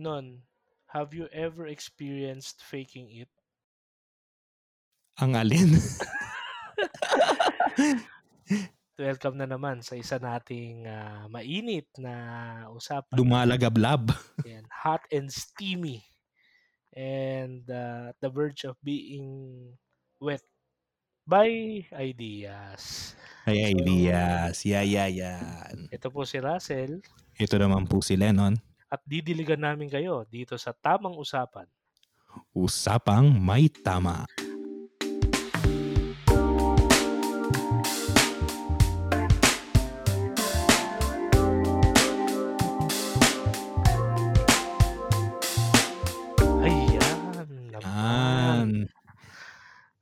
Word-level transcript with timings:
Non, 0.00 0.40
have 0.96 1.12
you 1.12 1.28
ever 1.28 1.68
experienced 1.68 2.64
faking 2.64 3.12
it? 3.12 3.28
Ang 5.20 5.36
alin? 5.36 5.76
Welcome 8.96 9.36
na 9.36 9.44
naman 9.44 9.84
sa 9.84 10.00
isa 10.00 10.16
nating 10.16 10.88
ah, 10.88 11.28
mainit 11.28 11.84
na 12.00 12.14
usapan. 12.72 13.12
Lumalagablab. 13.12 14.16
Yan, 14.48 14.64
hot 14.72 15.04
and 15.12 15.28
steamy. 15.28 16.00
And 16.96 17.68
uh, 17.68 18.16
the 18.24 18.32
verge 18.32 18.64
of 18.64 18.80
being 18.80 19.76
wet 20.16 20.40
by 21.28 21.84
ideas. 21.92 23.12
Ay, 23.44 23.76
So, 23.76 23.84
ideas. 23.84 24.64
Yeah, 24.64 24.80
yeah, 24.80 25.12
yan. 25.12 25.92
ito 25.92 26.08
po 26.08 26.24
si 26.24 26.40
Russell 26.40 27.04
Ito 27.36 27.60
naman 27.60 27.84
po 27.84 28.00
si 28.00 28.16
Lennon. 28.16 28.56
At 28.90 29.00
didiligan 29.06 29.62
namin 29.62 29.86
kayo 29.86 30.26
dito 30.26 30.58
sa 30.58 30.74
Tamang 30.74 31.14
Usapan. 31.14 31.70
Usapang 32.50 33.30
may 33.30 33.70
tama. 33.70 34.26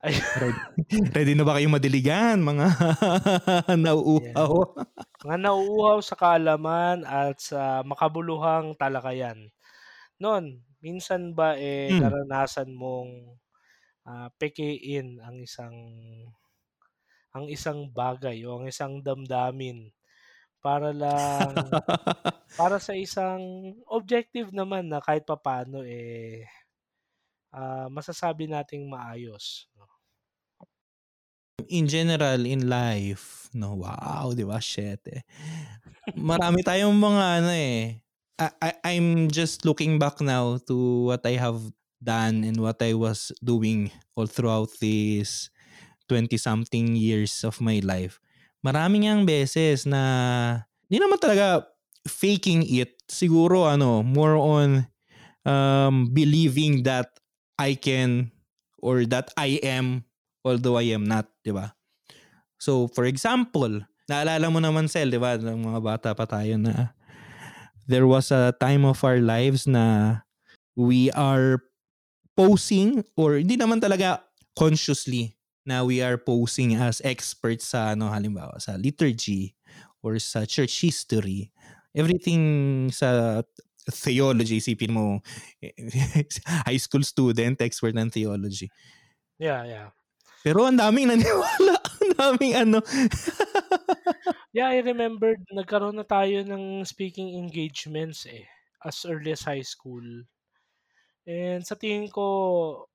Ay, 0.01 0.15
Ready, 0.39 0.61
ready 1.15 1.33
na 1.33 1.43
ba 1.45 1.57
kayong 1.57 1.73
madiligan, 1.75 2.37
mga 2.45 2.65
nauuhaw? 3.83 4.53
mga 5.23 5.37
nauuhaw 5.45 5.99
sa 6.09 6.15
kaalaman 6.21 6.97
at 7.21 7.37
sa 7.49 7.61
makabuluhang 7.91 8.67
talakayan. 8.81 9.39
Noon, 10.21 10.45
minsan 10.85 11.21
ba 11.39 11.49
eh 11.71 11.89
Hmm. 11.89 12.01
naranasan 12.01 12.69
mong 12.81 13.11
ah, 14.11 14.29
pekein 14.39 15.07
ang 15.25 15.37
isang 15.47 15.75
ang 17.35 17.45
isang 17.49 17.79
bagay 17.89 18.41
o 18.45 18.61
ang 18.61 18.65
isang 18.69 19.01
damdamin 19.05 19.89
para 20.63 20.91
lang 20.95 21.55
para 22.59 22.77
sa 22.81 22.93
isang 22.97 23.41
objective 23.89 24.49
naman 24.55 24.89
na 24.91 24.99
kahit 25.03 25.23
papaano 25.27 25.83
eh 25.85 26.45
ah, 27.53 27.87
masasabi 27.89 28.49
nating 28.49 28.89
maayos. 28.89 29.69
no? 29.77 29.89
in 31.69 31.87
general, 31.87 32.45
in 32.45 32.69
life, 32.69 33.47
no, 33.53 33.75
wow, 33.75 34.31
di 34.31 34.43
ba? 34.47 34.57
Shit, 34.63 35.03
eh. 35.11 35.23
Marami 36.15 36.65
tayong 36.65 36.95
mga 36.97 37.23
ano 37.39 37.51
eh. 37.53 37.99
I, 38.39 38.47
I, 38.63 38.71
I'm 38.95 39.27
just 39.27 39.67
looking 39.67 39.99
back 39.99 40.23
now 40.23 40.57
to 40.71 41.11
what 41.11 41.21
I 41.27 41.35
have 41.35 41.59
done 41.99 42.47
and 42.47 42.55
what 42.57 42.79
I 42.79 42.95
was 42.95 43.35
doing 43.43 43.91
all 44.15 44.25
throughout 44.31 44.71
these 44.79 45.51
20-something 46.07 46.95
years 46.95 47.43
of 47.43 47.59
my 47.59 47.83
life. 47.83 48.17
Maraming 48.63 49.11
yang 49.11 49.27
beses 49.27 49.83
na 49.83 50.63
di 50.87 50.97
naman 50.99 51.19
talaga 51.19 51.67
faking 52.07 52.63
it. 52.65 52.95
Siguro 53.11 53.67
ano, 53.67 54.01
more 54.03 54.39
on 54.39 54.87
um, 55.43 56.07
believing 56.11 56.83
that 56.87 57.18
I 57.59 57.75
can 57.75 58.31
or 58.79 59.03
that 59.11 59.35
I 59.35 59.59
am 59.59 60.07
although 60.47 60.79
I 60.79 60.95
am 60.95 61.03
not, 61.03 61.27
di 61.43 61.51
ba? 61.51 61.75
So, 62.59 62.87
for 62.91 63.03
example, 63.03 63.83
naalala 64.07 64.47
mo 64.51 64.59
naman, 64.63 64.87
Sel, 64.87 65.11
di 65.11 65.19
ba? 65.19 65.35
Ng 65.35 65.67
mga 65.67 65.79
bata 65.83 66.09
pa 66.15 66.23
tayo 66.23 66.55
na 66.55 66.95
there 67.89 68.07
was 68.07 68.31
a 68.31 68.55
time 68.57 68.85
of 68.87 69.03
our 69.03 69.19
lives 69.19 69.67
na 69.67 70.19
we 70.77 71.11
are 71.11 71.59
posing 72.37 73.03
or 73.19 73.35
hindi 73.35 73.59
naman 73.59 73.83
talaga 73.83 74.23
consciously 74.55 75.35
na 75.67 75.83
we 75.83 75.99
are 75.99 76.15
posing 76.15 76.77
as 76.77 77.03
experts 77.03 77.75
sa 77.75 77.91
ano 77.97 78.07
halimbawa 78.07 78.55
sa 78.63 78.79
liturgy 78.79 79.57
or 79.99 80.15
sa 80.21 80.47
church 80.47 80.79
history 80.79 81.51
everything 81.91 82.87
sa 82.93 83.41
theology 83.87 84.59
isipin 84.59 84.91
mo 84.91 85.23
high 86.67 86.77
school 86.79 87.03
student 87.03 87.55
expert 87.61 87.95
ng 87.95 88.11
theology 88.11 88.67
Yeah, 89.39 89.63
yeah. 89.63 89.87
pero 90.43 90.67
ang 90.67 90.75
daming 90.79 91.07
naniwala 91.11 91.79
ang 92.03 92.11
daming 92.15 92.53
ano 92.55 92.79
Yeah, 94.53 94.73
I 94.73 94.81
remember 94.81 95.37
nagkaroon 95.53 95.95
na 96.01 96.05
tayo 96.05 96.41
ng 96.41 96.81
speaking 96.83 97.37
engagements 97.37 98.25
eh 98.25 98.49
as 98.81 99.05
early 99.05 99.29
as 99.35 99.45
high 99.45 99.61
school. 99.61 100.01
And 101.29 101.61
sa 101.61 101.77
tingin 101.77 102.09
ko 102.09 102.89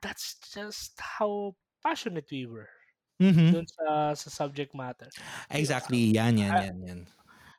that's 0.00 0.36
just 0.52 0.96
how 1.00 1.52
passionate 1.82 2.28
we 2.30 2.46
were 2.46 2.68
Mhm. 3.22 3.54
dun 3.54 3.66
sa 3.68 4.12
sa 4.18 4.28
subject 4.28 4.74
matter. 4.74 5.06
exactly 5.52 6.10
yan 6.10 6.34
yan 6.36 6.52
yan 6.52 6.76
yan 6.82 7.00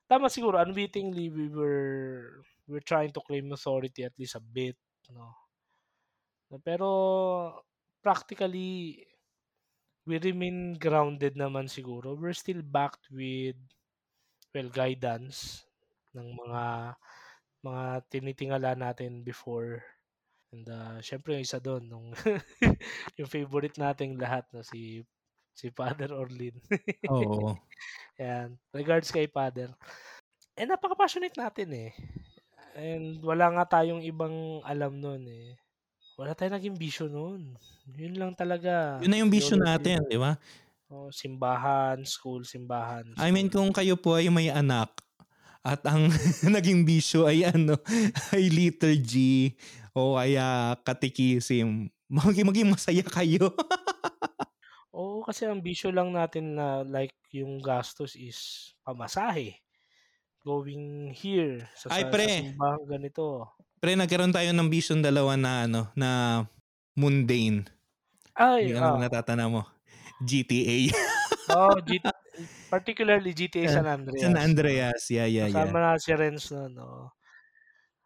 tama 0.08 0.28
siguro 0.30 0.59
unwittingly 0.62 1.30
we 1.31 1.47
were 1.50 2.41
we're 2.68 2.84
trying 2.84 3.12
to 3.12 3.22
claim 3.24 3.52
authority 3.52 4.03
at 4.03 4.16
least 4.19 4.36
a 4.36 4.44
bit, 4.44 4.78
no. 5.12 5.31
Pero 6.64 6.90
practically 8.06 9.02
we 10.06 10.19
remain 10.19 10.75
grounded 10.75 11.34
naman 11.40 11.66
siguro. 11.72 12.14
We're 12.14 12.36
still 12.36 12.62
backed 12.62 13.08
with 13.09 13.58
well 14.53 14.69
guidance 14.69 15.66
ng 16.14 16.28
mga 16.38 16.64
mga 17.64 17.85
tinitingala 18.12 18.72
natin 18.78 19.24
before. 19.24 19.81
And 20.53 20.68
uh, 20.70 20.97
syempre 21.02 21.34
yung 21.34 21.47
isa 21.47 21.58
doon 21.58 21.90
nung 21.90 22.08
yung 23.18 23.30
favorite 23.31 23.80
nating 23.80 24.20
lahat 24.22 24.46
na 24.53 24.62
si 24.62 25.02
si 25.53 25.69
Father 25.69 26.12
Orlin. 26.12 26.53
oo 27.14 27.53
Yan. 28.18 28.53
Regards 28.69 29.09
kay 29.09 29.25
Father. 29.25 29.74
Eh 30.53 30.66
napaka-passionate 30.69 31.34
natin 31.34 31.69
eh. 31.74 31.91
And 32.74 33.22
wala 33.22 33.50
nga 33.53 33.81
tayong 33.81 34.02
ibang 34.06 34.62
alam 34.66 34.97
noon 34.97 35.25
eh. 35.30 35.58
Wala 36.14 36.38
tayong 36.38 36.58
naging 36.58 36.78
bisyo 36.78 37.09
noon. 37.09 37.58
Yun 37.94 38.18
lang 38.18 38.31
talaga. 38.38 39.02
yun 39.02 39.09
na 39.09 39.19
yung 39.22 39.34
vision 39.34 39.59
natin 39.59 40.02
di 40.06 40.18
ba 40.18 40.38
Oh, 40.94 41.09
simbahan, 41.09 42.06
school, 42.06 42.46
simbahan. 42.46 43.18
I 43.18 43.34
mean 43.34 43.50
school. 43.50 43.66
kung 43.66 43.74
kayo 43.74 43.97
po 43.97 44.14
ay 44.14 44.30
may 44.30 44.53
anak 44.53 44.94
at 45.66 45.81
ang 45.90 46.06
naging 46.56 46.85
bisyo 46.85 47.25
ay 47.25 47.50
ano 47.50 47.80
ay 48.35 48.46
liturgy 48.52 49.58
o 49.96 50.20
kaya 50.20 50.78
katikisim 50.85 51.88
maging 52.12 52.46
maging 52.46 52.70
masaya 52.70 53.02
kayo 53.02 53.50
Kasi 55.23 55.47
ang 55.47 55.63
bisyo 55.63 55.89
lang 55.89 56.11
natin 56.11 56.59
na 56.59 56.84
like 56.84 57.16
yung 57.31 57.63
gastos 57.63 58.13
is 58.19 58.72
pamasahe. 58.84 59.56
Going 60.44 61.16
here 61.16 61.63
sa, 61.73 61.88
Ay, 61.95 62.03
sa, 62.03 62.11
pre. 62.11 62.28
sa 62.28 62.44
simbahan 62.44 62.84
ganito. 62.84 63.47
Pre, 63.79 63.95
nagkaroon 63.95 64.35
tayo 64.35 64.51
ng 64.51 64.67
vision 64.67 65.00
dalawa 65.00 65.39
na 65.39 65.51
ano, 65.63 65.81
na 65.95 66.09
mundane. 67.00 67.63
Ay, 68.35 68.75
Yung 68.75 68.84
ah. 68.84 69.00
natatana 69.00 69.47
mo? 69.47 69.63
GTA. 70.23 70.91
oh, 71.55 71.79
G- 71.79 72.03
particularly 72.73 73.31
GTA 73.31 73.69
San 73.69 73.88
Andreas. 73.88 74.22
San 74.23 74.38
Andreas. 74.40 75.01
Yeah, 75.11 75.28
yeah, 75.29 75.47
yeah. 75.47 75.67
Kasama 75.67 75.79
na 75.79 76.00
si 76.00 76.11
Renz 76.11 76.50
na, 76.51 76.67
no. 76.67 77.13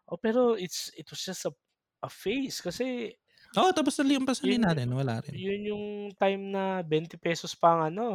Oh, 0.08 0.16
pero 0.20 0.56
it's 0.56 0.88
it 0.96 1.08
was 1.08 1.20
just 1.20 1.44
a, 1.44 1.52
a 2.00 2.08
phase 2.08 2.64
kasi 2.64 3.12
Oh, 3.56 3.70
tapos 3.72 3.96
nalimpasan 3.96 4.48
din 4.52 4.60
Yun- 4.60 4.66
natin. 4.66 4.92
Wala 4.92 5.20
rin. 5.24 5.40
yun 5.44 5.60
yung 5.70 5.86
time 6.22 6.42
na 6.54 6.64
20 6.82 7.16
pesos 7.20 7.52
pa 7.60 7.68
ang 7.76 7.82
ano, 7.94 8.06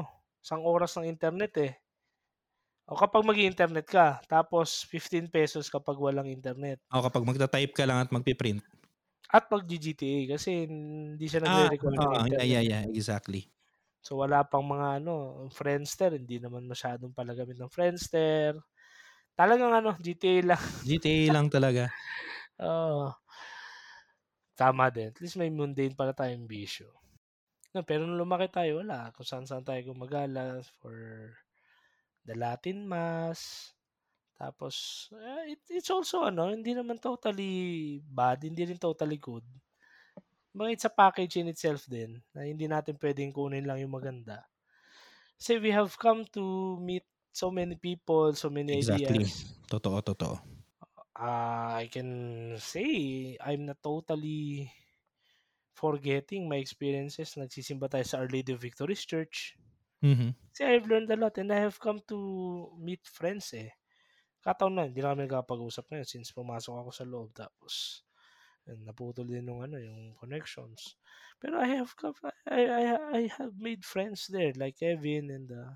isang 0.43 0.63
oras 0.65 0.91
ng 0.97 1.07
internet 1.13 1.53
eh. 1.67 1.73
O 2.91 2.95
kapag 3.01 3.23
mag-internet 3.29 3.85
ka, 3.95 4.07
tapos 4.33 4.69
15 4.91 5.27
pesos 5.35 5.65
kapag 5.75 5.97
walang 6.05 6.27
internet. 6.37 6.79
O 6.95 7.03
kapag 7.05 7.27
magta-type 7.29 7.73
ka 7.77 7.83
lang 7.87 7.99
at 7.99 8.13
magpiprint. 8.15 8.61
At 9.37 9.43
mag-GTA 9.51 10.19
kasi 10.33 10.49
hindi 10.69 11.25
siya 11.27 11.43
Ah, 11.45 11.69
nagre-require 11.83 11.99
ng 12.03 12.15
oo, 12.15 12.25
yeah, 12.31 12.43
internet. 12.43 12.59
yeah, 12.59 12.61
yeah. 12.61 12.83
Exactly. 12.91 13.51
So 14.03 14.19
wala 14.19 14.43
pang 14.43 14.65
mga 14.67 14.99
ano, 14.99 15.47
Friendster, 15.49 16.11
hindi 16.19 16.37
naman 16.37 16.67
masyadong 16.67 17.15
palagamit 17.15 17.55
ng 17.57 17.71
Friendster. 17.71 18.59
Talagang 19.37 19.73
ano, 19.75 19.95
GTA 19.99 20.41
lang. 20.55 20.63
GTA 20.85 21.29
lang 21.35 21.47
talaga. 21.53 21.83
Oo. 22.63 23.22
Tama 24.57 24.89
din. 24.93 25.09
At 25.11 25.19
least 25.21 25.37
may 25.39 25.49
mundane 25.53 25.95
pala 25.97 26.13
tayong 26.15 26.45
bisyo. 26.49 26.89
No, 27.73 27.81
pero 27.81 28.05
nung 28.05 28.21
lumaki 28.21 28.47
tayo, 28.53 28.81
wala. 28.81 29.09
Kung 29.15 29.25
saan 29.25 29.45
saan 29.49 29.65
tayo 29.65 29.81
gumagala 29.91 30.61
for 30.81 30.95
the 32.27 32.35
Latin 32.35 32.87
Mass. 32.87 33.71
Tapos, 34.37 35.07
eh, 35.15 35.55
it, 35.55 35.61
it's 35.71 35.91
also 35.93 36.25
ano, 36.27 36.51
hindi 36.51 36.73
naman 36.75 36.99
totally 36.99 37.53
bad, 38.03 38.43
hindi 38.43 38.63
rin 38.67 38.81
totally 38.81 39.17
good. 39.21 39.45
Mga 40.53 40.69
it's 40.73 40.85
a 40.85 40.93
package 40.93 41.37
in 41.41 41.49
itself 41.49 41.85
din 41.89 42.21
na 42.33 42.45
hindi 42.45 42.65
natin 42.69 42.97
pwedeng 43.01 43.33
kunin 43.33 43.65
lang 43.65 43.81
yung 43.81 43.93
maganda. 43.97 44.45
Kasi 45.37 45.59
we 45.61 45.71
have 45.73 45.93
come 45.99 46.25
to 46.33 46.77
meet 46.81 47.05
so 47.33 47.49
many 47.51 47.75
people, 47.77 48.33
so 48.37 48.49
many 48.49 48.73
Exactly. 48.77 49.23
ideas. 49.23 49.45
Totoo, 49.71 50.01
totoo. 50.03 50.52
Uh, 51.19 51.73
I 51.83 51.89
can 51.91 52.57
say 52.59 53.37
I'm 53.41 53.65
not 53.65 53.81
totally 53.83 54.71
forgetting 55.81 56.43
my 56.49 56.57
experiences. 56.65 57.35
Nagsisimba 57.37 57.87
tayo 57.91 58.05
sa 58.07 58.17
Our 58.21 58.29
Lady 58.31 58.51
of 58.55 58.61
Victory's 58.63 59.03
Church. 59.05 59.57
Mhm. 60.01 60.33
Kasi 60.53 60.61
I've 60.69 60.87
learned 60.91 61.11
a 61.11 61.17
lot 61.19 61.35
and 61.41 61.49
I 61.53 61.59
have 61.65 61.77
come 61.81 61.99
to 62.11 62.17
meet 62.87 63.03
friends 63.07 63.53
eh. 63.57 63.71
Kataon 64.45 64.73
na, 64.77 64.85
hindi 64.87 65.01
na 65.01 65.11
kami 65.15 65.25
nagkapag-usap 65.27 65.85
ngayon 65.91 66.09
since 66.09 66.29
pumasok 66.35 66.75
ako 66.81 66.91
sa 66.93 67.05
loob. 67.07 67.29
Tapos, 67.35 68.05
and 68.69 68.85
naputol 68.87 69.27
din 69.27 69.49
yung, 69.49 69.61
ano, 69.65 69.77
yung 69.81 70.15
connections. 70.19 70.97
Pero 71.41 71.59
I 71.59 71.69
have 71.79 71.93
I, 72.47 72.61
I, 72.67 72.83
I 73.19 73.21
have 73.39 73.55
made 73.59 73.83
friends 73.85 74.27
there 74.31 74.53
like 74.57 74.79
Kevin 74.81 75.31
and 75.31 75.49
uh, 75.51 75.73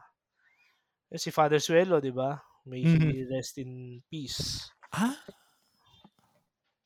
si 1.22 1.30
Father 1.32 1.60
Suelo, 1.60 2.00
di 2.00 2.12
ba? 2.12 2.32
May 2.68 2.84
Mhm. 2.84 3.14
he 3.14 3.24
rest 3.32 3.58
in 3.64 4.04
peace. 4.12 4.72
Ah? 4.92 5.16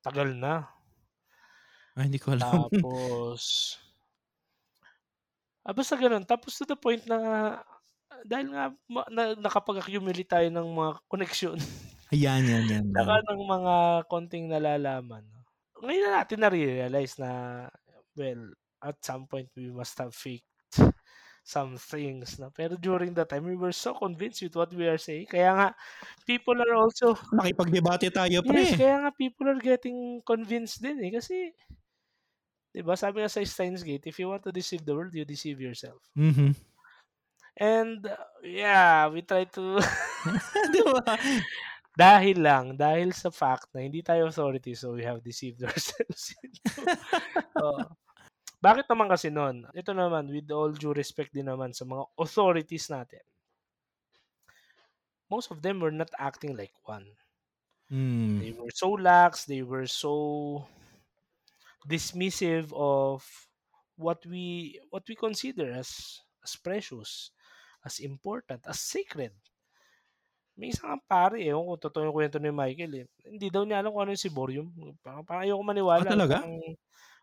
Tagal 0.01 0.33
na. 0.33 0.65
Ah, 1.93 2.03
hindi 2.07 2.17
ko 2.17 2.33
alam. 2.33 2.65
Tapos, 2.71 3.75
ah, 5.61 5.73
basta 5.75 5.93
ganun. 5.99 6.25
Tapos 6.25 6.57
to 6.57 6.65
the 6.65 6.77
point 6.77 7.03
na, 7.05 7.17
dahil 8.25 8.47
nga 8.53 8.63
ma, 8.89 9.01
na, 9.11 9.35
nakapag-accumulate 9.37 10.29
tayo 10.29 10.47
ng 10.49 10.67
mga 10.71 10.91
connection. 11.07 11.57
Yan, 12.11 12.43
yan, 12.43 12.67
yan. 12.67 12.85
Saka 12.91 13.23
ng 13.23 13.39
mga 13.47 13.75
konting 14.11 14.51
nalalaman. 14.51 15.23
Ngayon 15.79 16.03
na 16.03 16.19
natin 16.19 16.43
na-realize 16.43 17.15
na, 17.15 17.31
well, 18.19 18.51
at 18.83 18.99
some 18.99 19.23
point 19.31 19.47
we 19.55 19.71
must 19.71 19.95
have 19.95 20.11
faked 20.11 20.50
some 21.43 21.75
things 21.77 22.37
na 22.37 22.53
pero 22.53 22.77
during 22.77 23.11
that 23.17 23.27
time 23.29 23.43
we 23.49 23.57
were 23.57 23.73
so 23.73 23.93
convinced 23.97 24.41
with 24.45 24.53
what 24.55 24.69
we 24.77 24.85
are 24.85 25.01
saying 25.01 25.25
kaya 25.25 25.51
nga 25.57 25.67
people 26.29 26.55
are 26.61 26.75
also 26.77 27.17
Nakipagdebate 27.33 28.13
tayo, 28.13 28.39
pre. 28.45 28.61
yes 28.61 28.77
kaya 28.77 29.01
nga 29.05 29.11
people 29.15 29.49
are 29.49 29.61
getting 29.61 30.21
convinced 30.23 30.79
din 30.85 31.01
eh 31.01 31.11
kasi 31.17 31.49
'di 32.71 32.81
ba 32.87 32.95
sabi 32.95 33.19
nga 33.19 33.31
sa 33.31 33.43
Steins 33.43 33.83
Gate 33.83 34.07
if 34.07 34.15
you 34.21 34.31
want 34.31 34.43
to 34.47 34.53
deceive 34.55 34.83
the 34.87 34.95
world 34.95 35.11
you 35.11 35.25
deceive 35.27 35.59
yourself 35.59 35.99
Mhm. 36.15 36.55
and 37.59 38.07
uh, 38.07 38.15
yeah 38.43 39.07
we 39.11 39.21
try 39.21 39.43
to 39.43 39.79
Di 40.73 40.79
ba? 40.85 41.01
dahil 41.91 42.39
lang 42.39 42.65
dahil 42.79 43.11
sa 43.11 43.27
fact 43.29 43.67
na 43.75 43.83
hindi 43.83 43.99
tayo 43.99 44.31
authority 44.31 44.71
so 44.71 44.95
we 44.95 45.03
have 45.03 45.19
deceived 45.19 45.59
ourselves 45.67 46.31
Oo. 47.59 47.83
Bakit 48.61 48.85
naman 48.93 49.09
kasi 49.09 49.33
nun? 49.33 49.65
Ito 49.73 49.91
naman, 49.97 50.29
with 50.29 50.45
all 50.53 50.69
due 50.69 50.93
respect 50.93 51.33
din 51.33 51.49
naman 51.49 51.73
sa 51.73 51.81
mga 51.81 52.05
authorities 52.13 52.93
natin. 52.93 53.25
Most 55.33 55.49
of 55.49 55.65
them 55.65 55.81
were 55.81 55.91
not 55.95 56.13
acting 56.21 56.53
like 56.53 56.75
one. 56.85 57.17
Mm. 57.89 58.39
They 58.39 58.53
were 58.53 58.71
so 58.71 58.93
lax, 58.95 59.49
they 59.49 59.65
were 59.65 59.89
so 59.89 60.63
dismissive 61.89 62.69
of 62.77 63.25
what 63.97 64.21
we 64.29 64.77
what 64.93 65.01
we 65.09 65.17
consider 65.17 65.73
as 65.73 66.21
as 66.45 66.53
precious, 66.55 67.33
as 67.81 67.97
important, 67.97 68.61
as 68.69 68.77
sacred. 68.77 69.33
May 70.53 70.69
isang 70.69 70.93
ang 70.99 71.03
pare, 71.09 71.41
eh, 71.41 71.55
kung 71.55 71.79
totoo 71.79 72.05
yung 72.05 72.13
kwento 72.15 72.37
ni 72.37 72.51
Michael, 72.53 72.93
eh. 73.01 73.05
Hindi 73.25 73.47
daw 73.49 73.65
niya 73.65 73.81
alam 73.81 73.89
kung 73.95 74.03
ano 74.05 74.13
yung 74.13 74.25
siborium. 74.25 74.67
Parang, 75.01 75.23
parang 75.25 75.43
ayoko 75.47 75.63
maniwala. 75.63 76.05
Ah, 76.05 76.11
talaga? 76.13 76.35
Parang, 76.43 76.59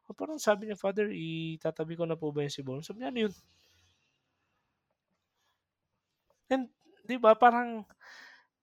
oh, 0.08 0.16
parang 0.16 0.40
sabi 0.40 0.68
niya, 0.68 0.80
Father, 0.80 1.12
itatabi 1.12 1.94
ko 1.96 2.04
na 2.08 2.16
po 2.16 2.32
ba 2.32 2.42
yung 2.44 2.52
siborium? 2.54 2.84
Sabi 2.84 3.04
niya, 3.04 3.10
ano 3.12 3.20
yun? 3.28 3.34
And, 6.48 6.72
di 7.04 7.16
ba, 7.20 7.36
parang, 7.36 7.84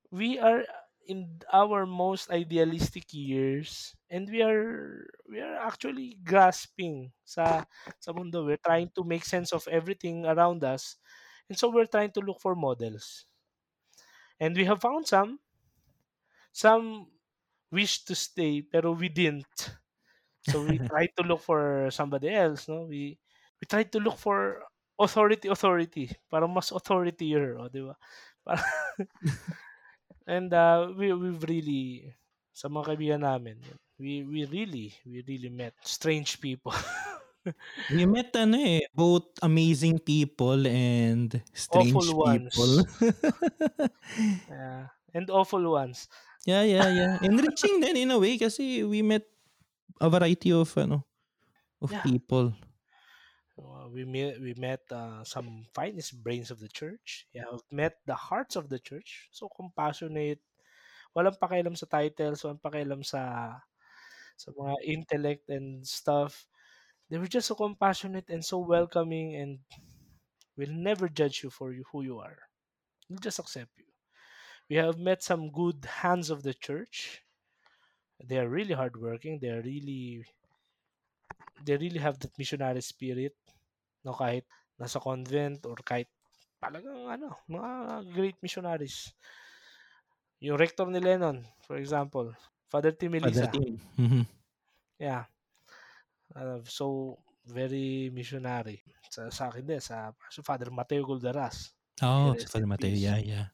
we 0.10 0.38
are 0.40 0.66
in 1.06 1.42
our 1.54 1.86
most 1.86 2.32
idealistic 2.34 3.14
years 3.14 3.94
and 4.10 4.26
we 4.30 4.42
are 4.42 5.06
we 5.30 5.38
are 5.38 5.62
actually 5.62 6.18
grasping 6.26 7.14
sa 7.22 7.62
sa 8.02 8.10
mundo 8.10 8.42
we're 8.42 8.58
trying 8.66 8.90
to 8.90 9.06
make 9.06 9.22
sense 9.22 9.54
of 9.54 9.62
everything 9.70 10.26
around 10.26 10.66
us 10.66 10.98
and 11.46 11.54
so 11.54 11.70
we're 11.70 11.86
trying 11.86 12.10
to 12.10 12.26
look 12.26 12.42
for 12.42 12.58
models 12.58 13.30
and 14.40 14.58
we 14.58 14.66
have 14.66 14.82
found 14.82 15.06
some 15.06 15.38
some 16.52 17.08
wish 17.72 18.04
to 18.06 18.16
stay 18.16 18.62
pero 18.66 18.92
we 18.94 19.10
didn't 19.10 19.78
so 20.46 20.62
we 20.62 20.78
tried 20.92 21.10
to 21.18 21.26
look 21.26 21.42
for 21.42 21.90
somebody 21.90 22.30
else 22.30 22.70
no 22.70 22.86
we 22.86 23.18
we 23.58 23.66
tried 23.66 23.90
to 23.90 23.98
look 24.00 24.16
for 24.22 24.62
authority 25.02 25.50
authority 25.50 26.08
para 26.30 26.46
mas 26.48 26.70
authoritier 26.72 27.58
o 27.60 27.68
di 27.68 27.82
ba 27.84 27.98
Parang- 28.46 28.78
and 30.30 30.54
uh, 30.54 30.94
we 30.94 31.10
we've 31.14 31.42
really 31.50 32.14
sa 32.54 32.70
mga 32.70 32.94
kaibigan 32.94 33.22
namin 33.26 33.58
we 33.98 34.22
we 34.24 34.46
really 34.48 34.94
we 35.04 35.26
really 35.26 35.50
met 35.50 35.74
strange 35.82 36.38
people 36.40 36.74
We 37.94 38.10
met 38.10 38.34
ano 38.34 38.58
eh, 38.58 38.90
both 38.90 39.38
amazing 39.46 40.02
people 40.02 40.66
and 40.66 41.30
strange 41.54 41.94
Awful 41.94 42.18
ones. 42.26 42.50
people. 42.58 42.74
Yeah. 44.50 44.90
and 45.14 45.30
awful 45.30 45.62
ones 45.70 46.10
yeah, 46.46 46.62
yeah, 46.66 46.90
yeah. 46.94 47.14
Enriching 47.26 47.82
then 47.86 47.98
in 47.98 48.10
a 48.14 48.18
way 48.22 48.38
kasi 48.38 48.82
we 48.86 49.02
met 49.02 49.26
a 50.02 50.10
variety 50.10 50.52
of 50.52 50.78
ano 50.78 51.06
of 51.82 51.92
Yeah. 51.92 52.04
people. 52.04 52.54
Uh, 53.56 53.88
we 53.88 54.04
met 54.04 54.36
we 54.44 54.52
met 54.60 54.84
uh, 54.92 55.24
some 55.24 55.64
finest 55.74 56.12
brains 56.24 56.52
of 56.52 56.60
the 56.60 56.68
church. 56.68 57.28
Yeah, 57.32 57.48
we've 57.52 57.72
met 57.72 58.04
the 58.06 58.16
hearts 58.16 58.56
of 58.60 58.68
the 58.68 58.80
church. 58.80 59.30
So 59.32 59.48
compassionate. 59.48 60.44
Walang 61.16 61.40
pakialam 61.40 61.76
sa 61.78 61.88
titles, 61.88 62.44
walang 62.44 62.62
pakialam 62.64 63.02
sa 63.06 63.22
sa 64.38 64.50
mga 64.52 64.76
intellect 64.86 65.46
and 65.50 65.84
stuff. 65.88 66.48
They 67.10 67.18
were 67.20 67.30
just 67.32 67.48
so 67.52 67.56
compassionate 67.56 68.30
and 68.32 68.44
so 68.46 68.60
welcoming 68.64 69.36
and 69.36 69.60
will 70.58 70.72
never 70.72 71.10
judge 71.10 71.44
you 71.44 71.50
for 71.50 71.74
you, 71.74 71.86
who 71.92 72.04
you 72.04 72.20
are. 72.20 72.40
They'll 73.10 73.20
just 73.24 73.40
accept 73.40 73.76
you. 73.78 73.90
We 74.70 74.78
have 74.78 75.00
met 75.00 75.24
some 75.24 75.52
good 75.52 75.86
hands 75.86 76.30
of 76.32 76.44
the 76.44 76.54
church. 76.56 77.25
They 78.24 78.40
are 78.40 78.48
really 78.48 78.74
hardworking. 78.74 79.40
They 79.40 79.52
are 79.52 79.62
really 79.62 80.24
they 81.66 81.76
really 81.76 82.00
have 82.00 82.20
that 82.20 82.36
missionary 82.38 82.82
spirit. 82.82 83.36
No, 84.06 84.14
kahit 84.14 84.46
nasa 84.80 85.02
convent 85.02 85.66
or 85.66 85.76
kahit 85.82 86.08
talagang 86.62 87.10
ano, 87.10 87.36
mga 87.50 87.72
great 88.14 88.38
missionaries. 88.40 89.12
Yung 90.44 90.60
rector 90.60 90.86
ni 90.88 91.00
Lennon, 91.00 91.42
for 91.64 91.80
example, 91.80 92.32
Father 92.70 92.92
Tim 92.92 93.18
Elisa. 93.18 93.48
Father 93.48 93.52
Tim. 93.56 93.76
Mhm. 93.98 94.24
Yeah. 95.00 95.26
Uh, 96.36 96.60
so, 96.68 97.16
very 97.48 98.12
missionary. 98.12 98.84
Sa, 99.12 99.30
sa 99.32 99.48
akin 99.48 99.64
din, 99.64 99.80
sa, 99.80 100.12
sa 100.12 100.42
Father 100.44 100.68
Mateo 100.74 101.06
Guldaras. 101.06 101.72
Oh, 102.04 102.36
si 102.36 102.48
Father 102.50 102.68
Mateo. 102.68 102.92
Yeah, 102.92 103.22
yeah. 103.22 103.48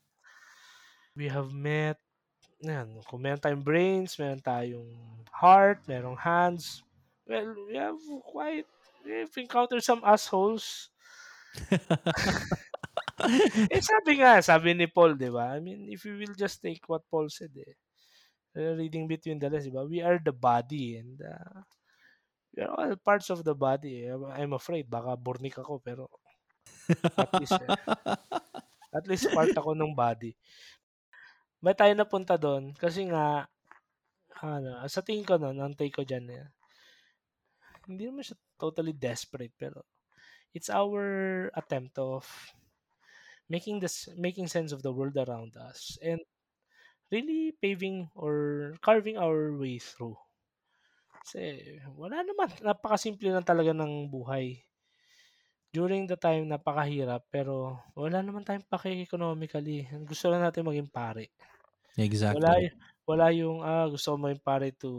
We 1.14 1.30
have 1.30 1.52
met, 1.54 2.02
yan, 2.62 2.88
kung 3.10 3.22
meron 3.22 3.42
tayong 3.42 3.66
brains, 3.66 4.18
meron 4.22 4.42
tayong 4.42 4.90
heart, 5.34 5.82
merong 5.90 6.18
hands. 6.18 6.86
Well, 7.26 7.56
we 7.68 7.76
have 7.78 8.02
quite, 8.26 8.68
we've 9.06 9.34
encountered 9.38 9.84
some 9.84 10.02
assholes. 10.06 10.90
eh, 13.74 13.82
sabi 13.82 14.12
nga, 14.22 14.42
sabi 14.42 14.74
ni 14.74 14.88
Paul, 14.90 15.18
di 15.18 15.30
ba? 15.30 15.54
I 15.58 15.60
mean, 15.62 15.90
if 15.90 16.06
you 16.06 16.18
will 16.18 16.36
just 16.38 16.62
take 16.62 16.82
what 16.90 17.06
Paul 17.10 17.30
said, 17.30 17.54
eh, 17.58 17.76
reading 18.78 19.08
between 19.08 19.40
the 19.40 19.50
lines, 19.50 19.68
di 19.68 19.74
ba? 19.74 19.86
We 19.86 20.02
are 20.02 20.20
the 20.22 20.34
body 20.36 20.98
and 21.02 21.18
uh, 21.22 21.62
we 22.56 22.64
are 22.64 22.72
all 22.74 22.94
parts 23.00 23.30
of 23.30 23.44
the 23.44 23.56
body. 23.56 24.06
eh. 24.08 24.16
I'm 24.38 24.54
afraid, 24.54 24.90
baka 24.90 25.16
burnik 25.18 25.58
ako, 25.60 25.80
pero 25.84 26.10
at 27.18 27.32
least, 27.40 27.56
eh, 27.58 27.76
at 28.92 29.06
least 29.08 29.32
part 29.32 29.54
ako 29.56 29.72
ng 29.76 29.96
body. 29.96 30.36
May 31.62 31.78
tayo 31.78 31.94
napunta 31.94 32.42
doon 32.42 32.74
kasi 32.74 33.06
nga, 33.06 33.46
ano, 34.42 34.82
sa 34.90 35.06
tingin 35.06 35.26
ko 35.26 35.38
nun, 35.38 35.62
ang 35.62 35.78
take 35.78 35.94
ko 35.94 36.02
dyan, 36.02 36.26
eh, 36.34 36.46
hindi 37.86 38.10
naman 38.10 38.26
siya 38.26 38.38
totally 38.58 38.94
desperate, 38.94 39.54
pero 39.58 39.86
it's 40.58 40.74
our 40.74 41.48
attempt 41.54 41.98
of 42.02 42.26
making 43.52 43.78
this 43.84 44.08
making 44.16 44.48
sense 44.48 44.72
of 44.72 44.82
the 44.82 44.92
world 44.92 45.18
around 45.20 45.54
us 45.60 46.00
and 46.00 46.24
really 47.12 47.52
paving 47.60 48.08
or 48.16 48.74
carving 48.80 49.20
our 49.20 49.54
way 49.54 49.78
through. 49.78 50.16
Kasi 51.22 51.78
wala 51.94 52.24
naman, 52.26 52.50
napakasimple 52.66 53.30
lang 53.30 53.46
talaga 53.46 53.76
ng 53.76 54.10
buhay. 54.10 54.64
During 55.76 56.04
the 56.12 56.16
time, 56.20 56.48
napakahirap, 56.52 57.22
pero 57.32 57.80
wala 57.96 58.20
naman 58.24 58.44
tayong 58.48 58.68
paki 58.72 59.04
economically. 59.08 59.88
Gusto 60.10 60.28
lang 60.32 60.44
natin 60.44 60.68
maging 60.68 60.92
pare. 60.92 61.32
Wala, 62.32 62.52
Exactly. 62.56 62.64
y- 62.64 62.76
wala 63.08 63.28
yung, 63.36 63.60
ah, 63.64 63.86
gusto 63.92 64.16
ko 64.16 64.18
maging 64.20 64.44
pare 64.44 64.70
to, 64.82 64.92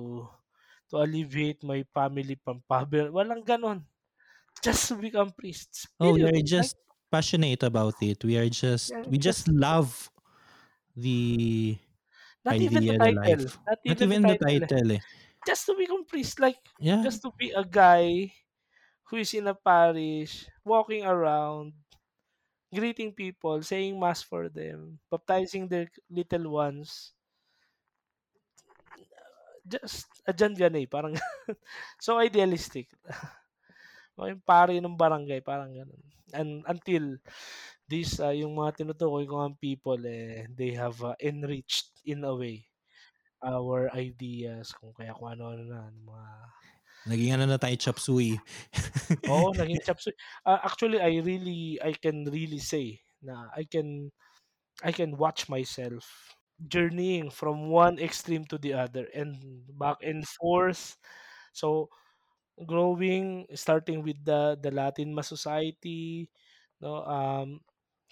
to 0.89 0.95
alleviate 1.05 1.61
my 1.65 1.81
family 1.97 2.37
from 2.45 2.61
poverty. 2.69 3.11
Walang 3.13 3.45
ganon. 3.45 3.81
Just 4.65 4.89
to 4.91 4.97
become 5.01 5.33
priests. 5.37 5.89
Oh, 6.01 6.17
we 6.19 6.27
Period. 6.27 6.33
are 6.33 6.43
Like, 6.57 6.73
just 6.73 6.77
passionate 7.11 7.63
about 7.63 7.95
it. 8.03 8.25
We 8.25 8.37
are 8.39 8.49
just 8.49 8.95
we 9.07 9.19
just 9.19 9.49
love 9.49 10.11
the 10.97 11.79
Not 12.45 12.61
even 12.61 12.85
the 12.87 12.95
idea, 12.95 13.01
the 13.01 13.13
title. 13.13 13.13
life. 13.13 13.59
Not 13.67 13.79
Not 13.87 14.03
even, 14.03 14.07
even 14.07 14.27
the 14.27 14.27
the 14.27 14.37
title. 14.37 14.63
eh. 14.65 14.69
title 14.69 14.93
eh. 14.93 15.01
Just 15.47 15.67
to 15.67 15.75
be 15.77 15.87
priest, 16.09 16.41
like 16.41 16.59
Yeah. 16.79 17.07
just 17.07 17.23
to 17.23 17.33
be 17.39 17.51
a 17.53 17.65
guy 17.65 18.33
who 19.09 19.17
is 19.19 19.35
in 19.35 19.49
a 19.49 19.55
parish, 19.57 20.47
walking 20.65 21.05
around, 21.05 21.73
greeting 22.75 23.13
people, 23.13 23.63
saying 23.63 23.99
mass 23.99 24.23
for 24.23 24.49
them, 24.49 24.99
baptizing 25.11 25.69
their 25.69 25.89
little 26.11 26.53
ones. 26.53 27.13
Just 29.63 30.11
a 30.27 30.33
John 30.35 30.59
Vianney, 30.59 30.91
parang 30.91 31.15
so 32.03 32.19
idealistic. 32.19 32.91
O 34.19 34.27
yung 34.31 34.43
pari 34.43 34.83
ng 34.83 34.99
barangay, 34.99 35.39
parang 35.45 35.71
ganun. 35.71 36.03
And 36.35 36.65
until 36.67 37.21
this, 37.87 38.19
uh, 38.19 38.35
yung 38.35 38.59
mga 38.59 38.83
tinutukoy 38.83 39.29
ko 39.29 39.45
ang 39.45 39.55
people, 39.55 40.01
eh, 40.03 40.49
they 40.51 40.75
have 40.75 40.99
uh, 41.05 41.15
enriched 41.23 41.95
in 42.03 42.27
a 42.27 42.35
way 42.35 42.67
our 43.43 43.91
ideas 43.99 44.71
kung 44.71 44.95
kaya 44.95 45.11
kung 45.19 45.35
ano-ano 45.35 45.67
na 45.67 45.91
mga 45.91 46.31
Naging 47.07 47.35
ano 47.35 47.45
na 47.51 47.59
tayo, 47.59 47.75
chop 47.79 47.99
suey. 47.99 48.39
Oo, 49.31 49.51
naging 49.55 49.83
chop 49.83 49.99
suey. 49.99 50.15
Uh, 50.47 50.61
actually, 50.63 50.99
I 51.03 51.19
really, 51.23 51.79
I 51.83 51.95
can 51.95 52.27
really 52.31 52.63
say 52.63 53.03
na 53.23 53.51
I 53.55 53.67
can, 53.67 54.11
I 54.83 54.91
can 54.95 55.15
watch 55.19 55.47
myself 55.51 56.35
journeying 56.63 57.31
from 57.31 57.71
one 57.71 57.99
extreme 57.99 58.47
to 58.51 58.59
the 58.59 58.75
other 58.75 59.11
and 59.15 59.35
back 59.79 59.99
and 60.03 60.23
forth. 60.39 60.95
So, 61.53 61.91
growing, 62.67 63.47
starting 63.55 64.03
with 64.03 64.23
the 64.25 64.59
the 64.61 64.71
Latin 64.71 65.15
Mass 65.15 65.29
Society, 65.31 66.31
no, 66.81 67.03
um, 67.07 67.61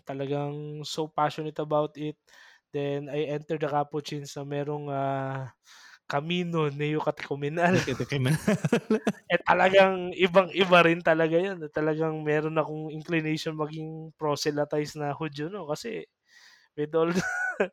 talagang 0.06 0.82
so 0.86 1.08
passionate 1.08 1.58
about 1.58 1.94
it. 1.98 2.16
Then 2.74 3.10
I 3.10 3.26
entered 3.30 3.62
the 3.62 3.70
Capuchins 3.70 4.34
na 4.38 4.46
merong 4.46 4.86
uh, 4.90 5.50
Camino 6.10 6.66
Neocatecumenal. 6.74 7.78
eh 9.30 9.40
talagang 9.46 10.10
ibang-iba 10.10 10.78
rin 10.82 10.98
talaga 10.98 11.38
yun. 11.38 11.62
Talagang 11.70 12.18
meron 12.26 12.58
akong 12.58 12.90
inclination 12.90 13.54
maging 13.54 14.10
proselytize 14.18 14.98
na 14.98 15.14
Hudyo, 15.14 15.46
no? 15.46 15.70
Kasi 15.70 16.02
with 16.74 16.90
all 16.98 17.14
the, 17.14 17.22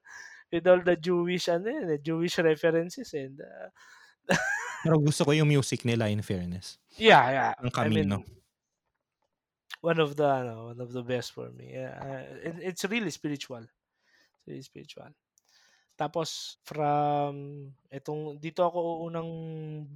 with 0.54 0.66
all 0.70 0.82
the 0.86 0.94
Jewish, 1.02 1.50
ano 1.50 1.66
yun, 1.74 1.90
eh, 1.98 2.02
Jewish 2.02 2.38
references 2.38 3.10
and 3.18 3.42
uh, 3.42 3.70
Pero 4.86 5.02
gusto 5.02 5.26
ko 5.26 5.34
yung 5.34 5.50
music 5.50 5.82
nila 5.84 6.06
in 6.14 6.22
fairness. 6.22 6.78
yeah, 7.02 7.26
yeah. 7.34 7.52
Ang 7.58 7.74
I 7.74 7.90
mean, 7.90 8.06
Camino. 8.06 8.18
one 9.82 10.00
of 10.00 10.16
the 10.16 10.26
ano, 10.26 10.70
one 10.74 10.82
of 10.82 10.94
the 10.94 11.02
best 11.04 11.34
for 11.34 11.50
me. 11.52 11.74
Yeah, 11.74 11.98
uh, 11.98 12.24
it- 12.46 12.62
it's 12.74 12.84
really 12.86 13.10
spiritual. 13.10 13.66
It's 13.66 14.46
really 14.48 14.62
spiritual. 14.66 15.10
Tapos 15.98 16.62
from 16.62 17.34
etong 17.90 18.38
dito 18.38 18.62
ako 18.62 19.10
unang 19.10 19.28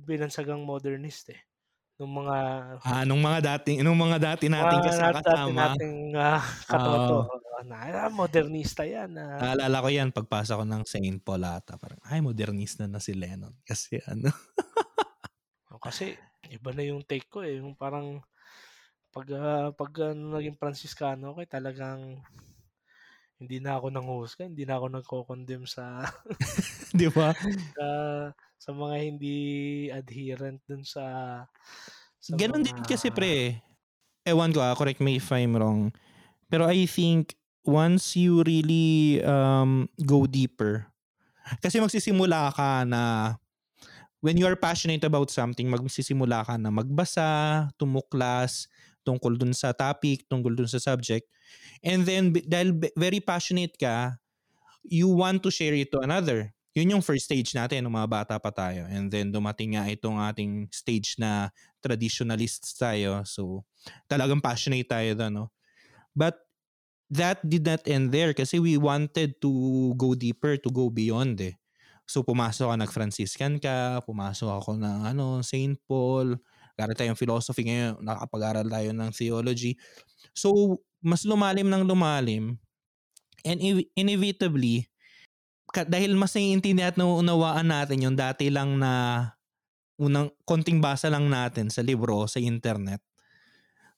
binansagang 0.02 0.66
modernist 0.66 1.30
eh. 1.30 1.42
Nung 2.02 2.18
mga 2.26 2.38
Ah, 2.82 3.06
nung 3.06 3.22
mga 3.22 3.40
dati, 3.46 3.78
nung 3.86 3.94
mga 3.94 4.18
dati 4.18 4.50
nating 4.50 4.82
mga 4.82 4.98
nat- 4.98 5.22
dati 5.22 5.30
kasama. 5.30 5.62
nating 5.78 5.98
uh, 6.18 6.42
katoto. 6.66 7.16
na 7.62 7.78
ah, 7.94 8.10
modernista 8.10 8.82
yan. 8.82 9.14
ah. 9.22 9.38
Naalala 9.38 9.86
ko 9.86 9.90
yan 9.94 10.10
pagpasok 10.10 10.58
ko 10.58 10.66
ng 10.66 10.84
St. 10.90 11.22
Paul 11.22 11.46
ata. 11.46 11.78
Parang, 11.78 12.02
ay, 12.10 12.18
modernista 12.26 12.90
na 12.90 12.98
si 12.98 13.14
Lennon. 13.14 13.54
Kasi 13.62 14.02
ano. 14.10 14.34
Oh, 15.72 15.80
kasi 15.80 16.20
iba 16.52 16.76
na 16.76 16.84
yung 16.84 17.00
take 17.00 17.32
ko 17.32 17.48
eh. 17.48 17.64
Yung 17.64 17.80
parang 17.80 18.20
pag, 19.16 19.24
ah, 19.40 19.70
pag 19.72 20.12
ano, 20.12 20.36
naging 20.36 20.60
Franciscano 20.60 21.32
ko, 21.32 21.40
eh, 21.40 21.48
talagang 21.48 22.20
hindi 23.42 23.58
na 23.58 23.82
ako 23.82 23.90
nanghusga, 23.90 24.46
hindi 24.46 24.70
na 24.70 24.78
ako 24.78 24.86
nagko-condemn 25.02 25.66
sa 25.66 26.06
di 26.98 27.10
ba? 27.10 27.34
sa 27.78 27.88
sa 28.62 28.70
mga 28.70 28.96
hindi 29.02 29.38
adherent 29.90 30.62
dun 30.70 30.86
sa 30.86 31.04
sa 32.22 32.38
Ganon 32.38 32.62
mga- 32.62 32.68
din 32.70 32.80
kasi 32.86 33.10
pre. 33.10 33.58
Ewan 34.22 34.54
ko 34.54 34.62
ah, 34.62 34.78
correct 34.78 35.02
me 35.02 35.18
if 35.18 35.34
I'm 35.34 35.58
wrong. 35.58 35.90
Pero 36.46 36.70
I 36.70 36.86
think 36.86 37.34
once 37.66 38.14
you 38.14 38.46
really 38.46 39.18
um, 39.26 39.90
go 40.06 40.30
deeper, 40.30 40.86
kasi 41.58 41.82
magsisimula 41.82 42.54
ka 42.54 42.86
na 42.86 43.34
when 44.22 44.38
you 44.38 44.46
are 44.46 44.56
passionate 44.56 45.02
about 45.02 45.34
something, 45.34 45.66
magsisimula 45.66 46.46
ka 46.46 46.56
na 46.62 46.70
magbasa, 46.70 47.68
tumuklas, 47.82 48.70
tungkol 49.02 49.38
dun 49.38 49.54
sa 49.54 49.74
topic, 49.74 50.26
tungkol 50.30 50.54
dun 50.54 50.70
sa 50.70 50.80
subject. 50.82 51.28
And 51.82 52.06
then, 52.06 52.34
dahil 52.34 52.78
very 52.94 53.20
passionate 53.20 53.76
ka, 53.78 54.18
you 54.86 55.10
want 55.10 55.46
to 55.46 55.50
share 55.54 55.74
it 55.74 55.94
to 55.94 56.02
another. 56.02 56.54
Yun 56.72 56.98
yung 56.98 57.04
first 57.04 57.28
stage 57.28 57.52
natin 57.52 57.84
nung 57.84 58.00
mga 58.00 58.08
bata 58.08 58.36
pa 58.40 58.48
tayo. 58.48 58.88
And 58.88 59.12
then 59.12 59.28
dumating 59.28 59.76
nga 59.76 59.84
itong 59.92 60.16
ating 60.16 60.72
stage 60.72 61.20
na 61.20 61.52
traditionalists 61.84 62.80
tayo. 62.80 63.28
So, 63.28 63.68
talagang 64.08 64.40
passionate 64.40 64.88
tayo 64.88 65.12
doon, 65.12 65.34
no? 65.36 65.46
But 66.16 66.40
that 67.12 67.44
did 67.44 67.68
not 67.68 67.84
end 67.84 68.16
there 68.16 68.32
kasi 68.32 68.64
we 68.64 68.80
wanted 68.80 69.36
to 69.44 69.52
go 70.00 70.16
deeper, 70.16 70.56
to 70.56 70.70
go 70.72 70.88
beyond 70.88 71.44
eh. 71.44 71.60
So, 72.08 72.24
pumasok 72.24 72.72
ka, 72.72 72.76
nag-Franciscan 72.76 73.54
ka, 73.60 74.04
pumasok 74.08 74.48
ako 74.48 74.72
ng 74.80 75.12
ano, 75.12 75.44
St. 75.44 75.76
Paul, 75.88 76.40
Nag-aral 76.76 76.98
tayong 76.98 77.20
philosophy 77.20 77.68
ngayon, 77.68 78.02
nakapag-aral 78.02 78.68
tayo 78.68 78.90
ng 78.92 79.10
theology. 79.14 79.76
So, 80.36 80.80
mas 81.04 81.26
lumalim 81.28 81.68
ng 81.68 81.84
lumalim. 81.86 82.58
And 83.44 83.58
inev- 83.58 83.90
inevitably, 83.98 84.88
dahil 85.72 86.14
mas 86.20 86.36
naiintindihan 86.36 86.92
at 86.94 87.00
nauunawaan 87.00 87.68
natin 87.72 88.04
yung 88.04 88.18
dati 88.20 88.52
lang 88.52 88.76
na 88.76 89.24
unang 89.96 90.34
konting 90.44 90.82
basa 90.84 91.08
lang 91.08 91.30
natin 91.32 91.72
sa 91.72 91.80
libro, 91.86 92.28
sa 92.28 92.42
internet. 92.42 93.00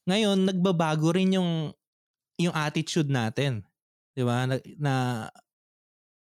Ngayon, 0.05 0.51
nagbabago 0.51 1.15
rin 1.15 1.39
yung 1.39 1.71
yung 2.37 2.55
attitude 2.55 3.07
natin. 3.09 3.63
'Di 4.13 4.23
ba? 4.25 4.45
Na, 4.49 4.55
na 4.77 4.93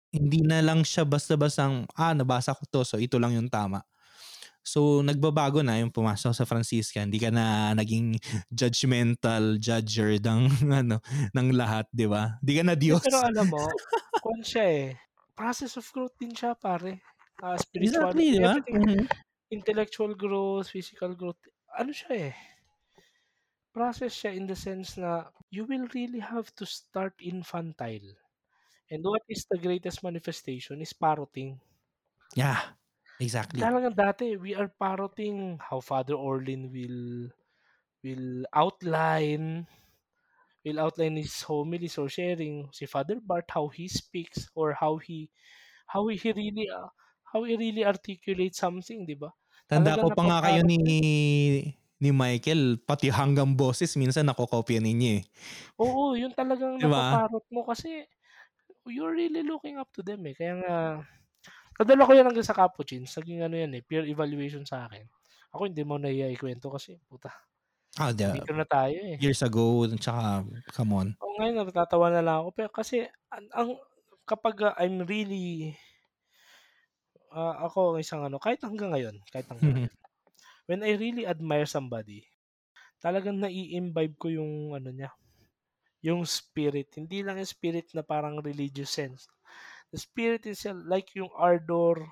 hindi 0.09 0.41
na 0.41 0.65
lang 0.65 0.81
siya 0.85 1.05
basta-bastang 1.05 1.85
ah 1.93 2.17
nabasa 2.17 2.57
ko 2.57 2.65
to 2.69 2.81
so 2.85 2.97
ito 2.97 3.21
lang 3.21 3.37
yung 3.37 3.49
tama. 3.53 3.85
So 4.69 5.01
nagbabago 5.01 5.65
na 5.65 5.81
yung 5.81 5.89
pumasok 5.89 6.37
sa 6.37 6.45
Franciscan, 6.45 7.09
hindi 7.09 7.21
ka 7.23 7.33
na 7.33 7.73
naging 7.73 8.21
judgmental 8.53 9.57
judger 9.57 10.21
ng 10.21 10.43
ano 10.85 11.01
ng 11.33 11.49
lahat, 11.57 11.89
'di 11.89 12.07
ba? 12.07 12.37
Hindi 12.45 12.53
ka 12.61 12.63
na 12.69 12.77
Diyos. 12.77 13.03
Pero 13.03 13.17
alam 13.25 13.47
mo, 13.49 13.65
kung 14.25 14.41
siya 14.45 14.65
eh, 14.69 14.89
process 15.39 15.73
of 15.81 15.87
growth 15.95 16.15
din 16.21 16.35
siya 16.35 16.53
pare. 16.59 17.01
Ah, 17.43 17.57
spiritual, 17.57 18.15
Exactly, 18.15 18.35
di 18.35 18.39
ba? 18.43 18.59
Mhm. 18.67 19.07
intellectual 19.51 20.13
growth, 20.17 20.69
physical 20.75 21.13
growth. 21.21 21.41
Ano 21.81 21.93
siya 21.95 22.33
eh? 22.33 22.35
Process 23.73 24.13
siya 24.13 24.37
in 24.37 24.47
the 24.47 24.55
sense 24.55 24.99
na 25.01 25.31
you 25.49 25.65
will 25.65 25.89
really 25.97 26.19
have 26.21 26.55
to 26.55 26.67
start 26.67 27.15
infantile. 27.19 28.13
And 28.91 29.05
what 29.05 29.23
is 29.29 29.47
the 29.51 29.59
greatest 29.59 30.03
manifestation 30.03 30.83
is 30.83 30.93
parroting. 30.95 31.61
Yeah. 32.37 32.78
Exactly. 33.21 33.71
Talagang 33.71 33.97
dati, 33.99 34.37
we 34.39 34.55
are 34.55 34.71
parroting 34.71 35.59
how 35.59 35.81
Father 35.83 36.15
Orlin 36.15 36.71
will 36.71 37.29
will 38.05 38.47
outline 38.55 39.67
will 40.65 40.81
outline 40.81 41.17
his 41.17 41.43
homilies 41.43 41.99
or 41.99 42.09
sharing 42.09 42.71
si 42.73 42.87
Father 42.87 43.19
Bart 43.21 43.51
how 43.51 43.69
he 43.69 43.89
speaks 43.89 44.49
or 44.55 44.75
how 44.75 44.99
he 44.99 45.31
how 45.89 46.07
he 46.09 46.17
really 46.25 46.69
uh, 46.71 46.89
how 47.33 47.45
he 47.45 47.57
really 47.57 47.85
articulate 47.85 48.55
something, 48.57 49.07
'di 49.07 49.17
ba? 49.19 49.35
Tanda 49.71 50.01
ko 50.01 50.09
pa 50.17 50.25
nga 50.25 50.39
kayo 50.49 50.65
ni 50.65 50.81
ni 52.01 52.09
Michael, 52.15 52.81
pati 52.89 53.13
hanggang 53.13 53.53
boses 53.53 53.93
minsan 54.01 54.25
nakokopya 54.25 54.81
ninyo 54.81 55.21
eh. 55.21 55.23
Oo, 55.79 56.19
yun 56.19 56.35
talagang 56.35 56.75
Di 56.81 56.87
ba? 56.91 57.23
napaparot 57.23 57.47
mo 57.55 57.63
kasi 57.63 58.03
you're 58.89 59.15
really 59.15 59.43
looking 59.47 59.79
up 59.79 59.91
to 59.95 60.03
them 60.03 60.27
eh. 60.27 60.35
Kaya 60.35 60.55
nga, 60.63 60.75
nadala 61.79 62.07
ko 62.07 62.13
yan 62.15 62.27
hanggang 62.29 62.47
sa 62.47 62.57
Capuchins. 62.57 63.15
Naging 63.17 63.47
ano 63.47 63.55
yan 63.57 63.73
eh, 63.79 63.83
peer 63.83 64.05
evaluation 64.07 64.67
sa 64.67 64.87
akin. 64.91 65.07
Ako 65.55 65.71
hindi 65.71 65.83
mo 65.87 65.97
na 65.97 66.11
ikwento 66.13 66.69
kasi, 66.69 66.99
puta, 67.09 67.33
Ah, 67.97 68.13
the, 68.13 68.31
dito 68.31 68.53
na 68.55 68.63
tayo 68.69 68.95
eh. 68.95 69.17
years 69.19 69.41
ago, 69.43 69.83
tsaka, 69.99 70.45
come 70.77 70.93
on. 70.95 71.09
O 71.19 71.35
ngayon, 71.41 71.67
natatawa 71.67 72.13
na 72.13 72.23
lang 72.23 72.37
ako. 72.45 72.49
Pero 72.55 72.71
kasi, 72.71 73.09
ang, 73.33 73.47
ang 73.57 73.69
kapag 74.29 74.61
uh, 74.61 74.75
I'm 74.77 75.03
really, 75.09 75.75
ah, 77.33 77.65
ako 77.67 77.97
ang 77.97 77.99
isang 78.05 78.23
ano, 78.23 78.37
kahit 78.39 78.61
hanggang 78.63 78.93
ngayon, 78.93 79.17
kahit 79.33 79.49
hanggang 79.49 79.73
ngayon, 79.89 79.95
when 80.69 80.81
I 80.85 80.95
really 81.01 81.25
admire 81.27 81.67
somebody, 81.67 82.29
talagang 83.03 83.41
nai-imbibe 83.41 84.15
ko 84.21 84.29
yung 84.31 84.77
ano 84.77 84.91
niya, 84.93 85.11
yung 86.05 86.23
spirit. 86.29 86.95
Hindi 86.95 87.27
lang 87.27 87.41
yung 87.43 87.51
spirit 87.51 87.91
na 87.97 88.07
parang 88.07 88.39
religious 88.45 88.93
sense. 88.95 89.27
The 89.93 89.99
spirit 89.99 90.47
itself, 90.47 90.81
like 90.87 91.09
yung 91.15 91.31
ardor, 91.37 92.09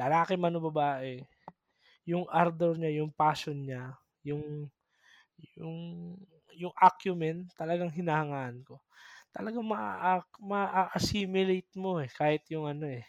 lalaki 0.00 0.34
man 0.38 0.56
o 0.58 0.60
babae, 0.70 1.22
yung 2.06 2.26
ardor 2.30 2.74
niya, 2.78 2.92
yung 3.02 3.12
passion 3.14 3.58
niya, 3.66 3.84
yung 4.26 4.44
yung 5.58 5.78
yung 6.62 6.74
acumen, 6.76 7.48
talagang 7.58 7.92
hinahangaan 7.94 8.60
ko. 8.66 8.82
Talagang 9.34 9.64
ma- 9.66 10.24
ma-assimilate 10.40 11.70
mo 11.78 12.00
eh, 12.04 12.10
kahit 12.12 12.44
yung 12.52 12.66
ano 12.68 12.86
eh, 12.90 13.04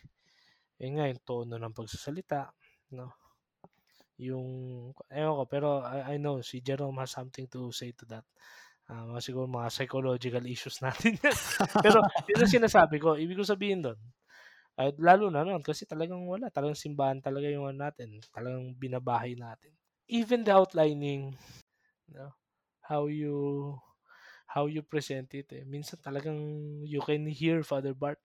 Yun 0.82 0.94
nga, 1.00 1.06
yung 1.12 1.24
tono 1.28 1.56
ng 1.58 1.78
pagsasalita, 1.78 2.52
no? 2.98 3.08
Yung, 4.22 4.48
ewan 5.10 5.36
ko, 5.40 5.44
pero 5.50 5.68
I, 5.84 6.16
I 6.16 6.18
know 6.22 6.40
si 6.46 6.62
Jerome 6.62 7.02
has 7.02 7.12
something 7.18 7.48
to 7.52 7.72
say 7.74 7.92
to 8.00 8.06
that. 8.12 8.24
Uh, 8.92 9.16
siguro 9.24 9.48
mga 9.48 9.72
psychological 9.72 10.44
issues 10.44 10.76
natin 10.86 11.16
yan. 11.16 11.38
pero 11.80 12.04
yun 12.28 12.44
ang 12.44 12.56
sinasabi 12.60 13.00
ko. 13.00 13.16
Ibig 13.16 13.40
ko 13.40 13.48
sabihin 13.48 13.80
doon, 13.80 14.00
ay, 14.76 14.92
lalo 15.00 15.32
na 15.32 15.48
noon 15.48 15.64
kasi 15.64 15.88
talagang 15.88 16.28
wala. 16.28 16.52
Talagang 16.52 16.76
simbahan 16.76 17.24
talaga 17.24 17.48
yung 17.48 17.72
ano 17.72 17.88
natin. 17.88 18.20
Talagang 18.36 18.76
binabahay 18.76 19.40
natin. 19.40 19.72
Even 20.12 20.44
the 20.44 20.52
outlining, 20.52 21.32
no? 22.12 22.36
how 22.92 23.08
you 23.08 23.80
how 24.52 24.68
you 24.68 24.84
present 24.84 25.32
it. 25.32 25.48
Eh. 25.56 25.64
Minsan 25.64 26.04
talagang 26.04 26.36
you 26.84 27.00
can 27.00 27.24
hear 27.32 27.64
Father 27.64 27.96
Bart. 27.96 28.20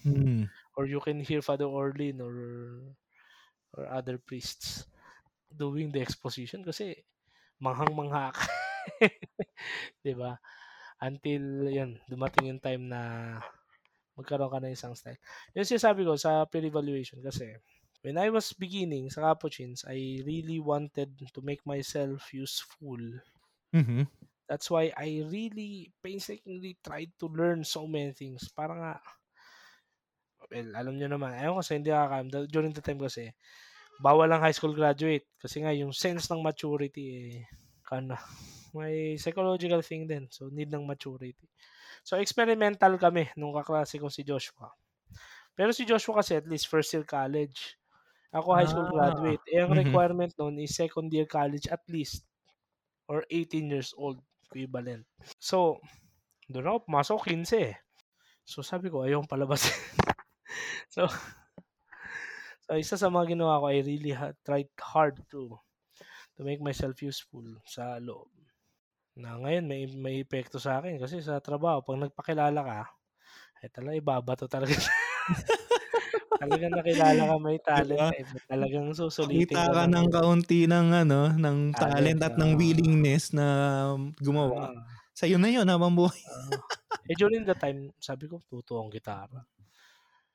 Hmm. 0.00 0.48
Or 0.80 0.88
you 0.88 1.04
can 1.04 1.20
hear 1.20 1.44
Father 1.44 1.68
Orlin 1.68 2.24
or 2.24 2.32
or 3.76 3.84
other 3.92 4.16
priests 4.16 4.88
doing 5.52 5.92
the 5.92 6.00
exposition 6.00 6.64
kasi 6.64 7.04
manghang-mangha 7.60 8.32
ka. 8.32 8.40
'Di 10.02 10.12
ba? 10.16 10.36
Until 11.00 11.68
yan, 11.70 11.96
dumating 12.08 12.52
yung 12.52 12.62
time 12.62 12.84
na 12.88 13.00
magkaroon 14.18 14.52
ka 14.52 14.60
ng 14.60 14.74
isang 14.76 14.92
style. 14.92 15.16
Yung 15.56 15.64
sinasabi 15.64 16.04
ko 16.04 16.14
sa 16.20 16.44
peer 16.44 16.68
evaluation 16.68 17.24
kasi 17.24 17.56
when 18.04 18.16
I 18.20 18.28
was 18.32 18.52
beginning 18.56 19.08
sa 19.12 19.32
Capuchins, 19.32 19.84
I 19.88 20.20
really 20.24 20.60
wanted 20.60 21.16
to 21.16 21.40
make 21.40 21.64
myself 21.64 22.32
useful. 22.32 23.00
Mm-hmm. 23.72 24.04
That's 24.48 24.68
why 24.68 24.90
I 24.96 25.24
really 25.24 25.92
painstakingly 26.02 26.76
tried 26.82 27.14
to 27.22 27.30
learn 27.30 27.62
so 27.62 27.86
many 27.86 28.10
things. 28.12 28.50
Para 28.50 28.74
nga, 28.74 28.92
well, 30.50 30.70
alam 30.74 30.98
nyo 30.98 31.06
naman, 31.06 31.36
ayaw 31.38 31.60
ko 31.60 31.62
sa 31.62 31.76
hindi 31.78 31.92
kakakam, 31.94 32.26
during 32.50 32.72
the 32.74 32.82
time 32.82 32.98
kasi, 32.98 33.30
bawal 34.02 34.26
lang 34.26 34.42
high 34.42 34.56
school 34.56 34.74
graduate. 34.74 35.28
Kasi 35.38 35.62
nga, 35.62 35.70
yung 35.70 35.94
sense 35.94 36.26
ng 36.28 36.42
maturity, 36.42 37.04
eh, 37.14 37.46
kana, 37.86 38.18
may 38.74 39.18
psychological 39.18 39.82
thing 39.82 40.06
din. 40.06 40.26
So, 40.30 40.48
need 40.52 40.70
ng 40.70 40.86
maturity. 40.86 41.48
So, 42.06 42.16
experimental 42.16 42.96
kami 42.96 43.28
nung 43.36 43.52
kaklase 43.54 44.00
ko 44.00 44.08
si 44.08 44.22
Joshua. 44.24 44.70
Pero 45.54 45.74
si 45.74 45.84
Joshua 45.84 46.24
kasi 46.24 46.38
at 46.38 46.48
least 46.48 46.70
first 46.70 46.92
year 46.94 47.04
college. 47.04 47.76
Ako 48.30 48.54
high 48.54 48.70
school 48.70 48.86
Ah, 48.86 48.94
graduate. 48.94 49.42
Eh, 49.50 49.58
ang 49.58 49.74
mhm. 49.74 49.82
requirement 49.90 50.32
noon 50.38 50.62
is 50.62 50.72
second 50.78 51.10
year 51.10 51.26
college 51.26 51.66
at 51.66 51.82
least. 51.90 52.24
Or 53.10 53.26
18 53.26 53.66
years 53.68 53.90
old 53.98 54.22
equivalent. 54.46 55.06
So, 55.42 55.82
doon 56.46 56.66
ako 56.70 56.78
pumasok 56.86 57.18
15 57.26 57.58
eh. 57.58 57.74
So, 58.46 58.62
sabi 58.62 58.90
ko, 58.90 59.02
ayong 59.06 59.26
palabas. 59.26 59.66
so, 60.94 61.06
so, 62.66 62.70
isa 62.78 62.94
sa 62.98 63.10
mga 63.10 63.34
ginawa 63.34 63.62
ko, 63.62 63.66
I 63.70 63.82
really 63.82 64.14
ha- 64.14 64.34
tried 64.46 64.70
hard 64.78 65.22
to 65.34 65.58
to 66.38 66.40
make 66.46 66.62
myself 66.64 66.96
useful 67.04 67.44
sa 67.68 68.00
loob. 68.00 68.30
Na 69.20 69.30
ngayon, 69.42 69.64
may, 69.70 69.82
may 70.04 70.16
epekto 70.24 70.56
sa 70.62 70.72
akin 70.80 70.96
kasi 71.02 71.16
sa 71.20 71.44
trabaho, 71.46 71.78
pag 71.86 72.00
nagpakilala 72.02 72.60
ka, 72.70 72.80
ay 73.62 73.68
talaga 73.74 73.96
ibabato 74.02 74.46
talaga. 74.54 74.74
talagang 76.40 76.74
nakilala 76.76 77.22
ka 77.30 77.36
may 77.44 77.58
talent 77.68 78.06
Diba? 78.06 78.10
eh, 78.16 78.24
talagang 78.50 78.88
susulitin 78.96 79.60
Kita 79.60 79.64
ka 79.66 79.72
ng- 79.76 79.92
ng 79.92 80.06
kaunti 80.14 80.64
ng 80.66 80.88
ano, 81.04 81.20
ng 81.36 81.58
Talent, 81.72 81.80
talent 81.80 82.20
at 82.26 82.34
ng 82.40 82.52
ah. 82.56 82.60
willingness 82.60 83.30
na 83.36 83.46
gumawa. 84.18 84.64
Ah, 84.64 85.00
Sa'yo 85.14 85.36
na 85.38 85.52
yun 85.52 85.68
habang 85.68 85.92
buhay. 85.94 86.24
ah. 86.24 86.60
eh 87.10 87.16
during 87.18 87.44
the 87.48 87.56
time, 87.56 87.80
sabi 88.00 88.24
ko, 88.30 88.36
tuto 88.48 88.78
ang 88.80 88.88
gitara. 88.92 89.44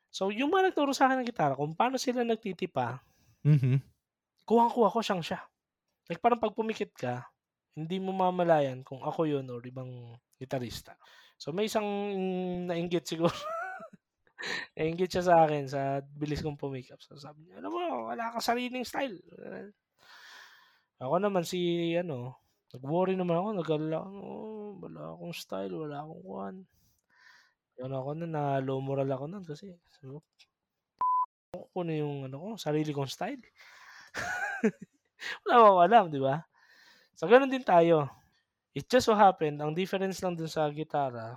So, 0.10 0.32
yung 0.34 0.50
mga 0.54 0.72
nagturo 0.72 0.92
sa 0.96 1.06
akin 1.10 1.22
ng 1.22 1.30
gitara, 1.30 1.54
kung 1.60 1.76
paano 1.78 1.98
sila 2.02 2.24
nagtitipa, 2.26 3.04
Mhm. 3.44 3.82
kuhang-kuha 4.50 4.90
ko 4.94 5.00
siyang 5.06 5.24
siya. 5.26 5.40
Like 6.10 6.22
parang 6.24 6.42
pag 6.42 6.56
pumikit 6.58 6.92
ka, 6.96 7.28
hindi 7.76 8.00
mo 8.00 8.16
mamalayan 8.16 8.82
kung 8.88 9.04
ako 9.04 9.28
yun 9.28 9.46
or 9.52 9.60
ibang 9.68 10.16
gitarista. 10.40 10.96
So 11.36 11.52
may 11.52 11.68
isang 11.68 11.86
nainggit 12.72 13.04
siguro. 13.04 13.36
nainggit 14.80 15.12
siya 15.12 15.24
sa 15.28 15.36
akin 15.44 15.68
sa 15.68 16.00
bilis 16.04 16.40
kong 16.40 16.60
pumikap. 16.60 17.00
So 17.04 17.20
sabi 17.20 17.48
niya, 17.48 17.60
alam 17.60 17.72
mo, 17.72 17.84
wala 18.12 18.32
kang 18.32 18.44
sariling 18.44 18.88
style. 18.88 19.20
Ako 21.04 21.20
naman 21.20 21.44
si, 21.44 21.92
ano, 22.00 22.40
nag-worry 22.72 23.20
naman 23.20 23.36
ako, 23.36 23.48
nag-alala 23.60 23.98
ako, 24.00 24.16
oh, 24.24 24.70
wala 24.80 25.02
akong 25.12 25.36
style, 25.36 25.74
wala 25.76 25.96
akong 26.00 26.24
kuhan. 26.24 26.56
Yan 27.84 27.92
ako 27.92 28.10
na, 28.16 28.26
na 28.32 28.44
low 28.64 28.80
moral 28.80 29.12
ako 29.12 29.28
nun 29.28 29.44
kasi, 29.44 29.76
sabi 29.92 30.16
ko, 30.16 30.20
ko 31.52 31.80
na 31.84 31.94
yung, 32.00 32.32
ano 32.32 32.36
ko, 32.40 32.48
sarili 32.56 32.96
kong 32.96 33.12
style. 33.12 33.44
wala 35.44 35.54
akong 35.60 35.84
alam, 35.84 36.06
di 36.08 36.24
ba? 36.24 36.40
So, 37.18 37.28
ganun 37.32 37.52
din 37.52 37.64
tayo. 37.66 37.98
It 38.78 38.86
just 38.92 39.08
so 39.10 39.16
happened, 39.16 39.58
ang 39.62 39.74
difference 39.80 40.20
lang 40.24 40.36
dun 40.40 40.52
sa 40.52 40.70
gitara 40.72 41.28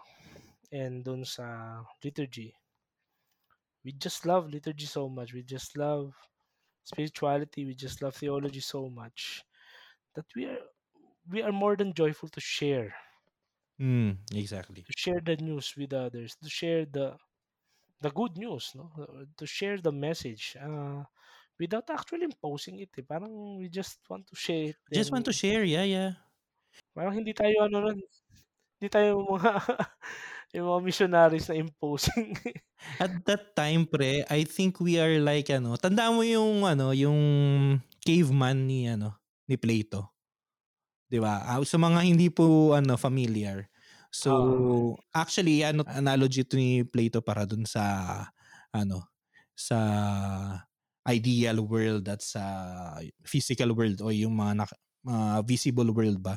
and 0.72 0.94
dun 1.06 1.22
sa 1.24 1.46
liturgy, 2.04 2.50
we 3.84 3.92
just 3.92 4.24
love 4.26 4.48
liturgy 4.48 4.86
so 4.86 5.08
much. 5.08 5.32
We 5.32 5.42
just 5.42 5.76
love 5.76 6.14
spirituality. 6.84 7.64
We 7.66 7.74
just 7.74 8.02
love 8.02 8.16
theology 8.16 8.60
so 8.60 8.88
much 8.90 9.44
that 10.14 10.26
we 10.36 10.46
are 10.46 10.60
we 11.30 11.42
are 11.42 11.52
more 11.52 11.76
than 11.76 11.94
joyful 11.94 12.28
to 12.30 12.40
share, 12.40 12.94
Mm, 13.80 14.18
exactly. 14.32 14.86
to 14.86 14.92
share 14.96 15.20
the 15.20 15.36
news 15.36 15.74
with 15.76 15.92
others, 15.92 16.34
to 16.42 16.48
share 16.50 16.84
the 16.84 17.16
the 18.00 18.10
good 18.10 18.36
news, 18.38 18.72
no? 18.74 18.86
To 19.38 19.46
share 19.46 19.78
the 19.80 19.92
message. 19.92 20.56
Uh, 20.60 21.04
without 21.60 21.88
actually 21.90 22.24
imposing 22.24 22.78
it, 22.80 22.90
eh. 22.98 23.04
Parang 23.06 23.58
we 23.58 23.68
just 23.68 24.00
want 24.08 24.26
to 24.28 24.36
share 24.36 24.72
it. 24.74 24.78
Just 24.92 25.12
want 25.12 25.24
to 25.26 25.32
then 25.32 25.32
share, 25.32 25.64
yeah, 25.64 25.84
yeah. 25.84 26.12
Parang 26.96 27.14
hindi 27.16 27.32
tayo 27.36 27.64
ano 27.68 27.76
nun, 27.84 27.98
hindi 28.78 28.88
tayo 28.90 29.22
mga 29.24 29.52
yung 30.56 30.66
mga 30.70 30.82
missionaries 30.84 31.48
na 31.50 31.56
imposing. 31.60 32.34
At 32.98 33.22
that 33.30 33.54
time, 33.54 33.86
pre, 33.86 34.26
I 34.26 34.42
think 34.42 34.82
we 34.82 34.98
are 34.98 35.22
like, 35.22 35.46
ano, 35.54 35.78
tandaan 35.78 36.18
mo 36.18 36.22
yung, 36.26 36.66
ano, 36.66 36.90
yung 36.90 37.20
caveman 38.02 38.66
ni, 38.66 38.90
ano, 38.90 39.14
ni 39.46 39.54
Plato. 39.54 40.10
'Di 41.08 41.18
ba? 41.20 41.40
Ah, 41.48 41.60
sa 41.64 41.80
mga 41.80 42.00
hindi 42.04 42.28
po, 42.28 42.76
ano, 42.76 42.96
familiar. 43.00 43.68
So, 44.12 44.30
Oo. 44.30 44.98
actually, 45.12 45.64
ano, 45.64 45.84
analogy 45.88 46.44
to 46.44 46.56
ni 46.56 46.84
Plato 46.84 47.20
para 47.24 47.44
dun 47.48 47.64
sa, 47.64 47.84
ano, 48.72 49.08
sa 49.56 49.78
ideal 51.08 51.64
world 51.64 52.04
at 52.06 52.20
sa 52.20 52.44
physical 53.24 53.72
world 53.72 53.98
o 54.04 54.12
yung 54.12 54.36
mga 54.36 54.64
nak- 54.64 54.80
mga 55.02 55.48
visible 55.48 55.88
world 55.88 56.20
ba. 56.20 56.36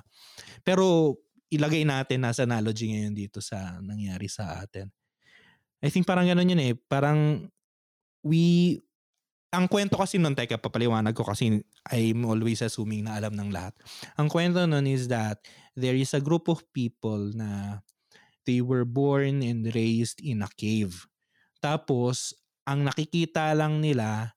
Pero 0.64 1.18
ilagay 1.52 1.84
natin 1.84 2.24
as 2.24 2.40
analogy 2.40 2.96
ngayon 2.96 3.12
dito 3.12 3.44
sa 3.44 3.78
nangyari 3.84 4.32
sa 4.32 4.64
atin. 4.64 4.88
I 5.84 5.92
think 5.92 6.08
parang 6.08 6.30
ganun 6.30 6.48
yun 6.48 6.62
eh. 6.64 6.74
Parang 6.88 7.52
we 8.24 8.78
ang 9.52 9.68
kwento 9.68 10.00
kasi 10.00 10.16
nun, 10.16 10.32
teka, 10.32 10.56
papaliwanag 10.56 11.12
ko 11.12 11.28
kasi 11.28 11.60
I'm 11.92 12.24
always 12.24 12.64
assuming 12.64 13.04
na 13.04 13.20
alam 13.20 13.36
ng 13.36 13.52
lahat. 13.52 13.76
Ang 14.16 14.32
kwento 14.32 14.64
nun 14.64 14.88
is 14.88 15.12
that 15.12 15.44
there 15.76 16.00
is 16.00 16.16
a 16.16 16.24
group 16.24 16.48
of 16.48 16.64
people 16.72 17.36
na 17.36 17.84
they 18.48 18.64
were 18.64 18.88
born 18.88 19.44
and 19.44 19.68
raised 19.76 20.24
in 20.24 20.40
a 20.40 20.50
cave. 20.56 21.04
Tapos, 21.60 22.32
ang 22.64 22.88
nakikita 22.88 23.52
lang 23.52 23.84
nila 23.84 24.32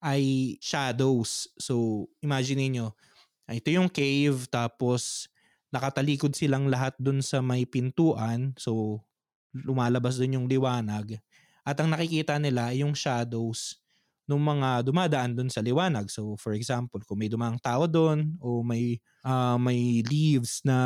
ay 0.00 0.56
shadows. 0.60 1.48
So, 1.60 2.08
imagine 2.24 2.64
niyo 2.66 2.96
ito 3.50 3.68
yung 3.74 3.90
cave, 3.90 4.46
tapos 4.46 5.26
nakatalikod 5.74 6.34
silang 6.38 6.70
lahat 6.70 6.94
dun 7.02 7.18
sa 7.18 7.42
may 7.42 7.66
pintuan. 7.66 8.54
So, 8.54 9.02
lumalabas 9.50 10.18
dun 10.18 10.38
yung 10.38 10.46
liwanag. 10.46 11.18
At 11.66 11.78
ang 11.82 11.90
nakikita 11.90 12.38
nila 12.38 12.70
ay 12.70 12.86
yung 12.86 12.94
shadows 12.94 13.78
ng 14.30 14.38
mga 14.38 14.86
dumadaan 14.86 15.34
dun 15.34 15.50
sa 15.50 15.58
liwanag. 15.58 16.06
So, 16.06 16.38
for 16.38 16.54
example, 16.54 17.02
kung 17.02 17.18
may 17.18 17.26
dumaang 17.26 17.58
tao 17.58 17.90
doon 17.90 18.38
o 18.38 18.62
may 18.62 19.02
ah, 19.26 19.58
may 19.58 20.06
leaves 20.06 20.62
na 20.62 20.78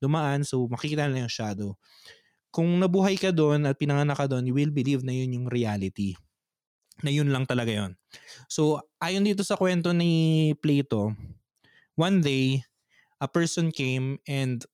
dumaan, 0.00 0.44
so 0.44 0.64
makikita 0.68 1.04
nila 1.08 1.28
yung 1.28 1.32
shadow. 1.32 1.70
Kung 2.48 2.80
nabuhay 2.80 3.20
ka 3.20 3.28
doon 3.36 3.68
at 3.68 3.76
pinanganak 3.76 4.16
ka 4.16 4.24
doon, 4.24 4.48
you 4.48 4.56
will 4.56 4.72
believe 4.72 5.04
na 5.04 5.12
yun 5.12 5.36
yung 5.36 5.46
reality. 5.52 6.16
Na 7.04 7.12
yun 7.12 7.28
lang 7.28 7.44
talaga 7.44 7.72
yun. 7.72 7.92
So, 8.48 8.80
ayon 9.02 9.26
dito 9.26 9.44
sa 9.44 9.58
kwento 9.60 9.92
ni 9.92 10.52
Plato, 10.60 11.12
one 11.96 12.24
day, 12.24 12.64
a 13.20 13.28
person 13.28 13.72
came 13.72 14.20
and 14.28 14.64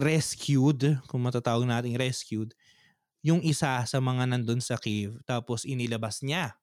rescued, 0.00 1.00
kung 1.08 1.24
matatawag 1.24 1.68
nating 1.68 1.96
rescued, 2.00 2.52
yung 3.20 3.44
isa 3.44 3.84
sa 3.84 3.98
mga 4.00 4.32
nandun 4.32 4.64
sa 4.64 4.80
cave, 4.80 5.20
tapos 5.28 5.64
inilabas 5.68 6.24
niya. 6.24 6.56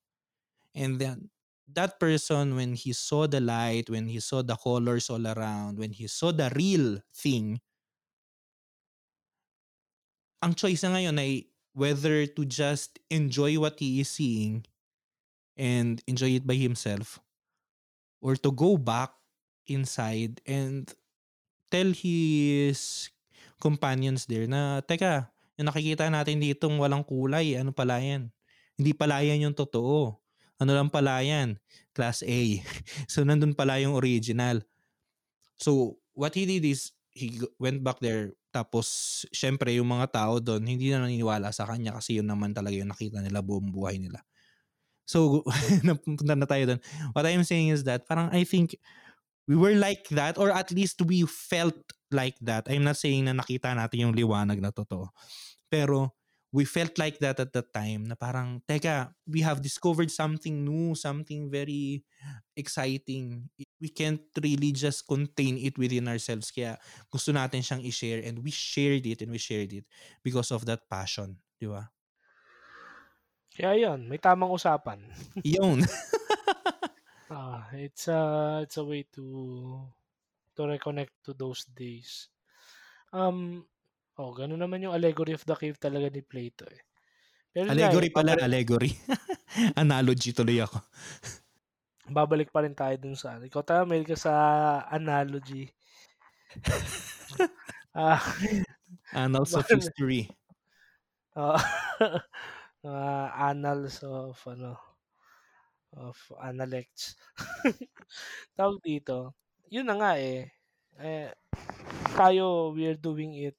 And 0.73 0.97
then, 1.01 1.29
that 1.73 1.99
person, 1.99 2.55
when 2.55 2.73
he 2.77 2.93
saw 2.93 3.27
the 3.27 3.41
light, 3.41 3.89
when 3.89 4.07
he 4.07 4.21
saw 4.21 4.41
the 4.41 4.55
colors 4.57 5.09
all 5.09 5.25
around, 5.25 5.77
when 5.77 5.93
he 5.93 6.07
saw 6.07 6.31
the 6.33 6.49
real 6.55 7.01
thing, 7.13 7.61
ang 10.41 10.53
choice 10.53 10.85
na 10.85 10.97
ngayon 10.97 11.17
ay 11.17 11.49
whether 11.77 12.25
to 12.25 12.41
just 12.41 12.97
enjoy 13.13 13.53
what 13.61 13.77
he 13.77 14.01
is 14.01 14.09
seeing 14.09 14.65
and 15.53 16.01
enjoy 16.09 16.33
it 16.33 16.41
by 16.41 16.57
himself 16.57 17.21
or 18.17 18.33
to 18.33 18.49
go 18.49 18.81
back 18.81 19.13
inside 19.69 20.41
and 20.49 20.89
tell 21.69 21.93
his 21.93 23.13
companions 23.61 24.25
there 24.25 24.49
na, 24.49 24.81
teka, 24.81 25.29
yung 25.53 25.69
nakikita 25.69 26.09
natin 26.09 26.41
ditong 26.41 26.81
walang 26.81 27.05
kulay, 27.05 27.53
ano 27.61 27.69
pala 27.69 28.01
yan? 28.01 28.33
Hindi 28.73 28.97
pala 28.97 29.21
yan 29.21 29.49
yung 29.49 29.55
totoo. 29.57 30.17
Ano 30.57 30.71
lang 30.73 30.89
pala 30.89 31.21
yan? 31.21 31.61
Class 31.93 32.25
A. 32.25 32.41
so, 33.11 33.21
nandun 33.21 33.53
pala 33.53 33.77
yung 33.77 33.93
original. 33.93 34.65
So, 35.61 36.01
what 36.17 36.33
he 36.33 36.49
did 36.49 36.65
is, 36.65 36.96
he 37.17 37.41
went 37.57 37.81
back 37.81 37.97
there, 37.97 38.37
tapos, 38.53 39.25
syempre, 39.33 39.73
yung 39.73 39.89
mga 39.89 40.13
tao 40.13 40.37
doon, 40.37 40.61
hindi 40.65 40.93
na 40.93 41.01
naniniwala 41.01 41.49
sa 41.49 41.65
kanya 41.65 41.97
kasi 41.97 42.21
yun 42.21 42.29
naman 42.29 42.53
talaga 42.53 42.77
yung 42.77 42.93
nakita 42.93 43.19
nila 43.19 43.41
buong 43.41 43.73
buhay 43.73 43.97
nila. 43.97 44.21
So, 45.09 45.41
napunta 45.87 46.37
na 46.37 46.45
tayo 46.45 46.73
doon. 46.75 46.81
What 47.17 47.25
I'm 47.25 47.41
saying 47.41 47.73
is 47.73 47.81
that, 47.89 48.05
parang 48.05 48.29
I 48.29 48.45
think, 48.45 48.77
we 49.47 49.55
were 49.55 49.79
like 49.79 50.03
that 50.11 50.35
or 50.35 50.51
at 50.51 50.69
least 50.75 50.99
we 51.07 51.23
felt 51.23 51.79
like 52.11 52.35
that. 52.43 52.67
I'm 52.67 52.83
not 52.83 52.99
saying 52.99 53.25
na 53.25 53.33
nakita 53.33 53.71
natin 53.71 54.03
yung 54.03 54.13
liwanag 54.13 54.59
na 54.59 54.75
totoo. 54.75 55.07
Pero 55.71 56.11
we 56.57 56.65
felt 56.65 56.97
like 56.97 57.21
that 57.21 57.37
at 57.37 57.53
that 57.53 57.69
time 57.69 58.09
na 58.09 58.17
parang, 58.17 58.57
teka, 58.65 59.13
we 59.29 59.45
have 59.45 59.61
discovered 59.61 60.09
something 60.09 60.65
new, 60.65 60.97
something 60.97 61.53
very 61.53 62.01
exciting. 62.57 63.45
We 63.77 63.93
can't 63.93 64.25
really 64.41 64.73
just 64.73 65.05
contain 65.05 65.61
it 65.61 65.77
within 65.77 66.09
ourselves. 66.09 66.49
Kaya 66.49 66.81
gusto 67.13 67.29
natin 67.29 67.61
siyang 67.61 67.85
i-share 67.85 68.25
and 68.25 68.41
we 68.41 68.49
shared 68.49 69.05
it 69.05 69.21
and 69.21 69.29
we 69.29 69.37
shared 69.37 69.69
it 69.69 69.85
because 70.25 70.49
of 70.49 70.65
that 70.65 70.81
passion. 70.89 71.37
Di 71.61 71.69
ba? 71.69 71.93
Kaya 73.53 73.77
yun, 73.77 74.09
may 74.09 74.17
tamang 74.17 74.49
usapan. 74.49 74.97
Yun. 75.45 75.85
Ah, 77.27 77.67
it's 77.75 78.07
a 78.07 78.63
it's 78.63 78.79
a 78.79 78.87
way 78.87 79.03
to 79.11 79.83
to 80.55 80.61
reconnect 80.63 81.11
to 81.27 81.35
those 81.35 81.67
days. 81.75 82.31
Um, 83.11 83.67
oh, 84.17 84.33
ganun 84.33 84.59
naman 84.59 84.83
yung 84.83 84.93
allegory 84.97 85.37
of 85.37 85.45
the 85.45 85.55
cave 85.55 85.77
talaga 85.77 86.09
ni 86.09 86.21
Plato 86.25 86.65
eh. 86.67 86.81
Pero 87.53 87.73
allegory 87.73 88.09
nga, 88.09 88.13
eh, 88.13 88.17
pala, 88.17 88.31
babalik, 88.33 88.47
allegory. 88.47 88.91
Analogy 89.81 90.29
tuloy 90.33 90.61
ako. 90.61 90.77
babalik 92.17 92.49
pa 92.51 92.63
rin 92.63 92.75
tayo 92.75 92.95
dun 92.95 93.17
sa, 93.19 93.35
ikaw 93.41 93.63
tayo, 93.63 93.83
may 93.83 94.03
ka 94.03 94.15
sa 94.15 94.33
analogy. 94.87 95.67
ah, 97.97 98.21
Annals 99.11 99.55
of 99.55 99.67
history. 99.67 100.31
uh, 101.35 101.59
uh, 102.83 103.27
annals 103.37 104.01
of 104.03 104.35
ano 104.47 104.75
of 105.95 106.17
analects. 106.43 107.15
Tawag 108.57 108.79
dito. 108.83 109.35
Yun 109.71 109.87
na 109.87 109.95
nga 109.95 110.11
eh. 110.19 110.51
eh 110.99 111.31
tayo 112.17 112.73
we 112.73 112.89
are 112.89 112.99
doing 112.99 113.37
it 113.37 113.57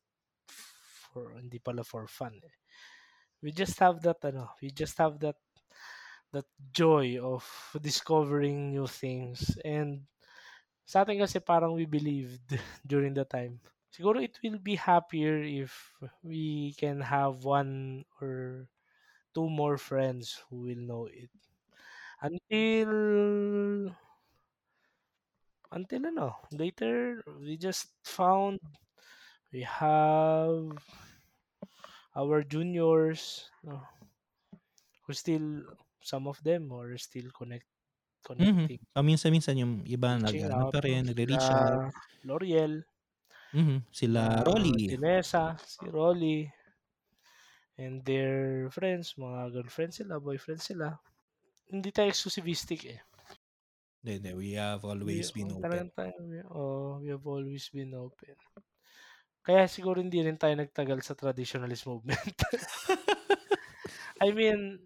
for 1.18 1.34
hindi 1.34 1.58
pala 1.58 1.82
for 1.82 2.06
fun 2.06 2.38
eh. 2.38 2.54
We 3.42 3.50
just 3.50 3.78
have 3.82 3.98
that 4.06 4.22
ano, 4.22 4.54
we 4.62 4.70
just 4.70 4.98
have 4.98 5.18
that 5.26 5.38
that 6.30 6.46
joy 6.70 7.18
of 7.18 7.42
discovering 7.80 8.70
new 8.70 8.86
things 8.86 9.58
and 9.64 10.04
sa 10.86 11.02
atin 11.02 11.18
kasi 11.18 11.40
parang 11.42 11.74
we 11.74 11.84
believed 11.88 12.44
during 12.86 13.14
the 13.14 13.24
time. 13.26 13.58
Siguro 13.90 14.22
it 14.22 14.38
will 14.44 14.60
be 14.62 14.76
happier 14.78 15.42
if 15.42 15.74
we 16.22 16.76
can 16.78 17.00
have 17.02 17.42
one 17.42 18.04
or 18.22 18.68
two 19.34 19.48
more 19.48 19.78
friends 19.78 20.38
who 20.48 20.68
will 20.68 20.82
know 20.84 21.04
it. 21.10 21.32
Until 22.22 23.92
until 25.72 26.02
ano, 26.06 26.36
later 26.52 27.22
we 27.40 27.56
just 27.56 27.92
found 28.04 28.60
we 29.52 29.62
have 29.62 30.76
our 32.18 32.42
juniors 32.42 33.46
no, 33.62 33.78
who 35.06 35.14
still 35.14 35.62
some 36.02 36.26
of 36.26 36.42
them 36.42 36.74
are 36.74 36.98
still 36.98 37.30
connect 37.30 37.62
Mhm. 38.26 38.66
connecting. 38.66 38.80
Paminsan-minsan 38.92 39.54
yung 39.56 39.74
iba 39.86 40.18
nag 40.18 40.34
reaching 40.34 40.50
ano 40.50 40.68
out, 40.68 40.72
pa 40.74 40.82
rin, 40.82 41.06
nagre-reach 41.06 41.48
out. 41.48 41.94
L'Oreal, 42.26 42.82
Mhm. 43.54 43.78
Sila 43.88 44.20
ah, 44.20 44.42
Rolly. 44.44 44.90
Tinesa, 44.92 45.56
si 45.62 45.86
Rolly, 45.88 46.44
and 47.78 48.02
their 48.04 48.66
friends, 48.74 49.14
mga 49.16 49.54
girlfriends 49.54 50.02
sila, 50.02 50.18
boyfriends 50.20 50.66
sila. 50.68 50.98
Hindi 51.70 51.88
tayo 51.94 52.10
exclusivistic 52.10 52.84
eh. 52.90 53.00
Hindi, 54.02 54.12
hindi. 54.20 54.30
We 54.34 54.48
have 54.58 54.82
We, 54.84 54.90
always 54.92 55.30
been 55.32 55.54
oh, 55.54 55.62
open. 55.62 55.88
tayo, 55.94 56.16
we- 56.26 56.48
oh, 56.52 56.98
we 57.00 57.08
have 57.08 57.24
always 57.24 57.70
been 57.72 57.94
open. 57.96 58.34
Kaya 59.48 59.64
siguro 59.64 59.96
hindi 60.04 60.20
rin 60.20 60.36
tayo 60.36 60.52
nagtagal 60.60 61.00
sa 61.00 61.16
traditionalist 61.16 61.88
movement. 61.88 62.36
I 64.24 64.36
mean, 64.36 64.84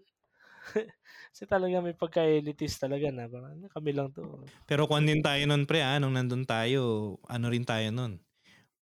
kasi 1.34 1.44
talaga 1.50 1.82
may 1.82 1.96
pagka-elitist 1.98 2.78
talaga 2.84 3.10
na. 3.10 3.26
Parang 3.26 3.58
"Ano, 3.58 3.66
kami 3.72 3.90
lang 3.96 4.14
to. 4.14 4.52
Pero 4.68 4.86
kung 4.86 5.02
din 5.06 5.22
tayo 5.22 5.42
nun, 5.46 5.66
pre, 5.66 5.82
ah, 5.82 5.98
nung 5.98 6.14
nandun 6.14 6.46
tayo, 6.46 7.14
ano 7.26 7.46
rin 7.50 7.66
tayo 7.66 7.90
nun? 7.90 8.22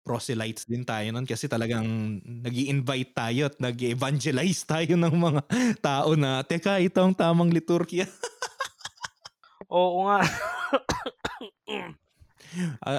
Proselytes 0.05 0.67
din 0.69 0.85
tayo 0.87 1.11
nun 1.13 1.27
kasi 1.29 1.47
talagang 1.51 1.87
nag 2.25 2.55
invite 2.57 3.13
tayo 3.15 3.49
at 3.53 3.57
nag 3.61 3.77
evangelize 3.85 4.65
tayo 4.67 4.95
ng 4.97 5.15
mga 5.17 5.43
tao 5.85 6.17
na, 6.19 6.43
teka, 6.47 6.81
ito 6.81 7.01
ang 7.03 7.15
tamang 7.17 7.53
liturgia. 7.53 8.09
Oo 9.71 10.05
nga. 10.07 10.19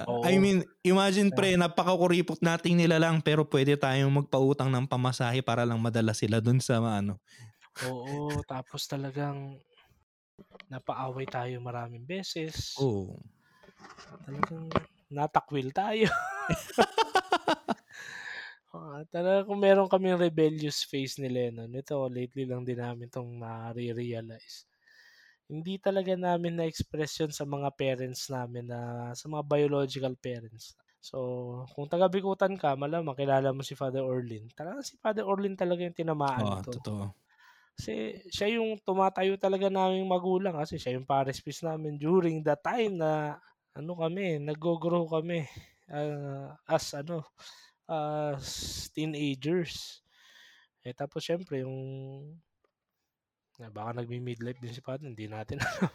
Oo. 0.10 0.24
I 0.26 0.38
mean, 0.38 0.64
imagine 0.86 1.32
pre, 1.32 1.56
napakakuripot 1.56 2.40
nating 2.42 2.76
nila 2.78 3.00
lang 3.02 3.22
pero 3.24 3.46
pwede 3.48 3.78
tayong 3.80 4.12
magpautang 4.24 4.70
ng 4.70 4.86
pamasahe 4.86 5.42
para 5.42 5.64
lang 5.64 5.80
madala 5.80 6.14
sila 6.14 6.42
dun 6.44 6.60
sa 6.60 6.80
ano. 6.82 7.20
Oo, 7.84 8.40
tapos 8.48 8.88
talagang 8.88 9.60
napaaway 10.72 11.28
tayo 11.28 11.60
maraming 11.62 12.04
beses. 12.08 12.76
Oh. 12.80 13.20
Talagang 14.26 14.70
natakwil 15.12 15.70
tayo. 15.72 16.10
Ah, 18.76 19.08
talaga 19.08 19.48
kung 19.48 19.64
meron 19.64 19.88
kaming 19.88 20.20
rebellious 20.20 20.84
face 20.84 21.16
ni 21.24 21.32
Lennon, 21.32 21.72
ito 21.72 21.96
lately 22.12 22.44
lang 22.44 22.68
din 22.68 22.76
namin 22.76 23.08
itong 23.08 23.40
na-realize. 23.40 24.68
Hindi 25.50 25.78
talaga 25.78 26.18
namin 26.18 26.58
na-express 26.58 27.22
yun 27.22 27.30
sa 27.34 27.46
mga 27.46 27.70
parents 27.78 28.34
namin 28.34 28.66
na 28.66 29.14
sa 29.14 29.30
mga 29.30 29.46
biological 29.46 30.18
parents. 30.18 30.74
So, 30.98 31.18
kung 31.78 31.86
taga-bikutan 31.86 32.58
ka, 32.58 32.74
malamang 32.74 33.14
kilala 33.14 33.54
mo 33.54 33.62
si 33.62 33.78
Father 33.78 34.02
Orlin. 34.02 34.50
Talaga 34.58 34.82
si 34.82 34.98
Father 34.98 35.22
Orlin 35.22 35.54
talaga 35.54 35.86
yung 35.86 35.94
tinamaan 35.94 36.50
Oh, 36.50 36.64
to. 36.66 36.74
totoo. 36.74 37.16
Kasi 37.76 38.24
siya 38.32 38.56
yung 38.60 38.80
tumatayo 38.84 39.36
talaga 39.36 39.68
naming 39.68 40.08
magulang 40.08 40.56
kasi 40.56 40.80
siya 40.80 40.96
yung 40.96 41.04
pares 41.08 41.44
priest 41.44 41.68
namin 41.68 42.00
during 42.00 42.40
the 42.46 42.56
time 42.64 42.96
na 43.00 43.40
ano 43.76 43.94
kami, 44.00 44.40
nag-grow 44.40 45.06
kami 45.12 45.44
ah, 45.92 46.56
as 46.70 46.96
ano, 46.96 47.28
as 47.90 48.88
teenagers. 48.96 50.02
Eh 50.86 50.94
tapos 50.96 51.26
syempre 51.26 51.64
yung 51.66 51.78
na 53.60 53.72
baka 53.72 54.02
nagmi-midlife 54.02 54.60
din 54.60 54.74
si 54.76 54.82
Pat, 54.84 55.02
hindi 55.02 55.26
natin 55.30 55.62
alam. 55.66 55.92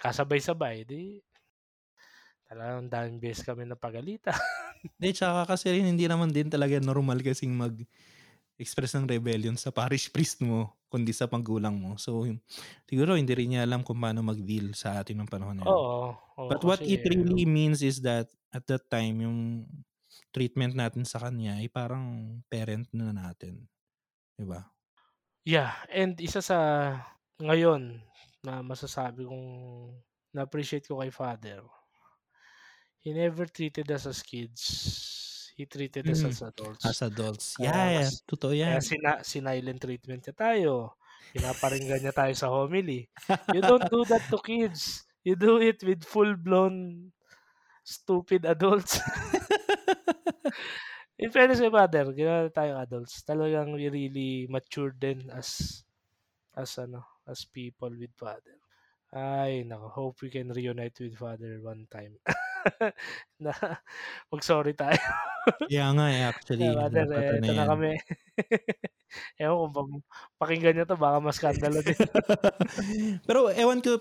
Kasabay-sabay, 0.00 0.88
di 0.88 1.20
talagang 2.50 2.90
daming 2.90 3.18
beses 3.22 3.46
kami 3.46 3.62
napagalitan. 3.62 4.34
Hindi, 4.98 5.14
tsaka 5.14 5.54
kasi 5.54 5.70
rin 5.70 5.86
hindi 5.86 6.08
naman 6.08 6.32
din 6.32 6.48
talaga 6.48 6.80
normal 6.80 7.20
kasing 7.20 7.52
mag 7.52 7.76
express 8.58 8.96
ng 8.96 9.08
rebellion 9.08 9.56
sa 9.56 9.72
parish 9.72 10.08
priest 10.12 10.40
mo 10.40 10.72
kundi 10.90 11.14
sa 11.14 11.30
panggulang 11.30 11.76
mo. 11.78 11.94
So, 11.96 12.26
siguro 12.90 13.14
hindi 13.14 13.32
rin 13.32 13.54
niya 13.54 13.62
alam 13.64 13.86
kung 13.86 13.96
paano 13.96 14.20
mag-deal 14.20 14.74
sa 14.74 15.00
atin 15.00 15.22
ng 15.22 15.30
panahon 15.30 15.56
na 15.56 15.64
yun. 15.70 15.80
Oo. 15.80 16.12
oo 16.16 16.48
But 16.50 16.60
what 16.66 16.80
kasi, 16.82 16.98
it 16.98 17.06
really 17.06 17.46
means 17.46 17.80
is 17.80 18.02
that 18.02 18.26
at 18.50 18.66
that 18.66 18.90
time, 18.90 19.22
yung 19.22 19.38
treatment 20.34 20.74
natin 20.74 21.06
sa 21.06 21.22
kanya 21.22 21.62
ay 21.62 21.70
parang 21.70 22.40
parent 22.50 22.90
na 22.90 23.14
natin. 23.14 23.64
Diba? 24.34 24.66
Yeah, 25.44 25.72
and 25.88 26.14
isa 26.20 26.44
sa 26.44 26.58
ngayon 27.40 28.04
na 28.44 28.60
masasabi 28.60 29.24
kong 29.24 29.48
na-appreciate 30.36 30.84
ko 30.86 31.00
kay 31.00 31.10
father, 31.10 31.64
he 33.00 33.10
never 33.16 33.48
treated 33.48 33.88
us 33.90 34.04
as 34.06 34.20
kids. 34.20 34.62
He 35.56 35.64
treated 35.68 36.08
us 36.08 36.20
Mhm. 36.24 36.28
as 36.32 36.40
adults. 36.44 36.84
As 36.86 37.00
adults. 37.02 37.46
Yeah, 37.60 37.72
yeah. 37.72 38.08
mas- 38.08 38.20
Totoo 38.24 38.52
yan. 38.56 38.80
sina, 38.80 39.20
sinilent 39.24 39.80
treatment 39.80 40.24
niya 40.24 40.36
tayo. 40.36 40.96
Pinaparinggan 41.32 42.00
niya 42.00 42.14
tayo 42.16 42.32
sa 42.36 42.48
homily. 42.48 43.08
You 43.56 43.60
don't 43.64 43.84
do 43.88 44.04
that 44.08 44.24
to 44.32 44.38
kids. 44.40 45.04
You 45.24 45.36
do 45.36 45.60
it 45.60 45.80
with 45.84 46.04
full-blown 46.04 47.08
stupid 47.84 48.44
adults. 48.48 49.00
In 51.20 51.28
fairness 51.28 51.60
kay 51.60 51.68
father, 51.68 52.08
ginawa 52.16 52.48
tayong 52.48 52.80
adults. 52.80 53.20
Talagang 53.28 53.76
we 53.76 53.92
really 53.92 54.48
matured 54.48 54.96
din 54.96 55.28
as 55.28 55.84
as 56.56 56.80
ano, 56.80 57.04
as 57.28 57.44
people 57.44 57.92
with 57.92 58.12
Father. 58.16 58.56
Ay, 59.12 59.68
nako. 59.68 59.86
Hope 59.90 60.16
we 60.24 60.32
can 60.32 60.48
reunite 60.48 60.96
with 61.02 61.18
Father 61.20 61.60
one 61.60 61.84
time. 61.92 62.16
na 63.44 63.52
mag-sorry 64.32 64.72
tayo. 64.72 64.96
Kaya 65.68 65.86
nga 65.92 66.06
eh, 66.08 66.24
actually. 66.24 66.68
Father, 66.72 67.04
dapat 67.04 67.20
eh, 67.20 67.36
ito 67.36 67.50
na 67.52 67.64
yan. 67.64 67.68
kami. 67.68 67.90
Ewan 69.42 69.70
ko 69.74 69.80
pakinggan 70.38 70.74
niya 70.78 70.86
to, 70.86 70.96
baka 70.96 71.18
maskandalo 71.18 71.82
din. 71.82 71.98
Pero 73.28 73.50
ewan 73.50 73.82
ko, 73.82 73.98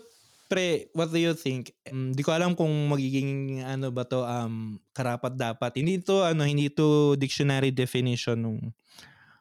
pre, 0.50 0.90
what 0.98 1.14
do 1.14 1.22
you 1.22 1.38
think? 1.38 1.70
Um, 1.86 2.10
di 2.12 2.26
ko 2.26 2.34
alam 2.34 2.58
kung 2.58 2.74
magiging 2.90 3.62
ano 3.62 3.94
ba 3.94 4.02
to 4.04 4.26
um 4.26 4.82
karapat 4.92 5.38
dapat. 5.38 5.78
Hindi 5.78 6.02
to 6.02 6.26
ano, 6.26 6.42
hindi 6.44 6.74
to 6.74 7.14
dictionary 7.16 7.70
definition 7.70 8.42
nung 8.42 8.60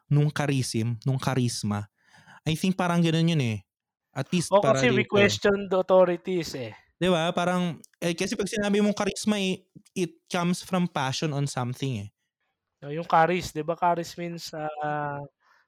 nung 0.05 0.29
charism, 0.29 0.95
nung 1.03 1.17
charisma. 1.17 1.89
I 2.45 2.53
think 2.53 2.77
parang 2.77 3.01
ganoon 3.01 3.33
yun 3.33 3.43
eh. 3.43 3.59
At 4.13 4.29
least 4.29 4.53
o 4.53 4.61
para 4.61 4.77
kasi 4.77 4.93
we 4.93 5.05
dito. 5.05 5.17
question 5.17 5.65
the 5.69 5.81
authorities 5.81 6.53
eh. 6.53 6.73
'Di 7.01 7.09
ba? 7.09 7.33
Parang 7.33 7.81
eh, 7.97 8.13
kasi 8.13 8.37
pag 8.37 8.49
sinabi 8.49 8.81
mong 8.81 8.97
charisma 8.97 9.37
eh, 9.41 9.65
it 9.97 10.13
comes 10.29 10.61
from 10.61 10.85
passion 10.89 11.33
on 11.33 11.49
something 11.49 12.05
eh. 12.05 12.09
No, 12.79 12.89
yung 12.89 13.05
charis, 13.05 13.51
'di 13.51 13.61
ba? 13.65 13.75
Charis 13.75 14.15
means 14.17 14.49
uh, 14.55 15.21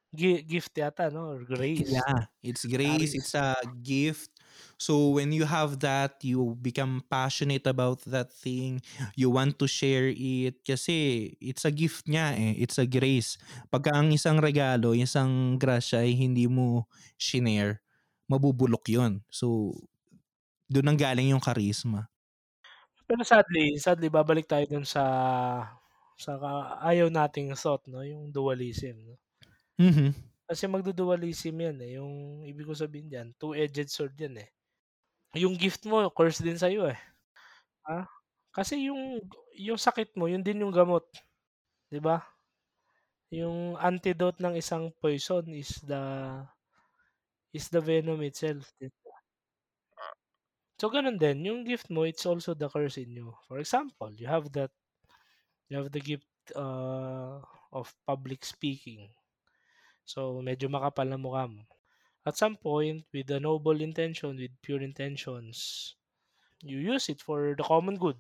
gi- 0.10 0.44
gift 0.44 0.74
yata, 0.74 1.12
no? 1.14 1.36
Or 1.38 1.44
grace. 1.44 1.92
Yeah, 1.92 2.28
it's 2.42 2.66
grace, 2.66 3.14
Charis. 3.14 3.14
it's 3.16 3.34
a 3.36 3.56
gift. 3.84 4.32
So 4.78 5.16
when 5.16 5.32
you 5.32 5.46
have 5.46 5.80
that, 5.86 6.20
you 6.24 6.58
become 6.62 7.04
passionate 7.10 7.66
about 7.68 8.02
that 8.10 8.34
thing. 8.34 8.82
You 9.16 9.30
want 9.30 9.60
to 9.60 9.68
share 9.68 10.10
it 10.12 10.62
kasi 10.66 11.34
it's 11.42 11.64
a 11.66 11.72
gift 11.74 12.08
niya 12.10 12.34
eh. 12.36 12.54
It's 12.60 12.78
a 12.82 12.88
grace. 12.90 13.38
Pagka 13.70 13.94
ang 13.96 14.12
isang 14.14 14.42
regalo, 14.42 14.94
isang 14.98 15.58
grasya 15.62 16.04
ay 16.06 16.14
hindi 16.18 16.46
mo 16.50 16.88
shinare, 17.20 17.82
mabubulok 18.30 18.90
yon 18.90 19.22
So 19.30 19.76
doon 20.72 20.88
ang 20.94 21.00
galing 21.00 21.32
yung 21.36 21.44
charisma. 21.44 22.10
Pero 23.08 23.22
sadly, 23.28 23.76
sadly 23.86 24.08
babalik 24.10 24.48
tayo 24.48 24.66
dun 24.72 24.86
sa 24.88 25.04
sa 26.24 26.32
ayaw 26.90 27.08
nating 27.10 27.50
thought, 27.58 27.84
no? 27.90 28.02
Yung 28.06 28.30
dualism, 28.36 28.96
no? 29.08 29.16
Mhm. 29.80 30.31
Kasi 30.52 30.68
magdudualism 30.68 31.56
yan 31.56 31.78
eh. 31.80 31.92
Yung 32.00 32.44
ibig 32.44 32.68
ko 32.68 32.76
sabihin 32.76 33.08
diyan, 33.08 33.28
two-edged 33.40 33.88
sword 33.88 34.16
yan 34.20 34.36
eh. 34.44 34.50
Yung 35.40 35.56
gift 35.60 35.84
mo, 35.90 36.08
curse 36.12 36.42
din 36.44 36.60
sa'yo 36.60 36.88
eh. 36.92 37.00
Ha? 37.88 38.08
Kasi 38.56 38.90
yung 38.92 39.22
yung 39.58 39.80
sakit 39.80 40.16
mo, 40.20 40.28
yun 40.32 40.44
din 40.46 40.64
yung 40.66 40.74
gamot. 40.76 41.06
'Di 41.92 42.00
ba? 42.04 42.24
Yung 43.34 43.80
antidote 43.82 44.40
ng 44.44 44.56
isang 44.62 44.94
poison 45.02 45.46
is 45.56 45.82
the 45.90 46.04
is 47.54 47.70
the 47.70 47.80
venom 47.82 48.22
itself. 48.24 48.74
So 50.82 50.90
ganun 50.92 51.16
din, 51.22 51.46
yung 51.48 51.62
gift 51.64 51.88
mo, 51.94 52.04
it's 52.04 52.26
also 52.26 52.52
the 52.54 52.68
curse 52.68 52.98
in 53.00 53.12
you. 53.16 53.32
For 53.48 53.60
example, 53.64 54.12
you 54.20 54.28
have 54.28 54.52
that 54.58 54.72
you 55.70 55.78
have 55.78 55.92
the 55.92 56.02
gift 56.02 56.28
uh, 56.56 57.42
of 57.72 57.96
public 58.06 58.46
speaking. 58.46 59.10
So 60.06 60.42
medyo 60.42 60.68
makapal 60.68 61.08
na 61.10 61.18
mukha 61.20 61.48
mo. 61.50 61.64
At 62.26 62.38
some 62.38 62.54
point, 62.58 63.10
with 63.10 63.34
a 63.34 63.42
noble 63.42 63.82
intention, 63.82 64.38
with 64.38 64.54
pure 64.62 64.82
intentions, 64.82 65.96
you 66.62 66.78
use 66.78 67.10
it 67.10 67.22
for 67.22 67.56
the 67.58 67.66
common 67.66 67.98
good. 67.98 68.18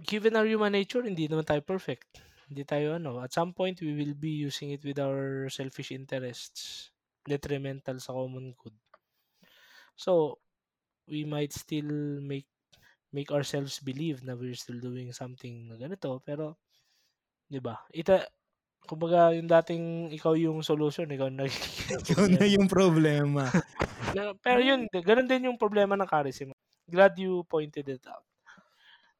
Given 0.00 0.36
our 0.36 0.48
human 0.48 0.72
nature, 0.72 1.04
hindi 1.04 1.28
naman 1.28 1.44
tayo 1.44 1.60
perfect. 1.60 2.24
Hindi 2.48 2.64
tayo 2.64 2.96
ano. 2.96 3.20
At 3.20 3.36
some 3.36 3.52
point, 3.52 3.84
we 3.84 3.92
will 3.92 4.16
be 4.16 4.32
using 4.32 4.72
it 4.72 4.80
with 4.84 4.96
our 4.96 5.52
selfish 5.52 5.92
interests, 5.92 6.92
detrimental 7.28 8.00
sa 8.00 8.16
common 8.16 8.56
good. 8.56 8.72
So, 9.96 10.40
we 11.08 11.24
might 11.24 11.52
still 11.52 12.20
make 12.24 12.48
make 13.12 13.28
ourselves 13.30 13.78
believe 13.84 14.24
na 14.24 14.32
we're 14.32 14.56
still 14.56 14.80
doing 14.80 15.12
something 15.12 15.68
na 15.68 15.76
ganito, 15.76 16.16
pero 16.24 16.56
'di 17.48 17.60
ba? 17.60 17.76
Ita 17.92 18.24
kumbaga 18.86 19.32
yung 19.34 19.48
dating 19.48 20.10
ikaw 20.12 20.34
yung 20.36 20.60
solution, 20.60 21.08
ikaw 21.08 21.30
na 21.30 21.46
Ikaw 22.10 22.26
na 22.28 22.44
yung 22.46 22.66
problema. 22.68 23.48
Pero 24.42 24.60
yun, 24.60 24.86
ganun 24.90 25.28
din 25.28 25.48
yung 25.48 25.58
problema 25.60 25.96
ng 25.96 26.08
charism. 26.08 26.52
Glad 26.86 27.16
you 27.16 27.46
pointed 27.46 27.86
it 27.88 28.04
out. 28.10 28.26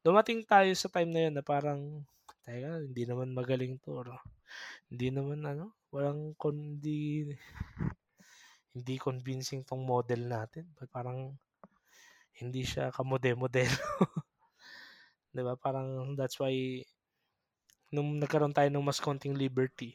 Dumating 0.03 0.43
tayo 0.43 0.67
sa 0.75 0.91
time 0.91 1.09
na 1.15 1.21
yun 1.29 1.33
na 1.39 1.43
parang, 1.43 2.03
teka, 2.43 2.83
hindi 2.83 3.03
naman 3.07 3.31
magaling 3.31 3.79
to. 3.79 4.03
Or, 4.03 4.19
hindi 4.91 5.09
naman 5.09 5.47
ano, 5.47 5.73
walang 5.89 6.35
kundi, 6.35 7.23
hindi 8.75 8.95
convincing 8.99 9.63
tong 9.63 9.87
model 9.87 10.27
natin. 10.27 10.67
But 10.75 10.91
parang, 10.91 11.39
hindi 12.37 12.65
siya 12.65 12.91
kamode-model. 12.91 13.69
'Di 15.33 15.41
ba 15.41 15.57
Parang, 15.57 16.13
that's 16.13 16.37
why, 16.37 16.85
nung 17.93 18.17
nagkaroon 18.17 18.57
tayo 18.57 18.73
ng 18.73 18.81
mas 18.81 18.97
konting 18.97 19.37
liberty, 19.37 19.93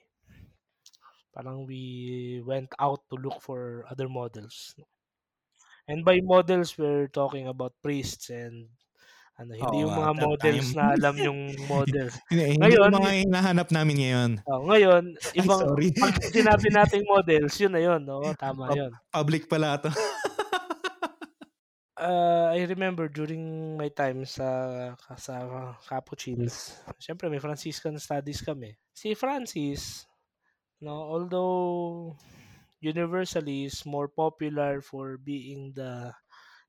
parang 1.34 1.66
we 1.66 2.38
went 2.46 2.70
out 2.78 3.02
to 3.10 3.18
look 3.18 3.42
for 3.42 3.82
other 3.90 4.06
models. 4.06 4.78
And 5.90 6.06
by 6.06 6.22
models, 6.22 6.78
we're 6.78 7.10
talking 7.10 7.50
about 7.50 7.74
priests 7.82 8.30
and 8.30 8.70
ano, 9.38 9.54
hindi 9.54 9.76
Oo, 9.82 9.82
yung 9.86 9.94
mga 9.94 10.14
models 10.18 10.68
time. 10.70 10.78
na 10.78 10.84
alam 10.98 11.14
yung 11.14 11.40
models. 11.70 12.14
Hindi, 12.30 12.58
Ngayon, 12.58 12.90
ko 12.90 12.98
mga 12.98 13.12
hinahanap 13.22 13.68
namin 13.70 13.96
ngayon. 14.02 14.30
Oh, 14.50 14.66
ngayon, 14.66 15.14
Ay, 15.14 15.38
ibang 15.38 15.62
sorry. 15.62 15.94
pag 15.94 16.18
sinabi 16.26 16.66
nating 16.74 17.06
models, 17.06 17.54
yun 17.54 17.70
na 17.70 17.78
yun, 17.78 18.02
no? 18.02 18.18
Tama 18.34 18.74
yun. 18.74 18.90
Public 19.14 19.46
pala 19.46 19.78
to. 19.78 19.94
Uh, 21.98 22.54
I 22.54 22.62
remember 22.70 23.08
during 23.10 23.74
my 23.74 23.90
time 23.90 24.22
sa 24.22 24.94
sa 25.18 25.34
Capuchins, 25.82 26.78
syempre 27.02 27.26
may 27.26 27.42
Franciscan 27.42 27.98
studies 27.98 28.38
kami. 28.38 28.78
Si 28.94 29.18
Francis, 29.18 30.06
no, 30.82 30.94
although 30.94 32.14
universally 32.82 33.66
is 33.66 33.82
more 33.86 34.06
popular 34.06 34.82
for 34.82 35.18
being 35.18 35.74
the 35.74 36.14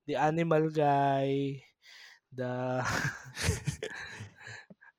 the 0.09 0.17
animal 0.17 0.69
guy, 0.73 1.61
the 2.33 2.81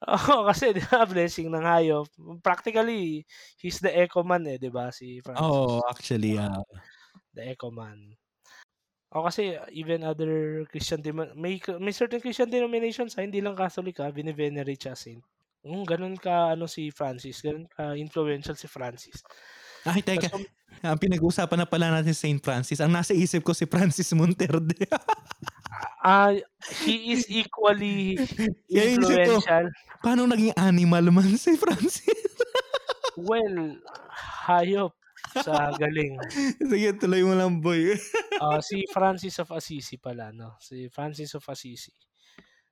Oo, 0.09 0.49
kasi 0.49 0.73
di 0.73 0.81
ba, 0.81 1.05
blessing 1.05 1.53
ng 1.53 1.65
hayop. 1.65 2.09
Practically, 2.41 3.29
he's 3.61 3.81
the 3.85 3.93
eco 3.93 4.25
man 4.25 4.49
eh, 4.49 4.57
di 4.57 4.73
ba? 4.73 4.89
Si 4.89 5.21
Francis. 5.21 5.45
Oo, 5.45 5.83
actually, 5.91 6.39
ah. 6.39 6.63
The 7.35 7.53
eco 7.55 7.71
man. 7.71 8.17
O 9.11 9.27
kasi 9.27 9.59
even 9.75 10.07
other 10.07 10.63
Christian 10.71 11.03
dem- 11.03 11.35
may 11.35 11.59
may 11.83 11.91
certain 11.91 12.23
Christian 12.23 12.47
denominations 12.47 13.19
ha, 13.19 13.27
hindi 13.27 13.43
lang 13.43 13.59
Catholic 13.59 13.99
ha, 13.99 14.11
bine-venerate 14.15 14.79
siya 14.79 14.95
as 14.95 15.03
saint. 15.03 15.23
Mm, 15.67 15.83
ganun 15.85 16.15
ka 16.17 16.55
ano 16.55 16.71
si 16.71 16.89
Francis, 16.95 17.43
ganun 17.43 17.67
ka 17.69 17.93
influential 17.99 18.55
si 18.55 18.71
Francis. 18.71 19.21
Ay, 19.85 20.01
teka. 20.01 20.29
So, 20.31 20.41
Ang 20.81 20.97
pinag-uusapan 20.97 21.59
na 21.61 21.69
pala 21.69 21.93
natin 21.93 22.15
si 22.15 22.25
St. 22.31 22.41
Francis. 22.41 22.81
Ang 22.81 22.95
nasa 22.95 23.13
isip 23.13 23.45
ko 23.45 23.53
si 23.53 23.69
Francis 23.69 24.09
Monterde. 24.17 24.77
ah 26.01 26.33
he 26.81 27.13
is 27.13 27.29
equally 27.29 28.17
isip 28.71 29.05
ko, 29.05 29.13
influential. 29.13 29.67
paano 30.01 30.25
naging 30.25 30.57
animal 30.57 31.05
man 31.13 31.35
si 31.37 31.59
Francis? 31.59 32.07
Well, 33.21 33.77
hayop 34.49 34.97
sa 35.33 35.71
galing. 35.75 36.19
Sige, 36.59 36.89
tuloy 36.99 37.23
mo 37.23 37.35
lang, 37.35 37.61
boy. 37.61 37.95
Ah, 38.41 38.57
si 38.65 38.89
Francis 38.89 39.37
of 39.37 39.53
Assisi 39.53 40.01
pala, 40.01 40.33
no? 40.33 40.57
Si 40.57 40.89
Francis 40.89 41.37
of 41.37 41.45
Assisi. 41.53 41.93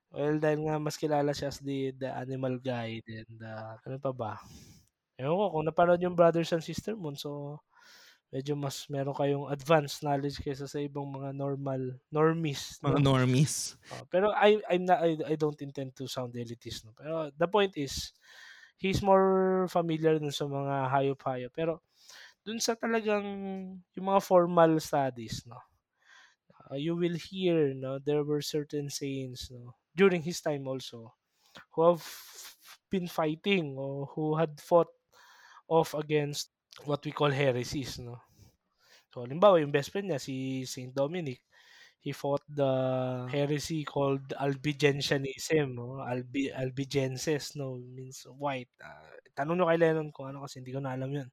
Well, 0.09 0.41
dahil 0.41 0.65
nga 0.65 0.81
mas 0.81 0.97
kilala 0.97 1.29
siya 1.29 1.53
as 1.53 1.61
the, 1.61 1.93
the 1.93 2.09
animal 2.09 2.57
guide 2.57 3.05
and 3.05 3.37
uh, 3.45 3.77
ano 3.85 4.01
pa 4.01 4.09
ba? 4.09 4.33
Ewan 5.21 5.37
ko, 5.37 5.45
kung 5.53 5.65
napanood 5.69 6.01
yung 6.01 6.17
Brothers 6.17 6.49
and 6.57 6.65
Sister 6.65 6.97
Moon, 6.97 7.13
so 7.13 7.61
medyo 8.33 8.57
mas 8.57 8.85
meron 8.89 9.13
kayong 9.13 9.49
advanced 9.49 10.01
knowledge 10.01 10.41
kaysa 10.41 10.65
sa 10.65 10.81
ibang 10.81 11.05
mga 11.09 11.33
normal 11.37 12.01
normies. 12.09 12.77
Mga 12.81 12.97
No? 13.01 13.13
normies. 13.13 13.77
Oh, 13.93 14.05
pero 14.09 14.33
I 14.33 14.57
I'm 14.69 14.85
not 14.85 15.01
I, 15.01 15.17
I 15.29 15.35
don't 15.37 15.57
intend 15.61 15.93
to 15.97 16.09
sound 16.09 16.33
elitist 16.33 16.85
no. 16.85 16.93
Pero 16.97 17.29
the 17.33 17.45
point 17.49 17.73
is 17.77 18.13
he's 18.81 19.01
more 19.01 19.65
familiar 19.69 20.17
dun 20.17 20.33
sa 20.33 20.45
mga 20.49 20.89
hayop-hayop. 20.89 21.53
Pero 21.53 21.81
dun 22.49 22.57
sa 22.57 22.73
talagang 22.73 23.25
yung 23.93 24.07
mga 24.09 24.25
formal 24.25 24.81
studies 24.81 25.45
no. 25.45 25.61
uh, 26.65 26.73
you 26.73 26.97
will 26.97 27.13
hear 27.13 27.77
no 27.77 28.01
there 28.01 28.25
were 28.25 28.41
certain 28.41 28.89
saints 28.89 29.53
no 29.53 29.77
during 29.93 30.25
his 30.25 30.41
time 30.41 30.65
also 30.65 31.13
who 31.77 31.85
have 31.85 32.01
been 32.89 33.05
fighting 33.05 33.77
or 33.77 34.09
who 34.17 34.33
had 34.33 34.57
fought 34.57 34.89
off 35.69 35.93
against 35.93 36.49
what 36.89 37.05
we 37.05 37.13
call 37.13 37.29
heresies 37.29 38.01
no? 38.01 38.17
So 39.13 39.21
halimbawa 39.25 39.61
yung 39.61 39.73
best 39.73 39.93
friend 39.93 40.09
niya 40.09 40.21
si 40.21 40.65
Saint 40.65 40.89
Dominic 40.89 41.45
he 42.01 42.09
fought 42.15 42.41
the 42.49 42.73
heresy 43.29 43.85
called 43.85 44.33
Albigensianism 44.33 45.77
no? 45.77 46.01
Albi 46.01 46.49
Albigenses 46.49 47.53
no? 47.53 47.77
Means 47.77 48.25
white. 48.33 48.73
Uh, 48.81 49.13
tanong 49.37 49.61
nyo 49.61 49.69
kay 49.69 49.77
Lennon 49.77 50.09
kung 50.09 50.33
ano 50.33 50.45
kasi 50.45 50.61
hindi 50.61 50.73
ko 50.73 50.81
na 50.81 50.97
alam 50.97 51.13
yun 51.13 51.29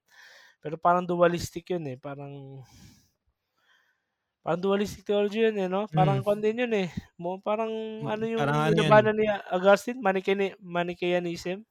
pero 0.63 0.75
parang 0.81 1.05
dualistic 1.05 1.69
yun 1.73 1.85
eh 1.93 1.97
parang 1.99 2.63
Parang 4.45 4.61
dualistic 4.63 5.03
theology 5.05 5.39
yun 5.45 5.57
eh, 5.63 5.67
no? 5.69 5.81
Parang 5.97 6.17
Mm. 6.17 6.25
kwan 6.25 6.39
din 6.43 6.61
yun 6.63 6.73
eh. 6.73 6.89
Mo, 7.21 7.37
parang 7.41 7.71
Mm, 8.01 8.13
ano 8.13 8.23
yung 8.29 8.37
parang 8.37 8.57
ano 8.69 8.69
nilabanan 8.69 9.15
ni 9.17 9.25
Augustine? 9.51 9.99
Manichae, 10.01 10.55
Manichaeanism? 10.61 11.65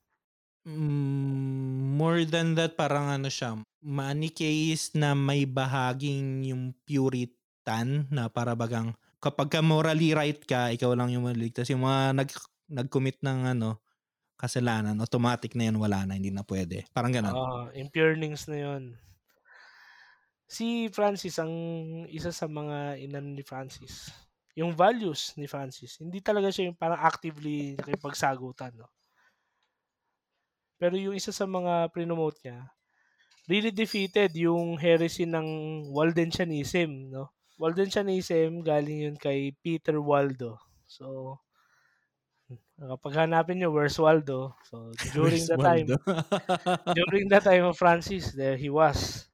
Mm, 0.67 1.95
more 1.95 2.27
than 2.27 2.59
that, 2.59 2.75
parang 2.75 3.07
ano 3.07 3.31
siya, 3.31 3.55
Manichaeist 3.87 4.99
na 4.99 5.15
may 5.15 5.47
bahaging 5.47 6.43
yung 6.43 6.75
Puritan 6.83 8.11
na 8.11 8.27
para 8.27 8.59
bagang 8.59 8.91
kapag 9.23 9.47
ka 9.55 9.63
morally 9.63 10.11
right 10.11 10.43
ka, 10.43 10.75
ikaw 10.75 10.91
lang 10.99 11.15
yung 11.15 11.23
maliligtas. 11.23 11.71
Yung 11.71 11.87
mga 11.87 12.19
nag, 12.19 12.29
nag-commit 12.67 13.23
ng 13.23 13.39
ano, 13.55 13.79
kasalanan, 14.37 15.01
automatic 15.01 15.57
na 15.57 15.73
yun, 15.73 15.81
wala 15.81 16.05
na, 16.05 16.15
hindi 16.17 16.29
na 16.29 16.45
pwede. 16.45 16.85
Parang 16.93 17.11
ganun. 17.11 17.33
Oo, 17.33 17.61
impurnings 17.73 18.47
na 18.53 18.59
yun. 18.61 18.85
Si 20.47 20.87
Francis, 20.93 21.41
ang 21.43 21.51
isa 22.07 22.31
sa 22.31 22.47
mga 22.47 23.01
inan 23.03 23.35
ni 23.35 23.43
Francis, 23.43 24.13
yung 24.55 24.77
values 24.77 25.35
ni 25.35 25.51
Francis, 25.51 25.99
hindi 25.99 26.23
talaga 26.23 26.53
siya 26.53 26.71
yung 26.71 26.79
parang 26.79 27.01
actively 27.01 27.75
nakipagsagutan, 27.81 28.73
no? 28.77 28.89
Pero 30.77 30.95
yung 31.01 31.17
isa 31.17 31.33
sa 31.33 31.49
mga 31.49 31.89
prinomote 31.91 32.37
niya, 32.45 32.69
really 33.49 33.73
defeated 33.73 34.37
yung 34.37 34.77
heresy 34.77 35.25
ng 35.25 35.49
Waldensianism, 35.91 37.11
no? 37.11 37.33
Waldensianism, 37.57 38.61
galing 38.61 39.09
yun 39.09 39.17
kay 39.17 39.57
Peter 39.65 39.97
Waldo. 39.97 40.61
So, 40.85 41.37
kapag 42.81 43.15
hanapin 43.25 43.59
nyo, 43.61 43.71
where's 43.73 43.99
Waldo? 43.99 44.57
So, 44.69 44.93
during 45.13 45.45
Where's 45.45 45.47
the 45.47 45.57
time, 45.57 45.89
during 46.97 47.29
the 47.29 47.41
time 47.41 47.65
of 47.65 47.79
Francis, 47.79 48.33
there 48.33 48.57
he 48.57 48.69
was. 48.69 49.29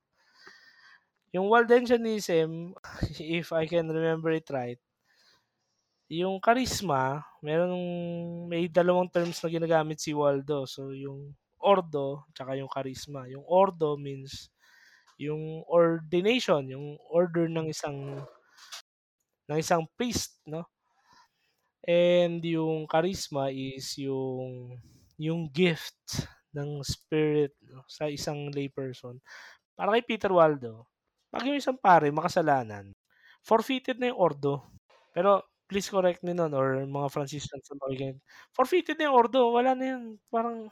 Yung 1.32 1.48
Waldensianism, 1.48 2.74
if 3.18 3.52
I 3.52 3.66
can 3.66 3.88
remember 3.88 4.30
it 4.30 4.48
right, 4.50 4.78
yung 6.12 6.36
charisma, 6.44 7.24
meron 7.40 7.72
may 8.46 8.68
dalawang 8.68 9.08
terms 9.08 9.40
na 9.40 9.48
ginagamit 9.48 9.96
si 9.96 10.12
Waldo. 10.12 10.68
So 10.68 10.92
yung 10.92 11.32
ordo 11.62 12.28
tsaka 12.36 12.58
yung 12.60 12.68
charisma. 12.68 13.24
Yung 13.32 13.44
ordo 13.48 13.96
means 13.96 14.52
yung 15.20 15.62
ordination, 15.70 16.66
yung 16.68 16.98
order 17.12 17.46
ng 17.48 17.70
isang 17.70 18.24
ng 19.48 19.58
isang 19.58 19.84
priest, 19.96 20.40
no? 20.48 20.71
And 21.86 22.38
yung 22.46 22.86
charisma 22.86 23.50
is 23.50 23.98
yung 23.98 24.78
yung 25.18 25.50
gift 25.50 26.26
ng 26.54 26.82
spirit 26.86 27.54
no, 27.66 27.82
sa 27.90 28.06
isang 28.10 28.50
layperson. 28.54 29.18
Para 29.76 29.94
kay 29.98 30.04
Peter 30.06 30.30
Waldo, 30.32 30.86
pag 31.32 31.46
yung 31.48 31.58
isang 31.58 31.78
pare 31.80 32.10
makasalanan, 32.12 32.92
forfeited 33.44 33.98
na 34.00 34.12
yung 34.14 34.20
ordo. 34.20 34.62
Pero 35.16 35.42
please 35.70 35.88
correct 35.90 36.22
me 36.26 36.32
nun 36.36 36.52
or 36.54 36.84
mga 36.86 37.08
Franciscans 37.12 37.66
na 37.72 37.76
makikinig. 37.82 38.18
Forfeited 38.54 38.96
na 39.00 39.10
yung 39.10 39.16
ordo. 39.18 39.52
Wala 39.54 39.72
na 39.78 39.86
yun. 39.96 40.04
Parang 40.30 40.68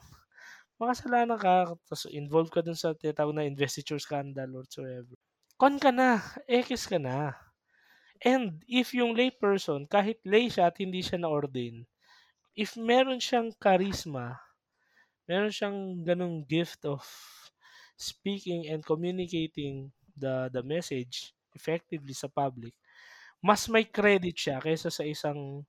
makasalanan 0.81 1.37
ka, 1.39 1.75
tapos 1.87 2.09
involved 2.11 2.51
ka 2.53 2.61
dun 2.65 2.77
sa 2.77 2.93
tinatawag 2.97 3.35
na 3.37 3.47
investiture 3.47 3.99
scandal 4.01 4.49
or 4.57 4.63
whatsoever. 4.65 5.15
Kon 5.61 5.77
ka 5.79 5.91
na. 5.93 6.19
X 6.49 6.89
ka 6.89 6.97
na. 7.01 7.35
And 8.25 8.61
if 8.69 8.93
yung 8.93 9.13
lay 9.17 9.29
person, 9.33 9.85
kahit 9.89 10.21
lay 10.25 10.49
siya 10.49 10.69
at 10.69 10.77
hindi 10.81 11.01
siya 11.01 11.17
na-ordain, 11.21 11.85
if 12.57 12.77
meron 12.77 13.19
siyang 13.21 13.49
charisma, 13.57 14.39
meron 15.29 15.53
siyang 15.53 15.79
ganung 16.05 16.43
gift 16.45 16.85
of 16.85 17.01
speaking 17.97 18.67
and 18.71 18.81
communicating 18.85 19.91
the 20.17 20.49
the 20.51 20.63
message 20.65 21.33
effectively 21.55 22.13
sa 22.15 22.27
public, 22.31 22.73
mas 23.43 23.67
may 23.71 23.85
credit 23.87 24.35
siya 24.37 24.57
kaysa 24.63 24.89
sa 24.93 25.03
isang 25.05 25.63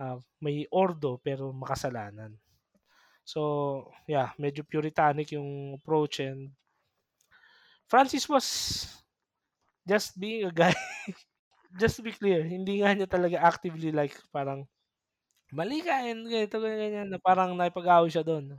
uh, 0.00 0.18
may 0.44 0.66
ordo 0.72 1.18
pero 1.22 1.50
makasalanan. 1.54 2.36
So, 3.26 3.42
yeah, 4.08 4.32
medyo 4.40 4.64
puritanic 4.66 5.32
yung 5.36 5.76
approach 5.78 6.20
and 6.24 6.52
Francis 7.86 8.28
was 8.28 9.02
just 9.86 10.18
being 10.18 10.44
a 10.44 10.52
guy. 10.52 10.74
just 11.76 11.96
to 11.96 12.02
be 12.02 12.12
clear, 12.12 12.44
hindi 12.44 12.80
nga 12.80 12.94
niya 12.96 13.08
talaga 13.10 13.38
actively 13.42 13.92
like 13.92 14.16
parang 14.32 14.64
mali 15.52 15.80
ka 15.86 16.04
and 16.06 16.26
ganito, 16.28 16.58
ganyan, 16.62 17.08
na 17.12 17.18
parang 17.20 17.56
naipag-away 17.56 18.10
siya 18.12 18.24
doon. 18.26 18.56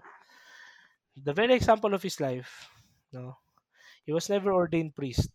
The 1.18 1.34
very 1.34 1.54
example 1.54 1.94
of 1.94 2.02
his 2.02 2.20
life, 2.20 2.68
no, 3.12 3.38
he 4.04 4.12
was 4.14 4.30
never 4.30 4.54
ordained 4.54 4.96
priest. 4.96 5.32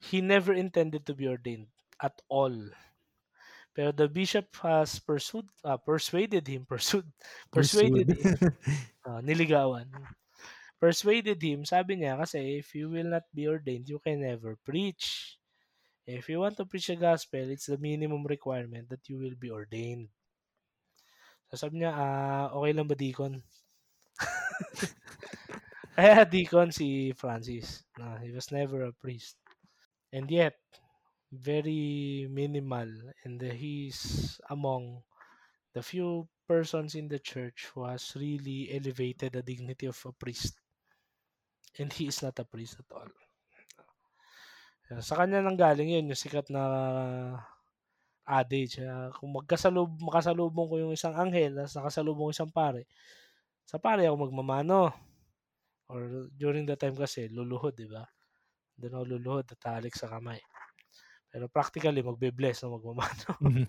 He 0.00 0.20
never 0.20 0.52
intended 0.52 1.06
to 1.06 1.14
be 1.14 1.28
ordained 1.28 1.68
at 2.02 2.20
all. 2.28 2.70
Pero 3.74 3.92
the 3.92 4.08
bishop 4.08 4.56
has 4.60 4.98
pursued, 4.98 5.48
uh, 5.64 5.76
persuaded 5.78 6.46
him, 6.48 6.66
pursued, 6.72 7.12
persuaded 7.52 8.10
him, 8.12 8.36
uh, 9.06 9.20
niligawan. 9.22 9.88
Persuaded 10.80 11.38
him, 11.42 11.60
sabi 11.64 11.92
niya, 11.98 12.18
kasi 12.18 12.58
if 12.62 12.74
you 12.74 12.90
will 12.90 13.06
not 13.14 13.26
be 13.34 13.46
ordained, 13.46 13.88
you 13.88 13.98
can 14.00 14.18
never 14.22 14.56
preach. 14.56 15.38
If 16.06 16.28
you 16.28 16.40
want 16.40 16.56
to 16.58 16.66
preach 16.66 16.88
the 16.88 16.96
gospel, 16.96 17.50
it's 17.50 17.66
the 17.66 17.78
minimum 17.78 18.24
requirement 18.26 18.88
that 18.90 19.08
you 19.08 19.18
will 19.18 19.36
be 19.38 19.50
ordained. 19.50 20.10
So 21.50 21.56
sabi 21.60 21.80
niya, 21.80 21.92
uh, 21.92 22.46
okay 22.56 22.72
lang 22.76 22.88
ba 22.88 22.96
deacon? 22.96 23.42
Kaya 25.96 26.24
deacon 26.24 26.70
si 26.72 27.12
Francis. 27.12 27.84
No, 28.00 28.16
he 28.24 28.30
was 28.32 28.48
never 28.52 28.84
a 28.84 28.92
priest. 28.92 29.36
And 30.12 30.30
yet, 30.30 30.56
very 31.32 32.26
minimal 32.30 32.90
and 33.24 33.40
he's 33.42 34.40
among 34.50 35.02
the 35.74 35.82
few 35.82 36.28
persons 36.48 36.94
in 36.96 37.08
the 37.08 37.20
church 37.20 37.68
who 37.74 37.84
has 37.86 38.14
really 38.16 38.70
elevated 38.74 39.32
the 39.34 39.42
dignity 39.42 39.86
of 39.86 39.98
a 40.06 40.12
priest. 40.12 40.57
And 41.76 41.92
he 41.92 42.08
is 42.08 42.24
not 42.24 42.40
a 42.40 42.46
priest 42.48 42.80
at 42.80 42.88
all. 42.96 43.12
Sa 45.04 45.20
kanya 45.20 45.44
nang 45.44 45.60
galing 45.60 45.92
yun, 45.92 46.08
yung 46.08 46.16
sikat 46.16 46.48
na 46.48 46.64
adage. 48.24 48.80
kung 49.20 49.36
magkasalub, 49.36 49.92
makasalubong 50.00 50.68
ko 50.68 50.76
yung 50.80 50.92
isang 50.96 51.12
anghel, 51.12 51.52
tapos 51.52 51.76
nakasalubong 51.76 52.32
isang 52.32 52.48
pare, 52.48 52.88
sa 53.68 53.76
pare 53.76 54.08
ako 54.08 54.28
magmamano. 54.28 54.92
Or 55.88 56.28
during 56.36 56.68
the 56.68 56.76
time 56.76 56.96
kasi, 56.96 57.28
luluhod, 57.28 57.76
di 57.76 57.88
ba? 57.88 58.04
Doon 58.76 58.96
ako 58.96 59.04
luluhod, 59.16 59.44
tatalik 59.48 59.96
sa 59.96 60.08
kamay. 60.08 60.40
Pero 61.28 61.48
practically, 61.48 62.00
magbe-bless 62.00 62.64
na 62.64 62.76
magmamano. 62.76 63.28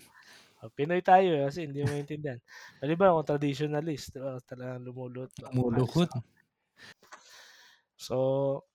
Pinoy 0.76 1.00
tayo 1.00 1.40
eh, 1.40 1.42
kasi 1.48 1.64
hindi 1.64 1.80
mo 1.80 1.96
maintindihan. 1.96 2.36
Maliban 2.84 3.16
akong 3.16 3.28
traditionalist, 3.36 4.12
diba? 4.12 4.36
talagang 4.44 4.84
lumulot. 4.84 5.32
Lumuluhod. 5.40 6.12
So, 8.00 8.16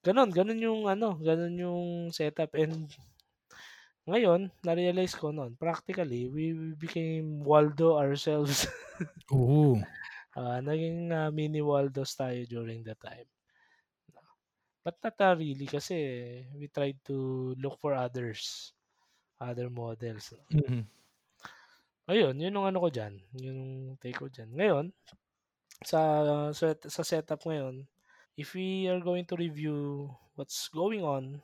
ganun, 0.06 0.30
ganun 0.30 0.62
yung 0.62 0.86
ano, 0.86 1.18
ganun 1.18 1.58
yung 1.58 1.84
setup 2.14 2.54
and 2.54 2.86
ngayon, 4.06 4.54
na-realize 4.62 5.18
ko 5.18 5.34
noon, 5.34 5.58
practically, 5.58 6.30
we 6.30 6.54
became 6.78 7.42
Waldo 7.42 7.98
ourselves. 7.98 8.70
Oo. 9.34 9.82
uh, 10.38 10.62
naging 10.62 11.10
uh, 11.10 11.34
mini 11.34 11.66
Waldos 11.66 12.14
tayo 12.14 12.38
during 12.46 12.86
that 12.86 13.02
time. 13.02 13.26
But 14.86 15.02
not 15.02 15.18
uh, 15.18 15.34
really 15.34 15.66
kasi 15.66 15.98
we 16.54 16.70
tried 16.70 17.02
to 17.10 17.58
look 17.58 17.82
for 17.82 17.98
others, 17.98 18.70
other 19.42 19.74
models. 19.74 20.38
Mm-hmm. 20.54 20.86
Ayun, 22.06 22.38
yun 22.38 22.54
yung 22.62 22.70
ano 22.70 22.78
ko 22.78 22.94
dyan. 22.94 23.18
Yung 23.42 23.62
take 23.98 24.22
ko 24.22 24.30
dyan. 24.30 24.54
Ngayon, 24.54 24.94
sa, 25.82 26.00
sa, 26.54 26.78
sa 26.78 27.02
setup 27.02 27.42
ngayon, 27.42 27.90
if 28.36 28.54
we 28.54 28.88
are 28.92 29.00
going 29.00 29.24
to 29.24 29.36
review 29.40 30.12
what's 30.36 30.68
going 30.68 31.02
on, 31.04 31.40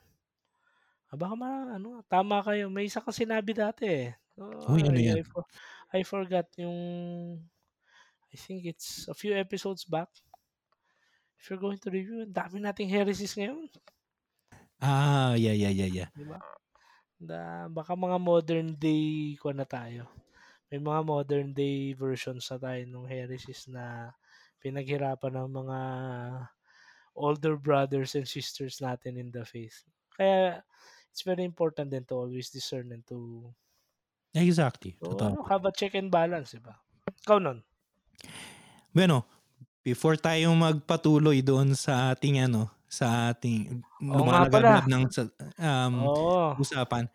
ah, 1.12 1.18
baka 1.18 1.34
ma, 1.36 1.76
ano, 1.76 2.04
tama 2.08 2.44
kayo. 2.44 2.68
May 2.68 2.92
isa 2.92 3.00
kang 3.00 3.16
sinabi 3.16 3.56
dati 3.56 3.88
eh. 3.88 4.10
Oh, 4.40 4.76
ano 4.76 4.96
I, 4.96 5.12
yan? 5.12 5.18
I, 5.20 5.24
for, 5.24 5.44
I 5.92 6.00
forgot 6.04 6.48
yung, 6.60 6.80
I 8.32 8.36
think 8.36 8.68
it's 8.68 9.08
a 9.08 9.16
few 9.16 9.36
episodes 9.36 9.84
back. 9.88 10.12
If 11.40 11.50
you're 11.50 11.64
going 11.64 11.80
to 11.82 11.90
review, 11.90 12.28
dami 12.30 12.62
nating 12.62 12.92
heresies 12.92 13.34
ngayon. 13.34 13.66
Ah, 14.78 15.34
yeah, 15.34 15.56
yeah, 15.56 15.74
yeah, 15.74 15.90
yeah. 15.90 16.10
Diba? 16.14 16.38
Da, 17.22 17.70
baka 17.70 17.94
mga 17.94 18.18
modern 18.18 18.70
day 18.78 19.38
ko 19.38 19.54
na 19.54 19.66
tayo. 19.66 20.10
May 20.72 20.80
mga 20.80 21.02
modern 21.06 21.50
day 21.52 21.94
versions 21.94 22.48
na 22.50 22.58
tayo 22.58 22.82
ng 22.82 23.06
heresies 23.06 23.68
na 23.70 24.16
pinaghirapan 24.62 25.44
ng 25.44 25.50
mga 25.50 25.80
older 27.22 27.54
brothers 27.54 28.18
and 28.18 28.26
sisters 28.26 28.82
natin 28.82 29.22
in 29.22 29.30
the 29.30 29.46
faith. 29.46 29.86
Kaya 30.18 30.66
it's 31.14 31.22
very 31.22 31.46
important 31.46 31.94
din 31.94 32.02
to 32.10 32.18
always 32.18 32.50
discern 32.50 32.90
and 32.90 33.06
to 33.06 33.46
Exactly. 34.32 34.96
So, 35.04 35.12
Totoo. 35.12 35.28
ano, 35.28 35.40
have 35.52 35.68
a 35.68 35.72
check 35.76 35.92
and 36.00 36.08
balance, 36.08 36.56
diba? 36.56 36.72
Ikaw 37.28 37.38
nun. 37.44 37.60
Bueno, 38.96 39.28
before 39.84 40.16
tayo 40.16 40.56
magpatuloy 40.56 41.44
doon 41.44 41.76
sa 41.76 42.16
ating 42.16 42.40
ano, 42.40 42.72
sa 42.88 43.32
ating 43.36 43.84
Oo 44.08 44.24
nga 44.24 44.48
pala. 44.48 44.80
lumalagab 44.80 44.88
ng 44.88 45.04
um, 45.60 45.94
Oo. 46.08 46.56
usapan. 46.64 47.12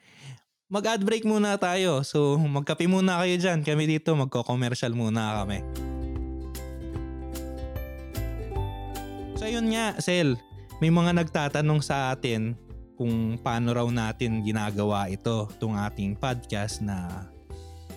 Mag-ad 0.68 1.00
break 1.00 1.24
muna 1.24 1.56
tayo. 1.56 2.04
So, 2.04 2.36
magkape 2.36 2.84
muna 2.84 3.22
kayo 3.24 3.38
dyan. 3.40 3.64
Kami 3.64 3.86
dito, 3.86 4.12
magko-commercial 4.12 4.92
muna 4.92 5.40
kami. 5.40 5.95
So, 9.46 9.54
yun 9.54 9.70
nga, 9.70 9.94
Sel. 10.02 10.34
May 10.82 10.90
mga 10.90 11.22
nagtatanong 11.22 11.78
sa 11.78 12.10
atin 12.10 12.58
kung 12.98 13.38
paano 13.38 13.70
raw 13.78 13.86
natin 13.86 14.42
ginagawa 14.42 15.06
ito, 15.06 15.46
itong 15.54 15.78
ating 15.78 16.18
podcast 16.18 16.82
na 16.82 17.30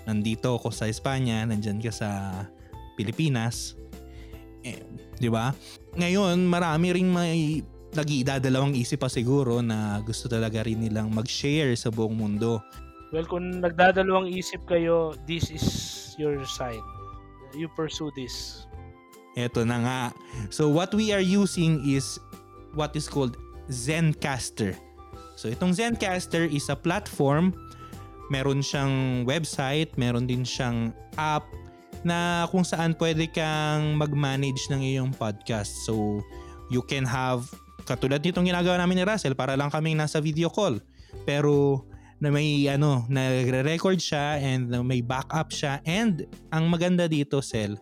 nandito 0.05 0.53
ako 0.53 0.69
sa 0.69 0.85
Espanya, 0.85 1.49
nandyan 1.49 1.81
ka 1.81 1.89
sa 1.89 2.09
Pilipinas. 2.93 3.73
Eh, 4.61 4.77
di 5.17 5.25
ba? 5.25 5.49
Ngayon, 5.97 6.37
marami 6.45 6.93
ring 6.93 7.09
may 7.09 7.65
nag-iidadalawang 7.97 8.77
isip 8.77 9.01
pa 9.01 9.09
siguro 9.09 9.65
na 9.65 10.05
gusto 10.05 10.29
talaga 10.29 10.61
rin 10.61 10.85
nilang 10.85 11.09
mag-share 11.09 11.73
sa 11.73 11.89
buong 11.89 12.13
mundo. 12.13 12.61
Well, 13.09 13.25
kung 13.25 13.57
nagdadalawang 13.57 14.29
isip 14.29 14.69
kayo, 14.69 15.17
this 15.25 15.49
is 15.49 15.65
your 16.21 16.45
sign. 16.45 16.85
You 17.57 17.73
pursue 17.73 18.13
this. 18.13 18.68
Eto 19.39 19.63
na 19.63 19.79
nga. 19.79 20.01
So 20.51 20.67
what 20.67 20.91
we 20.91 21.15
are 21.15 21.23
using 21.23 21.79
is 21.87 22.19
what 22.75 22.91
is 22.99 23.07
called 23.07 23.39
Zencaster. 23.71 24.75
So 25.39 25.47
itong 25.47 25.71
Zencaster 25.79 26.43
is 26.43 26.67
a 26.67 26.75
platform. 26.75 27.55
Meron 28.27 28.59
siyang 28.59 29.23
website, 29.23 29.95
meron 29.95 30.27
din 30.27 30.43
siyang 30.43 30.91
app 31.15 31.47
na 32.03 32.47
kung 32.51 32.67
saan 32.67 32.91
pwede 32.99 33.31
kang 33.31 33.95
mag-manage 33.95 34.67
ng 34.67 34.83
iyong 34.83 35.11
podcast. 35.15 35.71
So 35.87 36.19
you 36.67 36.83
can 36.83 37.07
have 37.07 37.47
katulad 37.87 38.21
nitong 38.21 38.45
ginagawa 38.45 38.77
namin 38.77 39.01
ni 39.01 39.03
Russell 39.07 39.33
para 39.33 39.55
lang 39.55 39.71
kaming 39.71 39.97
nasa 39.97 40.19
video 40.19 40.51
call. 40.51 40.77
Pero 41.23 41.87
na 42.19 42.29
may 42.29 42.67
ano, 42.67 43.07
nagre-record 43.07 43.97
siya 43.97 44.43
and 44.43 44.69
may 44.83 44.99
backup 44.99 45.49
siya 45.55 45.79
and 45.87 46.27
ang 46.51 46.67
maganda 46.67 47.07
dito, 47.07 47.39
Sel, 47.39 47.79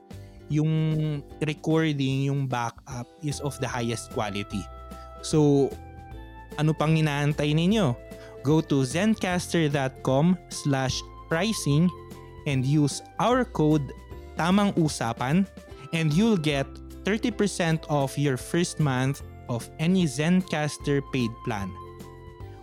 yung 0.48 1.24
recording, 1.44 2.28
yung 2.32 2.48
backup 2.48 3.08
is 3.24 3.40
of 3.44 3.58
the 3.60 3.68
highest 3.68 4.12
quality. 4.12 4.64
So, 5.22 5.70
ano 6.56 6.72
pang 6.74 6.96
inaantay 6.96 7.52
ninyo? 7.52 7.96
Go 8.44 8.64
to 8.64 8.88
zencaster.com 8.88 10.40
slash 10.50 11.04
pricing 11.28 11.92
and 12.48 12.64
use 12.64 13.04
our 13.20 13.44
code 13.44 13.92
tamang 14.40 14.72
usapan 14.80 15.44
and 15.92 16.14
you'll 16.16 16.40
get 16.40 16.68
30% 17.04 17.84
off 17.92 18.16
your 18.16 18.38
first 18.38 18.80
month 18.80 19.24
of 19.50 19.68
any 19.80 20.04
Zencaster 20.04 21.02
paid 21.12 21.32
plan. 21.44 21.72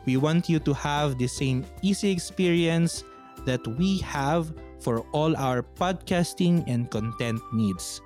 We 0.04 0.16
want 0.16 0.48
you 0.48 0.60
to 0.60 0.72
have 0.76 1.16
the 1.16 1.28
same 1.28 1.64
easy 1.80 2.12
experience 2.12 3.04
that 3.44 3.64
we 3.80 3.98
have 4.04 4.52
for 4.84 5.00
all 5.16 5.32
our 5.40 5.64
podcasting 5.64 6.60
and 6.68 6.92
content 6.92 7.40
needs. 7.56 8.04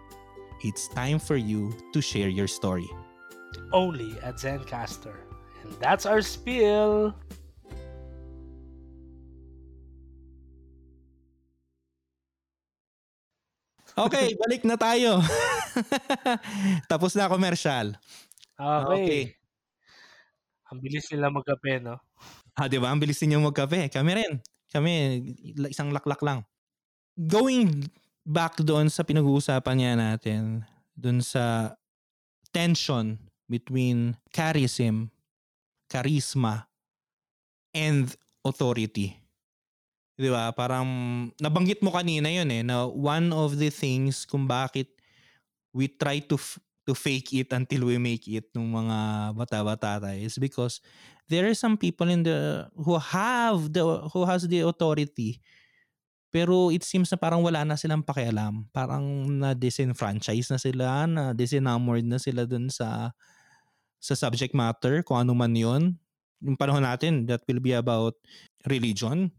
It's 0.62 0.86
time 0.86 1.18
for 1.18 1.34
you 1.34 1.74
to 1.90 1.98
share 1.98 2.30
your 2.30 2.46
story. 2.46 2.86
Only 3.74 4.14
at 4.22 4.38
Zencaster. 4.38 5.26
And 5.66 5.74
that's 5.82 6.06
our 6.06 6.22
spiel. 6.22 7.18
Okay, 13.98 14.30
balik 14.46 14.62
na 14.62 14.78
tayo. 14.78 15.18
Tapos 16.90 17.18
na 17.18 17.26
commercial. 17.26 17.98
Okay. 18.54 18.86
okay. 18.86 19.22
Ang 20.70 20.78
bilis 20.78 21.10
nila 21.10 21.34
magkape, 21.34 21.82
no? 21.82 21.98
Ah, 22.54 22.70
di 22.70 22.78
ba? 22.78 22.94
Ang 22.94 23.02
bilis 23.02 23.18
ninyong 23.18 23.50
magkape. 23.50 23.90
Kami 23.90 24.12
rin. 24.14 24.32
Kami, 24.70 24.92
isang 25.66 25.90
laklak 25.90 26.22
lang. 26.22 26.46
Going 27.18 27.90
back 28.22 28.62
doon 28.62 28.86
sa 28.86 29.02
pinag-uusapan 29.02 29.74
niya 29.74 29.92
natin, 29.98 30.62
doon 30.94 31.18
sa 31.18 31.74
tension 32.54 33.18
between 33.50 34.14
charism, 34.30 35.10
charisma, 35.90 36.70
and 37.74 38.14
authority. 38.46 39.18
Di 40.18 40.30
ba? 40.30 40.54
Parang 40.54 40.86
nabanggit 41.42 41.82
mo 41.82 41.90
kanina 41.90 42.30
yun 42.30 42.50
eh, 42.54 42.62
na 42.62 42.86
one 42.86 43.34
of 43.34 43.58
the 43.58 43.70
things 43.70 44.22
kung 44.22 44.46
bakit 44.46 44.90
we 45.70 45.86
try 45.86 46.18
to 46.18 46.34
f- 46.34 46.58
to 46.88 46.96
fake 46.96 47.36
it 47.36 47.52
until 47.52 47.86
we 47.86 48.00
make 48.00 48.24
it 48.26 48.48
ng 48.56 48.64
mga 48.64 48.98
bata-bata 49.36 50.00
tayo 50.00 50.16
is 50.16 50.40
because 50.40 50.80
there 51.28 51.44
are 51.44 51.52
some 51.52 51.76
people 51.76 52.08
in 52.08 52.24
the 52.24 52.64
who 52.72 52.96
have 52.96 53.68
the 53.76 53.84
who 54.08 54.24
has 54.24 54.48
the 54.48 54.64
authority 54.64 55.36
pero 56.28 56.68
it 56.68 56.84
seems 56.84 57.08
na 57.08 57.16
parang 57.16 57.40
wala 57.40 57.64
na 57.64 57.76
silang 57.76 58.04
pakialam. 58.04 58.68
Parang 58.70 59.04
na 59.28 59.56
disenfranchise 59.56 60.52
na 60.52 60.58
sila, 60.60 61.08
na 61.08 61.32
disenamored 61.32 62.04
na 62.04 62.20
sila 62.20 62.44
dun 62.44 62.68
sa 62.68 63.12
sa 63.98 64.14
subject 64.14 64.54
matter, 64.54 65.02
kung 65.02 65.18
ano 65.18 65.34
man 65.34 65.56
yun. 65.56 65.98
Yung 66.44 66.54
panahon 66.54 66.86
natin, 66.86 67.26
that 67.26 67.42
will 67.50 67.58
be 67.58 67.74
about 67.74 68.14
religion. 68.70 69.32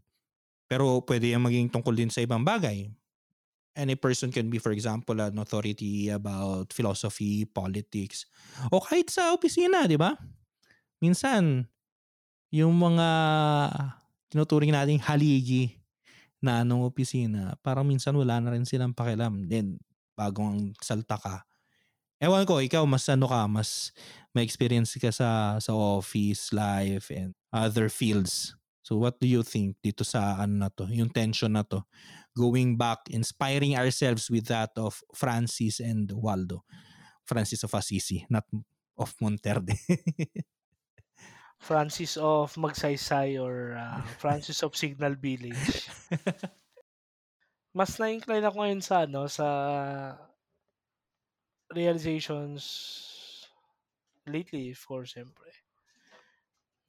Pero 0.68 1.00
pwede 1.08 1.32
yung 1.32 1.48
maging 1.48 1.72
tungkol 1.72 1.96
din 1.96 2.12
sa 2.12 2.20
ibang 2.20 2.44
bagay 2.44 2.92
any 3.80 3.96
person 3.96 4.28
can 4.28 4.52
be, 4.52 4.60
for 4.60 4.76
example, 4.76 5.16
an 5.24 5.40
authority 5.40 6.12
about 6.12 6.68
philosophy, 6.68 7.48
politics, 7.48 8.28
o 8.68 8.82
kahit 8.82 9.08
sa 9.08 9.32
opisina, 9.32 9.88
di 9.88 9.96
ba? 9.96 10.12
Minsan, 11.00 11.64
yung 12.52 12.76
mga 12.76 13.08
tinuturing 14.28 14.76
nating 14.76 15.00
haligi 15.00 15.79
na 16.40 16.64
anong 16.64 16.88
opisina, 16.88 17.56
parang 17.60 17.84
minsan 17.84 18.16
wala 18.16 18.40
na 18.40 18.56
rin 18.56 18.64
silang 18.64 18.96
pakialam. 18.96 19.46
Then, 19.46 19.80
bagong 20.16 20.76
salta 20.80 21.20
ka. 21.20 21.36
Ewan 22.20 22.44
ko, 22.44 22.60
ikaw, 22.60 22.84
mas 22.84 23.08
ano 23.08 23.28
ka, 23.28 23.48
mas 23.48 23.92
may 24.36 24.44
experience 24.44 24.96
ka 25.00 25.08
sa, 25.08 25.56
sa 25.56 25.72
office, 25.72 26.52
life, 26.52 27.08
and 27.12 27.32
other 27.48 27.88
fields. 27.88 28.52
So 28.84 28.98
what 28.98 29.20
do 29.22 29.28
you 29.28 29.46
think 29.46 29.78
dito 29.80 30.04
sa 30.04 30.40
ano 30.40 30.66
na 30.66 30.68
to, 30.72 30.88
yung 30.90 31.12
tension 31.12 31.54
na 31.56 31.64
to? 31.64 31.84
going 32.36 32.76
back, 32.76 32.98
inspiring 33.10 33.76
ourselves 33.76 34.30
with 34.30 34.46
that 34.46 34.70
of 34.76 35.02
Francis 35.14 35.80
and 35.80 36.10
Waldo. 36.12 36.64
Francis 37.26 37.62
of 37.62 37.74
Assisi, 37.74 38.26
not 38.30 38.44
of 38.98 39.14
Monterde. 39.20 39.74
Francis 41.60 42.16
of 42.16 42.54
Magsaysay 42.56 43.40
or 43.40 43.76
uh, 43.78 44.02
Francis 44.18 44.62
of 44.62 44.76
Signal 44.76 45.14
Village. 45.14 45.88
Mas 47.78 47.92
na-incline 47.98 48.44
ako 48.46 48.56
ngayon 48.62 48.82
sa 48.82 48.96
ano 49.06 49.22
sa 49.30 49.46
realizations 51.74 53.46
lately 54.26 54.72
for 54.72 55.04
siyempre 55.04 55.50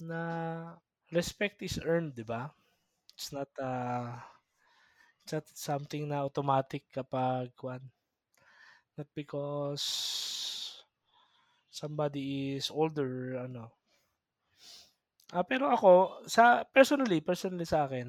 na 0.10 0.22
respect 1.18 1.62
is 1.64 1.80
earned, 1.84 2.12
'di 2.16 2.26
ba? 2.28 2.52
It's 3.16 3.32
not 3.34 3.50
uh, 3.60 4.20
It's 5.24 5.34
not 5.34 5.48
something 5.58 6.04
na 6.10 6.22
automatic 6.28 6.84
kapag 6.94 7.56
kwan. 7.58 7.82
Not 8.98 9.08
because 9.14 9.84
somebody 11.70 12.56
is 12.56 12.70
older, 12.72 13.38
ano. 13.38 13.72
Ah, 15.32 15.46
pero 15.48 15.66
ako, 15.72 15.92
sa 16.28 16.68
personally, 16.76 17.20
personally 17.24 17.64
sa 17.68 17.88
akin, 17.88 18.08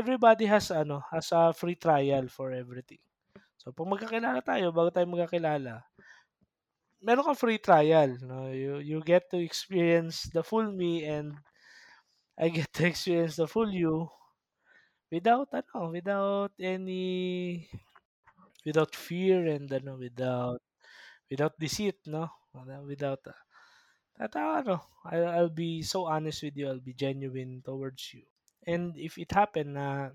everybody 0.00 0.46
has 0.54 0.66
ano, 0.82 0.98
has 1.12 1.28
a 1.32 1.52
free 1.60 1.78
trial 1.78 2.26
for 2.36 2.48
everything. 2.62 3.02
So 3.60 3.72
pag 3.76 3.90
magkakilala 3.92 4.40
tayo, 4.44 4.66
bago 4.76 4.90
tayo 4.94 5.06
magkakilala, 5.10 5.74
meron 7.06 7.24
kang 7.26 7.40
free 7.42 7.60
trial, 7.66 8.10
no? 8.30 8.38
You 8.62 8.72
you 8.90 8.98
get 9.12 9.24
to 9.32 9.38
experience 9.40 10.16
the 10.34 10.42
full 10.50 10.68
me 10.80 11.04
and 11.04 11.36
I 12.36 12.48
get 12.48 12.72
to 12.74 12.86
experience 12.86 13.36
the 13.36 13.46
full 13.46 13.70
you 13.72 14.10
Without 15.10 15.50
ano, 15.54 15.90
without 15.90 16.52
any 16.58 17.66
without 18.66 18.92
fear 18.94 19.46
and 19.46 19.68
ano, 19.72 19.96
without 19.98 20.60
without 21.30 21.54
deceit, 21.58 21.98
no? 22.06 22.30
Without 22.86 23.20
uh, 23.26 23.36
at 24.20 24.36
uh, 24.36 24.60
ano, 24.60 24.76
I'll, 25.08 25.28
I'll 25.28 25.54
be 25.54 25.80
so 25.80 26.04
honest 26.04 26.44
with 26.44 26.56
you, 26.56 26.68
I'll 26.68 26.84
be 26.84 26.92
genuine 26.92 27.64
towards 27.64 28.12
you. 28.12 28.28
And 28.68 28.92
if 29.00 29.16
it 29.16 29.32
happen 29.32 29.80
na 29.80 30.12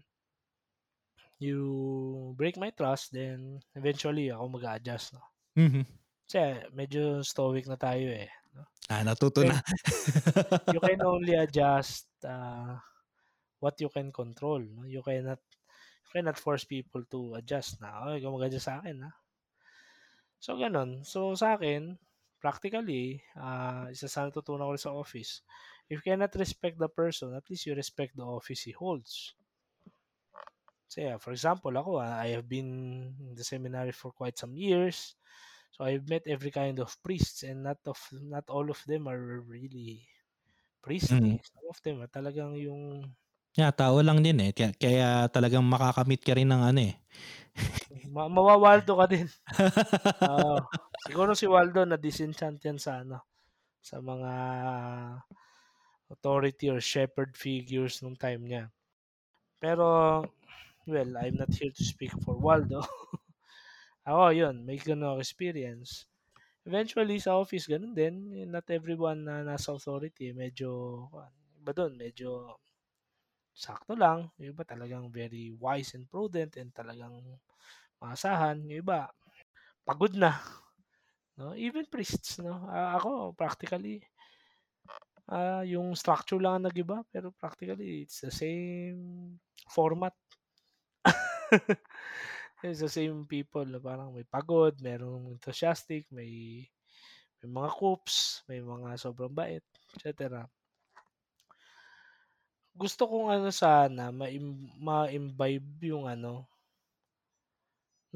you 1.42 2.34
break 2.38 2.56
my 2.62 2.70
trust, 2.70 3.18
then 3.18 3.60
eventually 3.74 4.30
ako 4.30 4.62
mag-adjust, 4.62 5.18
no? 5.18 5.26
Mm-hmm. 5.58 5.84
Kasi 6.30 6.70
medyo 6.78 7.26
stoic 7.26 7.66
na 7.66 7.76
tayo 7.82 8.06
eh. 8.14 8.30
No? 8.54 8.70
Ah, 8.94 9.02
natuto 9.02 9.42
na. 9.42 9.58
you 10.76 10.80
can 10.80 11.02
only 11.02 11.34
adjust 11.44 12.06
uh, 12.22 12.78
what 13.58 13.76
you 13.82 13.90
can 13.90 14.14
control. 14.14 14.62
No? 14.62 14.86
You 14.86 15.02
cannot 15.02 15.42
you 16.06 16.10
cannot 16.14 16.38
force 16.38 16.64
people 16.64 17.02
to 17.10 17.42
adjust 17.42 17.82
na. 17.82 18.06
Oh, 18.06 18.14
ikaw 18.14 18.30
mag-adjust 18.38 18.70
sa 18.70 18.78
akin, 18.80 19.10
ha? 19.10 19.12
So, 20.38 20.62
ganun. 20.62 21.02
So, 21.02 21.34
sa 21.34 21.58
akin, 21.58 21.98
practically, 22.46 23.26
uh, 23.34 23.90
isa 23.90 24.06
sa 24.06 24.30
natutunan 24.30 24.70
ko 24.70 24.78
rin 24.78 24.86
sa 24.86 24.94
office, 24.94 25.42
if 25.90 25.98
you 25.98 26.06
cannot 26.06 26.30
respect 26.38 26.78
the 26.78 26.86
person, 26.86 27.34
at 27.34 27.42
least 27.50 27.66
you 27.66 27.74
respect 27.74 28.14
the 28.14 28.22
office 28.22 28.70
he 28.70 28.74
holds. 28.78 29.34
So 30.86 31.02
yeah, 31.02 31.18
for 31.18 31.34
example, 31.34 31.74
ako, 31.74 31.98
uh, 31.98 32.22
I 32.22 32.38
have 32.38 32.46
been 32.46 32.70
in 33.18 33.34
the 33.34 33.42
seminary 33.42 33.98
for 33.98 34.14
quite 34.14 34.38
some 34.38 34.54
years. 34.54 35.18
So 35.74 35.90
I've 35.90 36.06
met 36.06 36.30
every 36.30 36.54
kind 36.54 36.78
of 36.78 36.94
priests 37.02 37.42
and 37.42 37.66
not 37.66 37.82
of 37.90 37.98
not 38.14 38.46
all 38.48 38.70
of 38.70 38.78
them 38.86 39.10
are 39.10 39.42
really 39.42 40.06
priestly. 40.86 41.42
Mm. 41.42 41.42
Some 41.42 41.66
of 41.66 41.78
them 41.82 41.96
are 42.06 42.14
talagang 42.14 42.54
yung 42.62 43.10
Yeah, 43.56 43.72
tao 43.72 44.04
lang 44.04 44.20
din 44.20 44.36
eh. 44.44 44.52
Kaya, 44.52 44.76
kaya 44.76 45.08
talagang 45.32 45.64
makakamit 45.64 46.20
ka 46.20 46.36
rin 46.36 46.52
ng 46.52 46.60
ano 46.60 46.92
eh. 46.92 46.96
ma- 48.12 48.28
mawawaldo 48.28 49.00
ka 49.00 49.06
din. 49.08 49.28
Oo. 50.28 50.60
siguro 51.08 51.32
si 51.32 51.48
Waldo 51.48 51.88
na 51.88 51.96
disenchant 51.96 52.60
yan 52.60 52.76
sa 52.76 53.00
ano 53.00 53.24
sa 53.80 54.04
mga 54.04 54.32
authority 56.12 56.68
or 56.68 56.84
shepherd 56.84 57.32
figures 57.40 58.04
nung 58.04 58.20
time 58.20 58.44
niya. 58.44 58.64
Pero 59.64 60.20
well, 60.84 61.12
I'm 61.16 61.40
not 61.40 61.56
here 61.56 61.72
to 61.72 61.84
speak 61.86 62.12
for 62.28 62.36
Waldo. 62.36 62.84
Ako, 64.10 64.36
yun, 64.36 64.68
may 64.68 64.78
ganun 64.78 65.18
experience. 65.18 66.06
Eventually, 66.66 67.18
sa 67.18 67.38
office, 67.40 67.66
ganun 67.66 67.94
din. 67.94 68.36
Not 68.50 68.70
everyone 68.70 69.26
na 69.26 69.42
nasa 69.42 69.74
authority, 69.74 70.34
medyo, 70.34 71.06
iba 71.62 71.72
doon, 71.74 71.98
medyo 71.98 72.58
sakto 73.56 73.96
lang. 73.96 74.28
Yung 74.38 74.52
iba 74.52 74.68
talagang 74.68 75.08
very 75.08 75.56
wise 75.56 75.96
and 75.96 76.06
prudent 76.12 76.60
and 76.60 76.76
talagang 76.76 77.16
maasahan. 78.04 78.60
Yung 78.68 78.84
iba, 78.84 79.08
pagod 79.88 80.12
na. 80.14 80.36
No? 81.40 81.56
Even 81.56 81.88
priests, 81.88 82.44
no? 82.44 82.68
Uh, 82.68 83.00
ako, 83.00 83.32
practically, 83.40 84.04
uh, 85.32 85.64
yung 85.64 85.96
structure 85.96 86.40
lang 86.40 86.60
ang 86.62 86.66
nag-iba, 86.68 87.02
pero 87.08 87.32
practically, 87.40 88.04
it's 88.04 88.20
the 88.20 88.32
same 88.32 89.40
format. 89.72 90.14
it's 92.66 92.84
the 92.84 92.92
same 92.92 93.24
people 93.24 93.64
na 93.64 93.80
parang 93.80 94.12
may 94.12 94.28
pagod, 94.28 94.76
merong 94.84 95.32
enthusiastic, 95.32 96.06
may 96.12 96.64
may 97.44 97.50
mga 97.62 97.70
coops, 97.78 98.42
may 98.50 98.58
mga 98.58 98.98
sobrang 98.98 99.30
bait, 99.30 99.62
etc. 99.94 100.50
Gusto 102.82 103.02
kong 103.10 103.28
ano 103.36 103.50
sana 103.64 104.04
ma-imbibe 104.86 105.82
yung 105.92 106.06
ano 106.14 106.34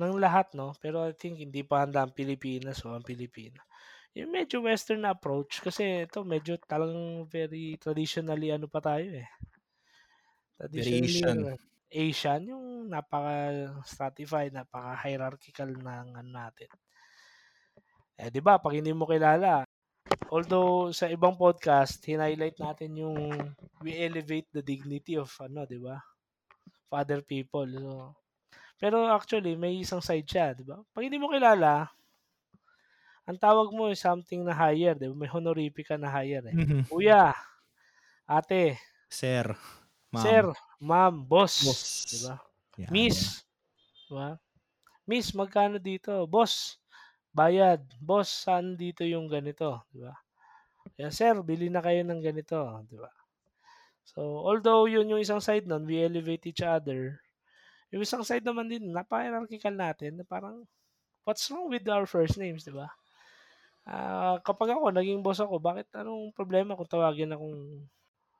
ng 0.01 0.15
lahat 0.25 0.47
no, 0.59 0.67
pero 0.83 0.97
I 1.09 1.13
think 1.21 1.35
hindi 1.43 1.61
pa 1.69 1.75
handa 1.83 1.99
ang 2.01 2.15
Pilipinas 2.19 2.77
o 2.85 2.95
ang 2.95 3.05
Pilipino. 3.05 3.59
Yung 4.17 4.31
medyo 4.37 4.57
western 4.67 5.01
na 5.05 5.13
approach 5.17 5.53
kasi 5.65 5.83
ito 6.07 6.19
medyo 6.33 6.53
talagang 6.71 7.27
very 7.35 7.65
traditionally 7.83 8.49
ano 8.53 8.67
pa 8.73 8.79
tayo 8.89 9.07
eh. 9.23 9.29
Traditionally 10.59 11.23
Asian. 11.23 11.33
ano, 11.33 11.57
Asian, 11.89 12.41
yung 12.53 12.65
napaka-stratified, 12.93 14.51
napaka-hierarchical 14.53 15.69
ng 15.73 16.09
ano 16.21 16.29
natin. 16.29 16.69
Eh, 18.19 18.29
di 18.35 18.41
ba, 18.43 18.59
pag 18.59 18.75
hindi 18.75 18.91
mo 18.91 19.07
kilala, 19.07 19.63
although 20.29 20.89
sa 20.93 21.09
ibang 21.09 21.35
podcast, 21.35 22.01
highlight 22.05 22.57
natin 22.59 22.97
yung 22.97 23.17
we 23.81 23.95
elevate 23.97 24.47
the 24.53 24.61
dignity 24.61 25.15
of 25.17 25.29
ano, 25.41 25.65
di 25.65 25.77
ba? 25.81 25.97
Of 26.87 26.91
other 26.93 27.21
people. 27.21 27.65
So, 27.69 28.13
pero 28.79 29.11
actually, 29.11 29.59
may 29.59 29.83
isang 29.83 29.99
side 29.99 30.25
siya, 30.25 30.55
di 30.55 30.63
ba? 30.63 30.79
Pag 30.95 31.03
hindi 31.05 31.19
mo 31.19 31.27
kilala, 31.27 31.91
ang 33.29 33.37
tawag 33.37 33.69
mo 33.75 33.91
is 33.91 33.99
something 34.01 34.41
na 34.41 34.55
higher, 34.55 34.95
di 34.95 35.05
ba? 35.11 35.15
May 35.15 35.29
honorific 35.29 35.91
ka 35.91 35.97
na 35.99 36.09
higher 36.09 36.41
eh. 36.47 36.55
Mhm. 36.55 36.87
Kuya, 36.89 37.35
ate, 38.25 38.79
Sir, 39.11 39.53
ma'am. 40.13 40.23
sir, 40.23 40.45
ma'am, 40.79 41.13
boss, 41.25 41.61
Boss. 41.65 41.83
di 42.07 42.17
ba? 42.25 42.35
Yan, 42.79 42.89
Miss, 42.89 43.43
di 44.07 44.13
ba? 44.15 44.37
Miss, 45.09 45.33
magkano 45.35 45.77
dito? 45.81 46.13
Boss, 46.29 46.77
bayad. 47.35 47.81
Boss, 48.01 48.47
saan 48.47 48.75
dito 48.79 49.05
yung 49.05 49.29
ganito? 49.29 49.85
Di 49.93 50.01
ba? 50.03 50.13
Kaya, 50.97 51.09
sir, 51.13 51.39
bili 51.45 51.69
na 51.71 51.83
kayo 51.83 52.03
ng 52.03 52.21
ganito. 52.23 52.59
Di 52.89 52.97
ba? 52.99 53.09
So, 54.09 54.41
although 54.41 54.89
yun 54.89 55.09
yung 55.11 55.21
isang 55.21 55.39
side 55.39 55.69
nun, 55.69 55.85
we 55.85 56.01
elevate 56.01 56.49
each 56.49 56.65
other. 56.65 57.21
Yung 57.93 58.01
isang 58.01 58.25
side 58.25 58.45
naman 58.45 58.69
din, 58.69 58.89
napaka-hierarchical 58.89 59.73
natin, 59.73 60.21
na 60.21 60.25
parang, 60.25 60.65
what's 61.25 61.45
wrong 61.53 61.69
with 61.69 61.85
our 61.89 62.09
first 62.09 62.37
names, 62.41 62.65
di 62.65 62.73
ba? 62.73 62.89
Ah, 63.85 64.37
kapag 64.45 64.73
ako, 64.73 64.93
naging 64.93 65.21
boss 65.25 65.41
ako, 65.41 65.57
bakit 65.61 65.89
anong 65.97 66.33
problema 66.33 66.77
kung 66.77 66.89
tawagin 66.89 67.33
akong 67.33 67.85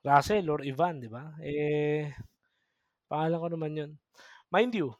Russell 0.06 0.46
or 0.50 0.62
Ivan, 0.66 1.02
di 1.02 1.10
ba? 1.10 1.34
Eh, 1.42 2.14
pangalan 3.10 3.42
ko 3.42 3.48
naman 3.50 3.72
yun. 3.78 3.92
Mind 4.54 4.74
you, 4.74 4.94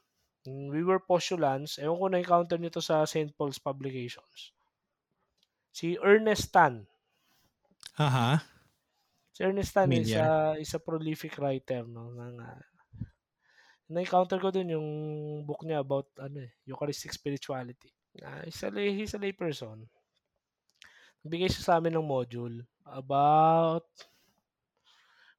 we 0.46 0.80
were 0.80 1.00
postulants. 1.00 1.76
Ewan 1.76 2.00
ko 2.00 2.06
na-encounter 2.08 2.56
nyo 2.56 2.72
to 2.72 2.80
sa 2.80 3.04
St. 3.04 3.32
Paul's 3.36 3.60
Publications. 3.60 4.52
Si 5.70 6.00
Ernest 6.00 6.48
Tan. 6.48 6.88
Aha. 8.00 8.40
Si 9.36 9.44
Ernest 9.44 9.76
Tan 9.76 9.92
is 9.92 10.16
a, 10.16 10.56
is 10.56 10.72
a 10.72 10.80
prolific 10.80 11.36
writer. 11.36 11.84
No, 11.84 12.08
ng, 12.16 12.40
uh, 12.40 12.62
na-encounter 13.90 14.40
ko 14.40 14.48
dun 14.48 14.72
yung 14.72 14.88
book 15.44 15.66
niya 15.66 15.84
about 15.84 16.08
ano 16.16 16.46
eh, 16.46 16.50
Eucharistic 16.64 17.12
spirituality. 17.12 17.92
Uh, 18.16 18.42
he's, 18.48 18.62
a 18.64 18.70
lay, 18.70 18.94
he's 18.96 19.14
a 19.14 19.20
lay 19.20 19.34
person. 19.34 19.84
Nagbigay 21.20 21.52
siya 21.52 21.62
sa 21.66 21.74
amin 21.76 22.00
ng 22.00 22.06
module 22.06 22.64
about 22.88 23.84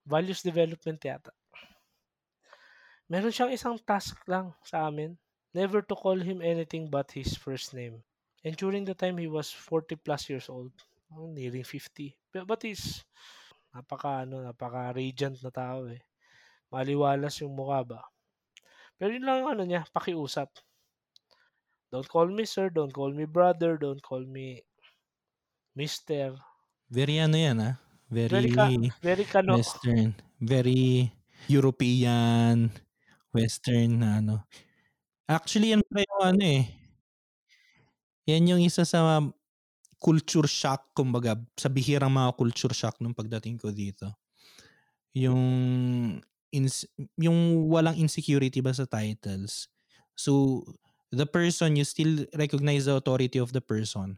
values 0.05 0.45
development 0.45 1.01
yata. 1.01 1.33
Meron 3.11 3.35
siyang 3.35 3.51
isang 3.51 3.75
task 3.75 4.15
lang 4.23 4.55
sa 4.63 4.87
amin. 4.87 5.19
Never 5.51 5.83
to 5.83 5.99
call 5.99 6.15
him 6.15 6.39
anything 6.39 6.87
but 6.87 7.11
his 7.11 7.35
first 7.35 7.75
name. 7.75 7.99
And 8.47 8.55
during 8.55 8.87
the 8.87 8.95
time, 8.95 9.19
he 9.19 9.27
was 9.27 9.51
40 9.51 9.99
plus 9.99 10.31
years 10.31 10.47
old. 10.47 10.71
Oh, 11.11 11.27
nearing 11.27 11.67
50. 11.67 12.15
But, 12.47 12.63
he's 12.63 13.03
napaka, 13.75 14.23
ano, 14.23 14.39
napaka 14.47 14.95
radiant 14.95 15.43
na 15.43 15.51
tao 15.51 15.91
eh. 15.91 15.99
Maliwalas 16.71 17.43
yung 17.43 17.51
mukha 17.51 17.83
ba. 17.83 18.01
Pero 18.95 19.11
yun 19.11 19.27
lang 19.27 19.43
ang 19.43 19.59
ano 19.59 19.63
niya, 19.67 19.83
pakiusap. 19.91 20.47
Don't 21.91 22.07
call 22.07 22.31
me 22.31 22.47
sir, 22.47 22.71
don't 22.71 22.95
call 22.95 23.11
me 23.11 23.27
brother, 23.27 23.75
don't 23.75 23.99
call 23.99 24.23
me 24.23 24.63
mister. 25.75 26.31
Very 26.87 27.19
ano 27.19 27.35
yan 27.35 27.59
ah. 27.59 27.75
Very, 28.07 28.47
Very, 28.47 28.51
ka, 28.55 28.67
very 29.03 29.25
kano. 29.27 29.59
western. 29.59 30.15
Very 30.39 31.11
European, 31.47 32.71
western 33.33 33.99
na 34.03 34.19
ano. 34.23 34.35
Actually, 35.27 35.73
yan 35.73 35.83
pa 35.87 36.03
yung 36.03 36.21
ano 36.35 36.43
eh. 36.45 36.63
Yan 38.29 38.45
yung 38.49 38.61
isa 38.61 38.85
sa 38.85 39.21
culture 40.01 40.49
shock, 40.49 40.93
kumbaga, 40.97 41.37
sa 41.57 41.69
bihirang 41.69 42.11
mga 42.11 42.33
culture 42.37 42.73
shock 42.73 42.97
nung 42.99 43.15
pagdating 43.17 43.57
ko 43.61 43.69
dito. 43.69 44.09
Yung, 45.13 45.41
ins- 46.51 46.87
yung 47.19 47.67
walang 47.69 47.97
insecurity 47.99 48.59
ba 48.63 48.73
sa 48.73 48.87
titles. 48.87 49.67
So, 50.15 50.63
the 51.11 51.27
person, 51.27 51.75
you 51.75 51.85
still 51.85 52.25
recognize 52.35 52.85
the 52.87 52.95
authority 52.95 53.39
of 53.39 53.51
the 53.51 53.61
person. 53.61 54.17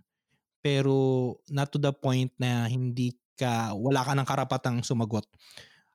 Pero, 0.63 1.37
not 1.51 1.71
to 1.73 1.79
the 1.79 1.93
point 1.93 2.31
na 2.39 2.67
hindi 2.69 3.15
ka, 3.39 3.75
wala 3.75 4.03
ka 4.05 4.13
ng 4.15 4.27
karapatang 4.27 4.77
sumagot. 4.85 5.25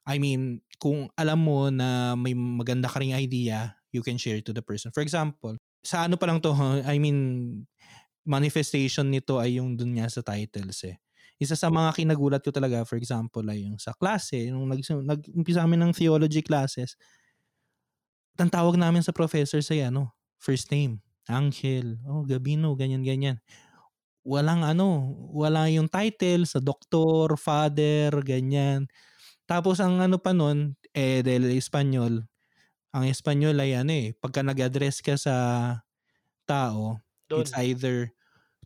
I 0.09 0.17
mean, 0.17 0.65
kung 0.81 1.13
alam 1.21 1.45
mo 1.45 1.69
na 1.69 2.17
may 2.17 2.33
maganda 2.33 2.89
ka 2.89 2.97
ring 2.99 3.13
idea, 3.13 3.77
you 3.93 4.01
can 4.01 4.17
share 4.17 4.41
to 4.41 4.57
the 4.57 4.65
person. 4.65 4.89
For 4.97 5.05
example, 5.05 5.61
sa 5.85 6.09
ano 6.09 6.17
pa 6.17 6.25
lang 6.25 6.41
to? 6.41 6.57
I 6.89 6.97
mean, 6.97 7.19
manifestation 8.25 9.13
nito 9.13 9.37
ay 9.37 9.61
yung 9.61 9.77
dun 9.77 10.01
nga 10.01 10.09
sa 10.09 10.25
titles 10.25 10.85
eh. 10.89 10.97
Isa 11.39 11.55
sa 11.55 11.71
mga 11.71 11.95
kinagulat 11.95 12.43
ko 12.43 12.51
talaga, 12.51 12.83
for 12.83 12.99
example, 12.99 13.45
ay 13.47 13.69
yung 13.69 13.79
sa 13.79 13.95
klase, 13.95 14.51
nung 14.51 14.67
nag, 14.67 14.83
nag-umpisa 14.83 15.63
kami 15.63 15.79
ng 15.79 15.93
theology 15.95 16.43
classes, 16.43 16.99
ang 18.39 18.51
tawag 18.51 18.75
namin 18.79 19.03
sa 19.03 19.15
professor 19.15 19.63
sa 19.63 19.75
ano, 19.79 20.15
first 20.39 20.71
name, 20.71 20.99
Angel, 21.29 21.99
oh, 22.09 22.25
Gabino, 22.25 22.75
ganyan-ganyan. 22.75 23.39
Walang 24.27 24.67
ano, 24.67 25.15
wala 25.33 25.67
yung 25.71 25.89
title 25.89 26.45
sa 26.45 26.59
doktor, 26.59 27.39
father, 27.39 28.13
ganyan. 28.25 28.91
Tapos 29.49 29.81
ang 29.81 30.05
ano 30.05 30.21
pa 30.21 30.37
nun, 30.37 30.77
eh, 30.93 31.25
dahil 31.25 31.57
Espanyol, 31.57 32.21
ang 32.93 33.05
Espanyol 33.09 33.57
ay 33.65 33.81
ano 33.81 33.93
eh, 33.97 34.13
pagka 34.13 34.45
nag-address 34.45 35.01
ka 35.01 35.17
sa 35.17 35.35
tao, 36.45 37.01
Doon. 37.33 37.49
it's 37.49 37.57
either 37.57 38.13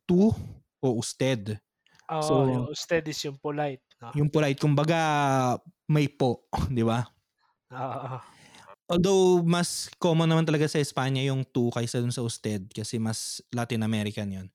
tu 0.03 0.35
o 0.83 0.87
usted. 0.99 1.55
Oo, 2.11 2.23
So, 2.27 2.33
yung 2.51 2.67
usted 2.67 3.07
is 3.07 3.23
yung 3.23 3.39
polite. 3.39 3.87
No? 4.03 4.11
Yung 4.19 4.27
polite, 4.27 4.59
kumbaga 4.59 4.99
may 5.87 6.11
po, 6.11 6.51
di 6.67 6.83
ba? 6.83 7.07
Oo. 7.71 8.19
Although 8.91 9.41
mas 9.47 9.89
common 9.97 10.27
naman 10.29 10.45
talaga 10.45 10.67
sa 10.69 10.83
Espanya 10.83 11.23
yung 11.25 11.47
tu 11.47 11.71
kaysa 11.73 12.03
dun 12.03 12.13
sa 12.13 12.21
usted 12.27 12.69
kasi 12.75 12.99
mas 12.99 13.41
Latin 13.55 13.87
American 13.87 14.29
yun. 14.29 14.49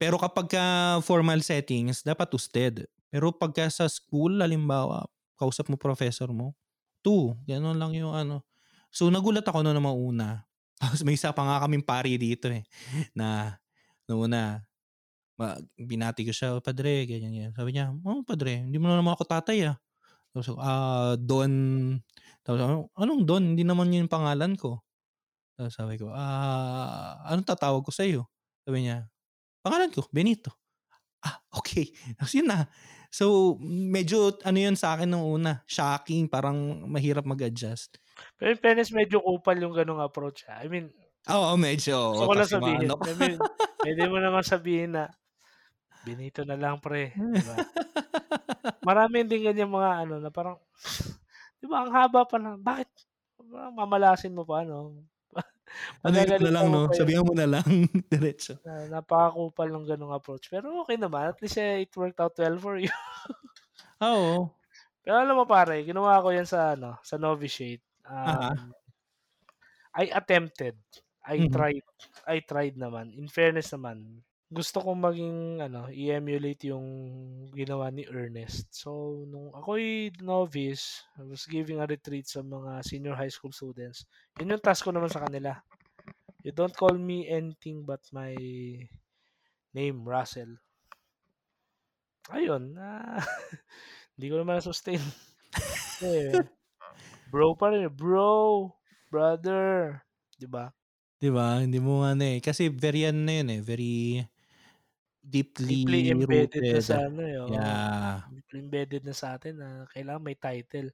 Pero 0.00 0.16
kapag 0.18 0.50
ka 0.50 0.64
formal 1.04 1.44
settings, 1.44 2.02
dapat 2.02 2.26
usted. 2.34 2.88
Pero 3.12 3.30
pagka 3.30 3.68
sa 3.70 3.86
school, 3.86 4.42
halimbawa, 4.42 5.06
kausap 5.36 5.68
mo 5.70 5.76
professor 5.76 6.28
mo, 6.32 6.56
two. 7.04 7.36
Ganun 7.46 7.78
lang 7.78 7.92
yung 7.94 8.12
ano. 8.12 8.42
So 8.90 9.08
nagulat 9.12 9.44
ako 9.44 9.62
noon 9.62 9.76
na 9.76 9.84
mauna. 9.84 10.28
May 11.06 11.16
isa 11.16 11.32
pa 11.32 11.44
nga 11.44 11.62
kaming 11.64 11.84
pari 11.84 12.16
dito 12.20 12.48
eh. 12.52 12.64
Na, 13.16 13.56
noona, 14.08 14.64
ma, 15.36 15.56
binati 15.76 16.24
ko 16.24 16.32
siya, 16.32 16.60
padre, 16.60 17.08
ganyan, 17.08 17.32
ganyan. 17.32 17.52
Sabi 17.56 17.76
niya, 17.76 17.92
oh, 17.92 18.24
padre, 18.24 18.64
hindi 18.64 18.76
mo 18.76 18.88
na 18.88 19.00
naman 19.00 19.16
ako 19.16 19.24
tatay 19.24 19.72
ah. 19.72 19.76
Tapos, 20.32 20.52
ah, 20.60 21.16
Don, 21.16 21.52
tapos, 22.46 22.88
anong 22.94 23.22
Don? 23.26 23.44
Hindi 23.56 23.66
naman 23.66 23.90
yun 23.90 24.06
yung 24.06 24.12
pangalan 24.12 24.54
ko. 24.54 24.86
Tapos 25.58 25.74
sabi 25.74 25.96
ko, 25.96 26.12
ah, 26.12 27.18
anong 27.26 27.48
tatawag 27.48 27.82
ko 27.82 27.90
sa 27.90 28.04
iyo? 28.04 28.28
Sabi 28.62 28.86
niya, 28.86 29.08
pangalan 29.64 29.90
ko, 29.90 30.06
Benito. 30.12 30.54
Ah, 31.24 31.42
okay. 31.56 31.90
Tapos 32.14 32.36
yun 32.36 32.46
na. 32.46 32.68
So, 33.16 33.56
medyo 33.64 34.36
ano 34.44 34.60
yun 34.60 34.76
sa 34.76 34.92
akin 34.92 35.08
nung 35.08 35.24
una. 35.24 35.64
Shocking, 35.64 36.28
parang 36.28 36.84
mahirap 36.84 37.24
mag-adjust. 37.24 37.96
Pero 38.36 38.52
in 38.52 38.60
fairness, 38.60 38.92
medyo 38.92 39.24
kupal 39.24 39.56
yung 39.56 39.72
ganong 39.72 40.04
approach. 40.04 40.44
Ha? 40.44 40.60
I 40.60 40.68
mean, 40.68 40.92
Oo, 41.32 41.56
medyo. 41.56 42.12
gusto 42.12 42.28
ko 42.28 42.36
lang 42.36 42.52
sabihin. 42.52 42.78
maano. 42.92 43.00
I 43.08 43.14
mean, 43.16 43.40
pwede 43.80 44.02
mo 44.12 44.20
naman 44.20 44.44
sabihin 44.44 45.00
na, 45.00 45.08
Benito 46.04 46.44
na 46.44 46.60
lang 46.60 46.76
pre. 46.78 47.16
Diba? 47.16 47.56
Marami 48.86 49.24
din 49.24 49.48
ganyan 49.48 49.72
mga 49.72 50.06
ano 50.06 50.14
na 50.20 50.28
parang, 50.28 50.60
di 51.58 51.64
ba, 51.64 51.88
ang 51.88 51.90
haba 51.96 52.28
pa 52.28 52.36
na, 52.36 52.54
bakit? 52.60 52.86
Parang 53.40 53.72
Mamalasin 53.74 54.36
mo 54.36 54.44
pa, 54.44 54.60
no? 54.60 54.92
ano 56.06 56.16
na 56.40 56.50
lang, 56.52 56.66
no? 56.72 56.88
yun. 56.90 56.94
Sabihan 56.94 57.26
mo 57.26 57.32
na 57.36 57.46
lang. 57.48 57.66
Diretso. 58.12 58.58
Na, 58.66 58.72
napakakupal 58.98 59.68
ng 59.70 59.86
ganong 59.90 60.14
approach. 60.18 60.50
Pero 60.52 60.66
okay 60.82 60.96
naman. 60.98 61.30
At 61.30 61.38
least 61.42 61.58
eh, 61.62 61.86
it 61.86 61.92
worked 61.96 62.20
out 62.20 62.34
well 62.38 62.58
for 62.58 62.76
you. 62.76 62.90
Oo. 64.00 64.56
Pero 65.02 65.16
alam 65.22 65.36
mo 65.38 65.44
pare, 65.46 65.86
ginawa 65.86 66.22
ko 66.24 66.28
yan 66.34 66.48
sa 66.48 66.74
ano, 66.74 66.98
sa 67.06 67.16
novitiate. 67.16 67.84
Um, 68.06 68.74
I 69.94 70.10
attempted. 70.12 70.76
I 71.26 71.36
Mhm. 71.38 71.50
tried. 71.50 71.82
I 72.26 72.38
tried 72.42 72.76
naman. 72.78 73.14
In 73.16 73.26
fairness 73.26 73.72
naman, 73.74 74.22
gusto 74.46 74.78
kong 74.78 75.00
maging 75.02 75.38
ano, 75.58 75.90
i-emulate 75.90 76.70
yung 76.70 76.86
ginawa 77.50 77.90
ni 77.90 78.06
Ernest. 78.06 78.70
So, 78.70 79.22
nung 79.26 79.50
ako'y 79.50 80.14
novice, 80.22 81.02
I 81.18 81.26
was 81.26 81.50
giving 81.50 81.82
a 81.82 81.86
retreat 81.90 82.30
sa 82.30 82.46
mga 82.46 82.86
senior 82.86 83.18
high 83.18 83.32
school 83.32 83.50
students. 83.50 84.06
Yun 84.38 84.54
yung 84.54 84.62
task 84.62 84.86
ko 84.86 84.94
naman 84.94 85.10
sa 85.10 85.26
kanila. 85.26 85.58
You 86.46 86.54
don't 86.54 86.74
call 86.74 86.94
me 86.94 87.26
anything 87.26 87.82
but 87.82 87.98
my 88.14 88.38
name, 89.74 89.98
Russell. 90.06 90.54
Ayun, 92.30 92.74
hindi 94.14 94.26
ko 94.30 94.36
naman 94.38 94.62
na-sustain. 94.62 95.02
Eh, 95.96 96.28
bro 97.32 97.56
pa 97.56 97.72
rin. 97.72 97.88
Bro, 97.88 98.68
brother. 99.08 100.04
Di 100.36 100.44
ba? 100.44 100.68
Di 101.16 101.32
ba? 101.32 101.64
Hindi 101.64 101.80
mo 101.80 102.04
ano 102.04 102.20
eh. 102.20 102.44
Kasi 102.44 102.68
very 102.68 103.08
ano 103.08 103.24
na 103.24 103.40
yun 103.40 103.48
eh. 103.48 103.60
Very 103.64 104.20
deeply, 105.26 105.82
Deeply 105.82 106.00
embedded 106.14 106.64
na 106.70 106.78
rooted. 106.78 106.86
sa 106.86 106.96
ano 107.10 107.20
eh. 107.26 107.36
oo. 107.42 107.50
Yeah. 107.50 108.22
Deeply 108.30 108.58
embedded 108.62 109.02
na 109.04 109.14
sa 109.14 109.34
atin 109.34 109.54
na 109.58 109.68
kailangan 109.90 110.22
may 110.22 110.38
title. 110.38 110.88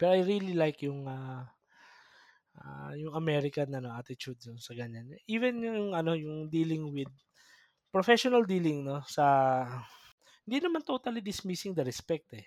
Pero 0.00 0.10
I 0.16 0.22
really 0.24 0.54
like 0.56 0.80
yung 0.82 1.04
ah, 1.06 1.44
ah, 2.58 2.92
yung 2.96 3.14
American 3.14 3.68
ano, 3.74 3.92
attitude 3.92 4.38
dun 4.40 4.58
sa 4.58 4.72
ganyan. 4.74 5.12
Even 5.28 5.60
yung 5.62 5.92
ano, 5.92 6.16
yung 6.16 6.48
dealing 6.48 6.88
with 6.90 7.10
professional 7.92 8.44
dealing 8.44 8.84
no 8.84 9.00
sa 9.08 9.24
hindi 10.48 10.58
naman 10.64 10.80
totally 10.84 11.20
dismissing 11.20 11.76
the 11.76 11.84
respect 11.84 12.32
eh. 12.36 12.46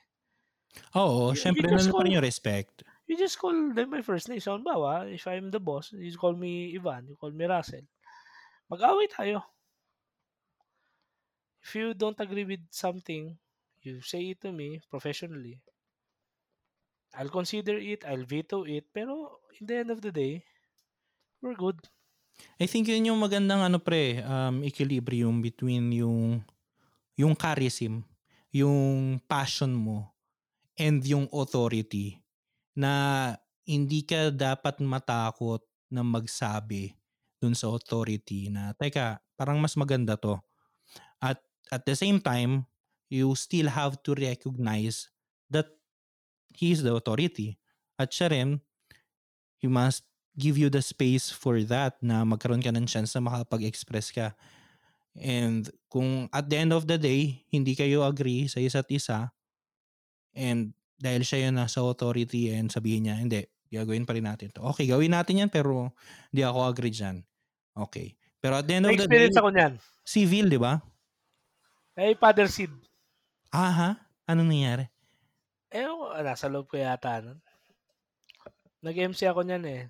Oo, 0.98 1.36
You- 1.36 1.38
syempre 1.38 1.68
nandun 1.68 1.94
pa 1.94 2.04
rin 2.04 2.18
yung 2.18 2.26
respect. 2.26 2.82
You 3.06 3.20
just 3.20 3.36
call 3.38 3.76
them 3.76 3.92
my 3.92 4.00
first 4.02 4.32
name. 4.32 4.40
So, 4.40 4.56
bawa, 4.56 5.04
if 5.12 5.28
I'm 5.28 5.52
the 5.52 5.60
boss, 5.60 5.92
you 5.92 6.16
call 6.16 6.32
me 6.34 6.72
Ivan, 6.80 7.12
you 7.12 7.20
call 7.20 7.36
me 7.36 7.44
Russell. 7.44 7.84
Mag-away 8.72 9.12
tayo. 9.12 9.44
If 11.62 11.78
you 11.78 11.94
don't 11.94 12.18
agree 12.18 12.46
with 12.46 12.66
something, 12.74 13.38
you 13.86 14.02
say 14.02 14.34
it 14.34 14.42
to 14.42 14.52
me 14.52 14.82
professionally. 14.90 15.62
I'll 17.14 17.30
consider 17.30 17.78
it, 17.78 18.08
I'll 18.08 18.26
veto 18.26 18.64
it, 18.64 18.88
pero 18.94 19.40
in 19.60 19.68
the 19.68 19.76
end 19.84 19.92
of 19.92 20.00
the 20.02 20.12
day, 20.12 20.42
we're 21.44 21.58
good. 21.60 21.78
I 22.58 22.66
think 22.66 22.88
yun 22.88 23.12
yung 23.12 23.20
magandang 23.20 23.62
ano 23.62 23.78
pre, 23.78 24.24
um, 24.24 24.64
equilibrium 24.64 25.44
between 25.44 25.92
yung 25.92 26.42
yung 27.20 27.36
charism, 27.36 28.02
yung 28.50 29.20
passion 29.28 29.76
mo, 29.76 30.10
and 30.80 31.04
yung 31.06 31.28
authority 31.30 32.18
na 32.74 33.36
hindi 33.68 34.02
ka 34.02 34.32
dapat 34.34 34.80
matakot 34.82 35.62
na 35.92 36.02
magsabi 36.02 36.96
dun 37.38 37.54
sa 37.54 37.70
authority 37.70 38.48
na, 38.48 38.72
teka, 38.74 39.20
parang 39.36 39.60
mas 39.60 39.76
maganda 39.76 40.16
to. 40.16 40.40
At 41.72 41.88
the 41.88 41.96
same 41.96 42.20
time, 42.20 42.68
you 43.08 43.34
still 43.40 43.72
have 43.72 44.04
to 44.04 44.12
recognize 44.14 45.08
that 45.48 45.72
he 46.52 46.76
is 46.76 46.84
the 46.84 46.92
authority. 46.94 47.58
At 47.96 48.12
siya 48.12 48.32
rin, 48.32 48.60
he 49.58 49.72
must 49.72 50.04
give 50.36 50.60
you 50.60 50.72
the 50.72 50.84
space 50.84 51.32
for 51.32 51.60
that 51.68 52.00
na 52.04 52.24
magkaroon 52.28 52.64
ka 52.64 52.72
ng 52.72 52.88
chance 52.88 53.16
na 53.16 53.24
makapag-express 53.24 54.12
ka. 54.12 54.36
And 55.16 55.68
kung 55.92 56.32
at 56.32 56.48
the 56.48 56.56
end 56.60 56.72
of 56.72 56.88
the 56.88 56.96
day, 56.96 57.44
hindi 57.52 57.76
kayo 57.76 58.08
agree 58.08 58.48
sa 58.48 58.64
isa't 58.64 58.88
isa, 58.92 59.32
and 60.32 60.72
dahil 60.96 61.28
siya 61.28 61.50
yun 61.50 61.60
nasa 61.60 61.84
authority 61.84 62.54
and 62.56 62.72
sabihin 62.72 63.10
niya, 63.10 63.16
hindi, 63.20 63.44
gagawin 63.68 64.08
pa 64.08 64.16
rin 64.16 64.24
natin 64.28 64.56
to. 64.56 64.64
Okay, 64.72 64.88
gawin 64.88 65.12
natin 65.12 65.44
yan 65.44 65.50
pero 65.52 65.92
hindi 66.32 66.48
ako 66.48 66.60
agree 66.64 66.94
dyan. 66.94 67.20
Okay. 67.76 68.16
Pero 68.40 68.58
at 68.58 68.66
the 68.66 68.74
end 68.80 68.86
May 68.88 68.96
of 68.96 69.04
the 69.04 69.10
day, 69.10 69.28
ako 69.34 69.50
niyan. 69.52 69.74
civil, 70.08 70.48
di 70.48 70.60
ba? 70.60 70.80
Eh, 72.00 72.16
Father 72.16 72.48
Sid. 72.48 72.72
Aha, 73.52 74.00
anong 74.24 74.48
nangyari? 74.48 74.86
Eh, 75.72 75.84
ako, 75.84 76.16
nasa 76.24 76.48
loob 76.48 76.72
ko 76.72 76.80
yata 76.80 77.20
nun. 77.20 77.40
Nag-MC 78.80 79.28
ako 79.28 79.44
niyan 79.44 79.66
eh. 79.68 79.82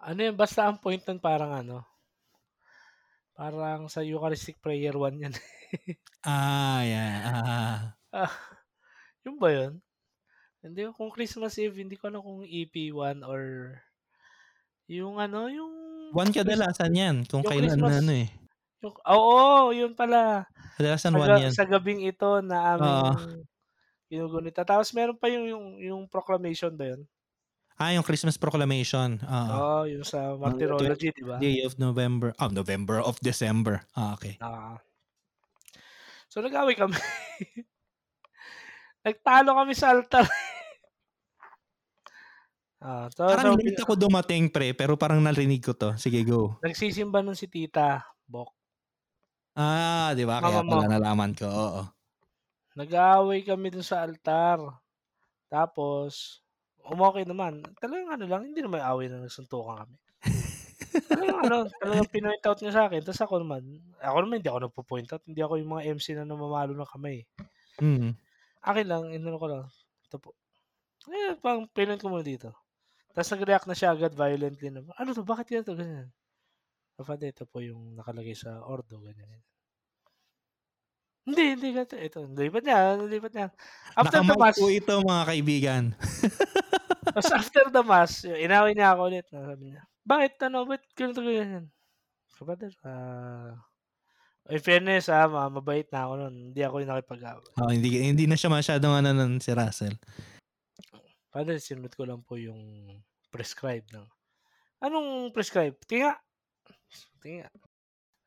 Ano 0.00 0.20
yun, 0.22 0.36
basta 0.38 0.64
ang 0.64 0.78
point 0.80 1.02
nun 1.04 1.20
parang 1.20 1.52
ano, 1.52 1.84
parang 3.36 3.90
sa 3.90 4.00
Eucharistic 4.00 4.56
Prayer 4.62 4.94
1 4.96 5.24
yan. 5.26 5.34
Ah, 6.20 6.82
yeah. 6.82 7.16
Ah. 7.24 7.78
Ah, 8.12 8.34
yun 9.24 9.38
ba 9.40 9.48
yun? 9.48 9.78
Hindi 10.60 10.84
ko 10.84 10.92
kung 10.92 11.08
Christmas 11.14 11.56
Eve, 11.56 11.80
hindi 11.80 11.96
ko 11.96 12.10
alam 12.12 12.20
kung 12.20 12.42
EP1 12.44 13.24
or 13.24 13.74
yung 14.84 15.16
ano, 15.16 15.46
yung 15.48 15.72
One 16.12 16.34
kadalasan 16.34 16.92
yan. 16.92 17.16
Kung 17.24 17.40
Yung 17.40 17.50
kailan 17.54 17.78
Christmas- 17.78 17.92
na 17.96 18.00
ano 18.02 18.12
eh. 18.12 18.28
Yung 18.80 18.96
oo, 18.96 19.72
yun 19.76 19.92
pala. 19.92 20.48
Kadalasan 20.80 21.12
Sa, 21.12 21.18
one 21.20 21.36
yan. 21.44 21.52
sa 21.52 21.64
gabing 21.68 22.00
ito 22.08 22.40
na 22.40 22.76
aming 22.76 22.96
Oo. 22.96 23.12
ginugunita. 24.08 24.64
Tapos 24.64 24.88
meron 24.96 25.16
pa 25.20 25.28
yung 25.28 25.44
yung, 25.44 25.66
yung 25.76 26.02
proclamation 26.08 26.72
ba 26.72 26.96
yun? 26.96 27.04
Ah, 27.80 27.96
yung 27.96 28.04
Christmas 28.04 28.36
Proclamation. 28.36 29.16
Ah, 29.24 29.48
Oo, 29.56 29.88
yung 29.88 30.04
sa 30.04 30.36
martyrology, 30.36 31.16
di 31.16 31.24
ba? 31.24 31.40
Day 31.40 31.64
of 31.64 31.80
November. 31.80 32.36
Oh, 32.36 32.52
November 32.52 33.00
of 33.00 33.16
December. 33.24 33.80
Ah, 33.96 34.12
okay. 34.12 34.36
Ah. 34.36 34.76
So 36.28 36.44
nag-away 36.44 36.76
kami. 36.76 36.92
Nagtalo 39.08 39.56
kami 39.56 39.72
sa 39.72 39.96
altar. 39.96 40.28
ah, 42.84 43.08
so, 43.16 43.24
Parang 43.32 43.56
so, 43.56 43.80
ako 43.88 43.96
dumating 43.96 44.52
pre, 44.52 44.76
pero 44.76 45.00
parang 45.00 45.24
narinig 45.24 45.64
ko 45.64 45.72
to. 45.72 45.96
Sige, 45.96 46.20
go. 46.20 46.60
nagsisimba 46.60 47.24
nun 47.24 47.32
si 47.32 47.48
Tita 47.48 48.04
Bok. 48.28 48.59
Ah, 49.58 50.14
di 50.14 50.22
ba? 50.22 50.38
Kaya 50.38 50.62
Mama 50.62 50.66
mo. 50.66 50.70
pala 50.78 50.86
nalaman 50.98 51.32
ko. 51.34 51.46
Oo. 51.50 51.82
Nag-aaway 52.78 53.42
kami 53.42 53.74
dun 53.74 53.82
sa 53.82 54.06
altar. 54.06 54.62
Tapos, 55.50 56.40
umokay 56.86 57.26
naman. 57.26 57.66
Talagang 57.82 58.14
ano 58.14 58.24
lang, 58.30 58.42
hindi 58.46 58.62
naman 58.62 58.78
away 58.86 59.10
na 59.10 59.26
nagsuntukan 59.26 59.84
kami. 59.86 59.96
talagang 61.10 61.38
ano, 61.46 61.56
talagang 61.82 62.08
pinoint 62.10 62.44
out 62.46 62.58
niya 62.62 62.74
sa 62.74 62.82
akin. 62.86 63.02
Tapos 63.02 63.22
ako 63.22 63.34
naman, 63.42 63.62
ako 63.98 64.16
naman 64.26 64.34
hindi 64.42 64.50
ako 64.50 64.60
nagpo-point 64.70 65.08
out. 65.10 65.22
Hindi 65.26 65.40
ako 65.42 65.54
yung 65.58 65.70
mga 65.74 65.82
MC 65.98 66.06
na 66.14 66.26
namamalo 66.26 66.72
ng 66.74 66.90
kamay. 66.90 67.26
Hmm. 67.82 68.14
Akin 68.62 68.86
lang, 68.86 69.02
inano 69.10 69.38
ko 69.38 69.46
lang. 69.50 69.64
Ito 70.06 70.16
po. 70.22 70.34
Eh, 71.10 71.34
pang 71.42 71.66
pinoint 71.70 71.98
ko 71.98 72.10
muna 72.10 72.22
dito. 72.26 72.54
Tapos 73.10 73.30
nag-react 73.34 73.66
na 73.66 73.74
siya 73.74 73.90
agad 73.94 74.14
violently 74.14 74.70
na, 74.70 74.86
ano 74.94 75.10
to, 75.10 75.26
bakit 75.26 75.50
yan 75.50 75.66
to, 75.66 75.74
ganyan. 75.74 76.10
Kapag 77.00 77.32
ito 77.32 77.48
po 77.48 77.64
yung 77.64 77.96
nakalagay 77.96 78.36
sa 78.36 78.60
ordo, 78.60 79.00
ganyan. 79.00 79.40
Hindi, 81.24 81.56
hindi. 81.56 81.68
Ito, 81.80 82.28
lipat 82.28 82.60
niya, 82.60 83.00
lipat 83.00 83.32
niya. 83.32 83.48
After 83.96 84.20
the 84.20 84.36
Nakamike 84.36 84.60
mass, 84.60 84.60
ito 84.60 84.92
mga 85.00 85.24
kaibigan. 85.32 85.84
tapos 87.16 87.32
after 87.32 87.72
the 87.72 87.80
mass, 87.80 88.20
inaway 88.28 88.76
niya 88.76 88.92
ako 88.92 89.00
ulit. 89.08 89.24
Sabi 89.32 89.72
niya, 89.72 89.82
bakit, 90.04 90.36
ano, 90.44 90.68
ba't 90.68 90.84
ganito 90.92 91.24
ganyan? 91.24 91.72
Kapatid, 92.36 92.76
ah, 92.84 93.56
In 94.50 94.60
fairness, 94.60 95.06
ah, 95.06 95.30
ma 95.30 95.46
mabait 95.46 95.86
na 95.94 96.04
ako 96.04 96.12
nun. 96.20 96.34
Hindi 96.50 96.60
ako 96.66 96.82
yung 96.82 96.90
nakipag-away. 96.90 97.48
Oo, 97.62 97.70
hindi 97.70 97.88
hindi 98.02 98.24
na 98.26 98.34
siya 98.34 98.50
masyadong 98.50 98.92
ano 98.98 99.08
nun 99.14 99.38
si 99.38 99.54
Russell. 99.54 99.94
Father, 101.30 101.56
sinunod 101.62 101.94
ko 101.94 102.02
lang 102.02 102.20
po 102.26 102.34
yung 102.34 102.58
prescribe 103.30 103.86
ng 103.94 104.02
anong 104.82 105.30
prescribe? 105.30 105.78
Tingin 105.86 106.10
nga. 106.10 106.18
Tingin 107.22 107.44
nga. 107.44 107.50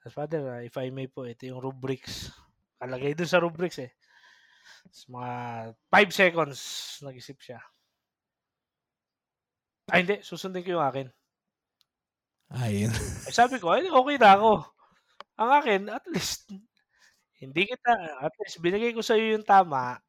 Tapos 0.03 0.15
Father, 0.15 0.43
ah, 0.49 0.61
if 0.63 0.75
I 0.77 0.91
may 0.91 1.07
po, 1.07 1.23
ito 1.27 1.47
yung 1.47 1.63
rubrics. 1.63 2.31
Kalagay 2.79 3.15
dun 3.15 3.29
sa 3.29 3.41
rubrics 3.41 3.79
eh. 3.79 3.91
Tapos 4.87 5.03
mga 5.09 5.33
5 5.91 6.11
seconds, 6.11 6.59
nag-isip 7.03 7.39
siya. 7.39 7.59
Ay, 9.91 10.03
hindi. 10.07 10.23
Susundin 10.23 10.63
ko 10.63 10.79
yung 10.79 10.85
akin. 10.85 11.07
Ayun. 12.53 12.91
Ay, 13.27 13.33
sabi 13.33 13.57
ko, 13.59 13.73
ay, 13.73 13.87
okay 13.89 14.15
na 14.19 14.29
ako. 14.37 14.51
Ang 15.39 15.49
akin, 15.59 15.81
at 15.89 16.05
least, 16.11 16.51
hindi 17.41 17.63
kita, 17.67 17.93
at 18.21 18.33
least, 18.43 18.61
binigay 18.63 18.93
ko 18.93 19.01
sa 19.03 19.17
iyo 19.17 19.37
yung 19.39 19.47
tama. 19.47 19.99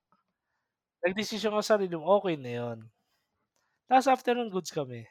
Nagdesisyon 1.02 1.54
ka 1.58 1.62
sa 1.64 1.76
sarili 1.76 1.96
mo, 1.98 2.06
okay 2.18 2.36
na 2.38 2.52
yun. 2.60 2.78
Tapos 3.88 4.08
after 4.08 4.34
ng 4.36 4.52
goods 4.52 4.72
kami. 4.72 5.04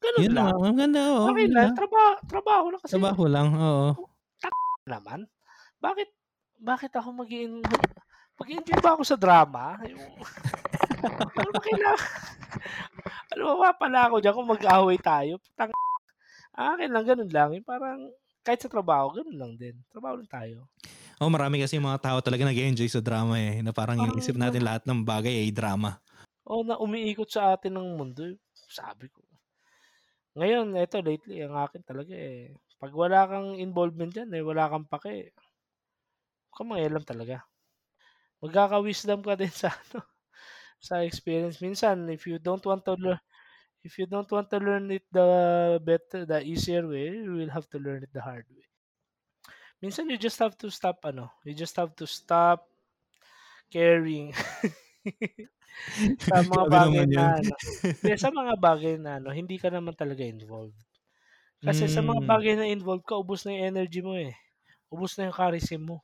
Ganun 0.00 0.20
Yun 0.20 0.34
lang. 0.36 0.46
lang. 0.52 0.58
Ang 0.64 0.78
ganda, 0.78 1.00
oo. 1.10 1.24
Okay 1.32 1.46
lang. 1.48 1.72
Trabaho, 1.72 2.12
trabaho 2.28 2.64
lang 2.72 2.80
kasi. 2.80 2.92
Trabaho 2.96 3.24
lang, 3.28 3.48
oo. 3.56 3.88
naman. 4.84 5.20
Bakit, 5.80 6.08
bakit 6.60 6.92
ako 6.92 7.24
mag 7.24 7.30
mag-enjoy 8.34 8.78
ba 8.84 8.92
ako 8.92 9.02
sa 9.06 9.16
drama? 9.16 9.80
Yung, 9.88 10.04
ano 11.00 11.50
ba 11.54 11.60
kailangan? 11.62 12.10
ano 13.32 13.42
ba 13.56 13.70
pala 13.72 13.98
ako 14.10 14.20
dyan 14.20 14.34
kung 14.36 14.50
mag-away 14.52 14.98
tayo? 15.00 15.40
Tang, 15.56 15.72
akin 16.52 16.90
lang, 16.92 17.04
ganun 17.08 17.30
lang. 17.32 17.48
Yung 17.56 17.64
parang, 17.64 18.12
kahit 18.44 18.60
sa 18.60 18.68
trabaho, 18.68 19.08
ganun 19.16 19.38
lang 19.40 19.52
din. 19.56 19.72
Trabaho 19.88 20.20
lang 20.20 20.28
tayo. 20.28 20.68
Oh, 21.16 21.32
marami 21.32 21.64
kasi 21.64 21.80
mga 21.80 22.04
tao 22.04 22.18
talaga 22.20 22.44
nag-enjoy 22.44 22.92
sa 22.92 23.00
drama 23.00 23.40
eh. 23.40 23.64
Na 23.64 23.72
parang 23.72 23.96
Parang- 23.96 24.12
iniisip 24.12 24.36
natin 24.36 24.60
lahat 24.60 24.84
ng 24.84 25.00
bagay 25.00 25.48
ay 25.48 25.54
drama. 25.54 25.96
O 26.44 26.60
na 26.60 26.76
umiikot 26.76 27.30
sa 27.32 27.56
atin 27.56 27.72
ng 27.80 27.96
mundo. 27.96 28.36
Sabi 28.68 29.08
ko. 29.08 29.23
Ngayon, 30.38 30.68
eto 30.84 30.98
lately, 31.08 31.36
ang 31.42 31.54
akin 31.64 31.82
talaga 31.88 32.14
eh. 32.14 32.54
Pag 32.80 32.92
wala 33.00 33.20
kang 33.30 33.48
involvement 33.66 34.12
dyan, 34.14 34.30
eh, 34.38 34.42
wala 34.48 34.70
kang 34.72 34.86
pake. 34.92 35.14
Kamangialam 36.56 37.04
talaga. 37.10 37.36
Magkaka-wisdom 38.42 39.20
ka 39.26 39.34
din 39.40 39.50
sa 39.62 39.70
ano, 39.74 40.00
sa 40.88 41.04
experience. 41.08 41.58
Minsan, 41.66 42.08
if 42.16 42.24
you 42.30 42.38
don't 42.38 42.64
want 42.70 42.84
to 42.88 42.94
learn, 43.04 43.20
if 43.88 43.98
you 44.00 44.06
don't 44.06 44.30
want 44.34 44.48
to 44.50 44.58
learn 44.60 44.90
it 44.92 45.06
the 45.12 45.28
better, 45.84 46.26
the 46.26 46.40
easier 46.44 46.84
way, 46.88 47.08
you 47.26 47.32
will 47.38 47.52
have 47.56 47.68
to 47.70 47.78
learn 47.80 48.02
it 48.04 48.12
the 48.14 48.22
hard 48.22 48.46
way. 48.50 48.66
Minsan, 49.82 50.10
you 50.10 50.18
just 50.18 50.38
have 50.40 50.56
to 50.58 50.68
stop, 50.70 50.98
ano, 51.04 51.30
you 51.44 51.54
just 51.54 51.76
have 51.76 51.94
to 51.96 52.06
stop 52.06 52.66
caring 53.70 54.32
sa 56.28 56.42
mga 56.44 56.64
bagay 56.70 57.04
na 57.12 57.22
ano. 57.42 57.54
Sa 58.18 58.30
mga 58.32 58.54
bagay 58.60 58.94
na 59.00 59.18
ano, 59.22 59.30
hindi 59.34 59.56
ka 59.60 59.68
naman 59.72 59.94
talaga 59.96 60.22
involved. 60.26 60.76
Kasi 61.64 61.86
sa 61.90 62.00
mga 62.04 62.22
Mm. 62.22 62.28
bagay 62.28 62.54
na 62.58 62.66
involved 62.70 63.06
ka, 63.08 63.16
ubos 63.18 63.44
na 63.46 63.54
yung 63.56 63.76
energy 63.76 64.00
mo 64.04 64.16
eh. 64.18 64.34
Ubos 64.92 65.16
na 65.18 65.28
yung 65.30 65.36
charisma 65.36 65.80
mo. 65.80 65.98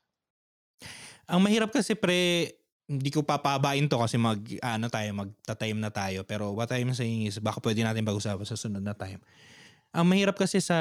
Ang 1.28 1.40
mahirap 1.44 1.72
kasi 1.74 1.92
pre, 1.98 2.48
hindi 2.90 3.10
ko 3.12 3.22
papabain 3.22 3.86
to 3.90 3.98
kasi 4.00 4.16
mag, 4.18 4.40
ano 4.62 4.86
tayo, 4.90 5.10
magta-time 5.14 5.78
na 5.78 5.90
tayo. 5.92 6.24
Pero 6.26 6.54
what 6.56 6.70
I'm 6.72 6.94
saying 6.96 7.28
is, 7.28 7.38
baka 7.42 7.60
pwede 7.62 7.84
natin 7.84 8.06
pag-usapan 8.06 8.46
sa 8.46 8.56
sunod 8.58 8.82
na 8.82 8.96
time. 8.96 9.20
Ang 9.94 10.06
mahirap 10.10 10.36
kasi 10.38 10.60
sa, 10.62 10.76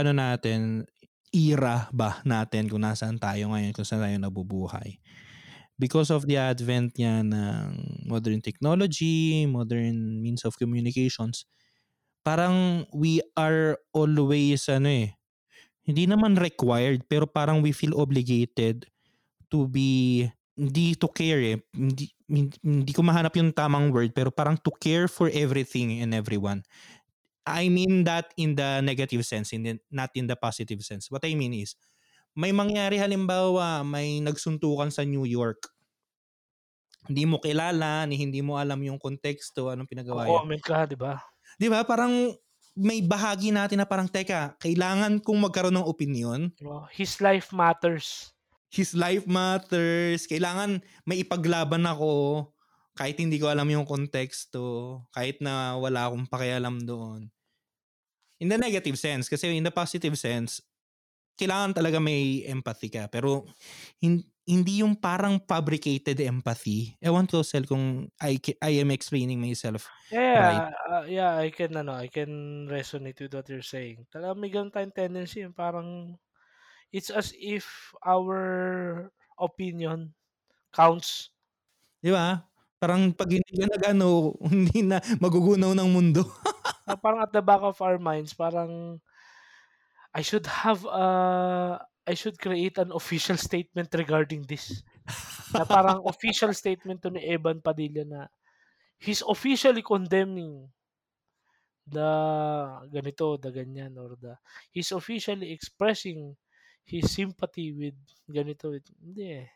ano 0.00 0.12
natin, 0.14 0.86
era 1.34 1.88
ba 1.92 2.22
natin 2.24 2.68
kung 2.70 2.82
nasaan 2.84 3.18
tayo 3.20 3.52
ngayon, 3.52 3.72
kung 3.76 3.86
saan 3.86 4.04
tayo 4.04 4.16
nabubuhay. 4.20 4.98
Because 5.78 6.14
of 6.14 6.30
the 6.30 6.38
advent 6.38 6.94
niya 6.94 7.26
ng 7.26 8.06
modern 8.06 8.38
technology, 8.38 9.42
modern 9.50 10.22
means 10.22 10.46
of 10.46 10.54
communications, 10.54 11.46
parang 12.22 12.86
we 12.94 13.20
are 13.34 13.78
always, 13.92 14.70
ano 14.70 14.88
eh, 14.88 15.10
hindi 15.84 16.06
naman 16.06 16.38
required, 16.38 17.04
pero 17.10 17.26
parang 17.26 17.60
we 17.62 17.74
feel 17.74 17.94
obligated 17.98 18.86
to 19.50 19.66
be 19.68 20.26
hindi 20.56 20.94
to 20.94 21.08
care 21.10 21.42
eh. 21.42 21.58
Hindi, 21.74 22.10
hindi, 22.30 22.56
hindi 22.62 22.92
ko 22.94 23.02
mahanap 23.02 23.34
yung 23.36 23.50
tamang 23.52 23.90
word 23.90 24.14
pero 24.14 24.30
parang 24.30 24.56
to 24.62 24.70
care 24.78 25.10
for 25.10 25.30
everything 25.34 26.00
and 26.02 26.14
everyone. 26.14 26.62
I 27.46 27.68
mean 27.68 28.04
that 28.08 28.32
in 28.36 28.56
the 28.56 28.80
negative 28.80 29.26
sense, 29.26 29.52
in 29.52 29.62
the, 29.64 29.72
not 29.92 30.10
in 30.16 30.26
the 30.26 30.36
positive 30.36 30.80
sense. 30.82 31.10
What 31.10 31.24
I 31.26 31.34
mean 31.36 31.52
is, 31.52 31.76
may 32.34 32.50
mangyari 32.50 32.98
halimbawa, 32.98 33.86
may 33.86 34.18
nagsuntukan 34.18 34.90
sa 34.90 35.06
New 35.06 35.22
York. 35.22 35.70
Hindi 37.06 37.28
mo 37.28 37.38
kilala, 37.38 38.04
ni 38.08 38.18
hindi 38.18 38.42
mo 38.42 38.58
alam 38.58 38.80
yung 38.82 38.98
konteksto, 38.98 39.70
anong 39.70 39.86
pinagawa 39.86 40.26
yan. 40.26 40.40
Comment 40.42 40.64
ka, 40.64 40.78
di 40.88 40.96
ba? 40.98 41.20
Di 41.60 41.68
ba? 41.70 41.86
Parang 41.86 42.32
may 42.74 42.98
bahagi 43.04 43.54
natin 43.54 43.78
na 43.78 43.86
parang, 43.86 44.10
teka, 44.10 44.58
kailangan 44.58 45.22
kong 45.22 45.46
magkaroon 45.46 45.78
ng 45.78 45.86
opinion 45.86 46.50
Diba? 46.58 46.90
His 46.90 47.22
life 47.22 47.54
matters. 47.54 48.34
his 48.74 48.90
life 48.98 49.22
matters. 49.30 50.26
Kailangan 50.26 50.82
may 51.06 51.22
ipaglaban 51.22 51.86
ako 51.86 52.50
kahit 52.98 53.22
hindi 53.22 53.38
ko 53.38 53.46
alam 53.46 53.70
yung 53.70 53.86
konteksto, 53.86 54.98
kahit 55.14 55.38
na 55.38 55.78
wala 55.78 56.10
akong 56.10 56.26
pakialam 56.26 56.82
doon. 56.82 57.30
In 58.42 58.50
the 58.50 58.58
negative 58.58 58.98
sense, 58.98 59.30
kasi 59.30 59.54
in 59.54 59.62
the 59.62 59.70
positive 59.70 60.18
sense, 60.18 60.58
kailangan 61.34 61.74
talaga 61.74 61.98
may 61.98 62.42
empathy 62.46 62.88
ka. 62.90 63.06
Pero 63.10 63.46
hin- 63.98 64.24
hindi 64.44 64.84
yung 64.84 64.92
parang 64.92 65.40
fabricated 65.40 66.20
empathy. 66.20 66.92
Ewan 67.00 67.24
ko, 67.24 67.40
Sel, 67.40 67.64
kung 67.64 68.12
I, 68.20 68.36
I 68.60 68.84
am 68.84 68.92
explaining 68.92 69.40
myself. 69.40 69.88
Yeah, 70.12 70.36
Right. 70.36 70.68
uh, 70.92 71.04
yeah, 71.08 71.32
I 71.40 71.48
can 71.48 71.72
ano, 71.80 71.96
I 71.96 72.12
can 72.12 72.64
resonate 72.68 73.24
with 73.24 73.32
what 73.32 73.48
you're 73.48 73.64
saying. 73.64 74.04
Talaga 74.12 74.36
may 74.36 74.52
ganun 74.52 74.68
tayong 74.68 74.92
tendency, 74.92 75.40
yung 75.42 75.56
parang 75.56 76.20
it's 76.92 77.08
as 77.08 77.32
if 77.40 77.66
our 78.04 79.08
opinion 79.40 80.12
counts. 80.76 81.32
Di 82.04 82.12
ba? 82.12 82.44
Parang 82.76 83.16
pag 83.16 83.32
hindi 83.32 83.48
ka 83.48 83.64
nag-ano, 83.64 84.36
hindi 84.52 84.84
na 84.84 85.00
magugunaw 85.24 85.72
ng 85.72 85.88
mundo. 85.88 86.20
Parang 87.00 87.24
at 87.24 87.32
the 87.32 87.40
back 87.40 87.64
of 87.64 87.80
our 87.80 87.96
minds, 87.96 88.36
parang 88.36 89.00
I 90.14 90.22
should 90.22 90.46
have 90.46 90.86
uh 90.86 91.78
I 92.06 92.14
should 92.14 92.38
create 92.38 92.76
an 92.78 92.92
official 92.92 93.36
statement 93.36 93.88
regarding 93.94 94.42
this. 94.44 94.82
na 95.56 95.64
parang 95.64 96.04
official 96.08 96.52
statement 96.62 97.00
to 97.04 97.10
ni 97.12 97.22
Evan 97.24 97.60
Padilla 97.64 98.04
na 98.04 98.20
he's 99.00 99.22
officially 99.26 99.82
condemning 99.82 100.70
the 101.86 102.08
ganito, 102.92 103.36
the 103.40 103.50
ganyan, 103.52 103.96
or 104.00 104.16
the 104.16 104.36
he's 104.72 104.92
officially 104.92 105.52
expressing 105.52 106.36
his 106.84 107.12
sympathy 107.12 107.72
with 107.72 107.96
ganito. 108.28 108.72
with- 108.72 108.88
Hindi 109.00 109.24
eh. 109.44 109.48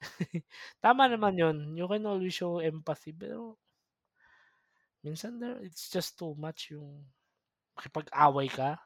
Tama 0.84 1.10
naman 1.12 1.34
yon 1.38 1.56
You 1.78 1.86
can 1.90 2.06
always 2.06 2.34
show 2.34 2.58
empathy, 2.60 3.12
pero 3.14 3.58
minsan 5.04 5.38
there, 5.40 5.58
it's 5.64 5.88
just 5.90 6.16
too 6.18 6.32
much 6.36 6.70
yung 6.72 7.04
makipag-away 7.76 8.48
ka. 8.50 8.78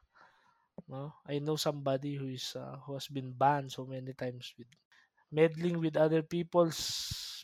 No? 0.85 1.15
I 1.25 1.39
know 1.39 1.55
somebody 1.55 2.19
who 2.19 2.29
is 2.29 2.53
uh, 2.53 2.77
who 2.85 2.93
has 2.99 3.07
been 3.07 3.33
banned 3.33 3.71
so 3.71 3.87
many 3.87 4.13
times 4.13 4.53
with 4.59 4.69
meddling 5.33 5.81
with 5.81 5.97
other 5.97 6.21
people's 6.21 6.77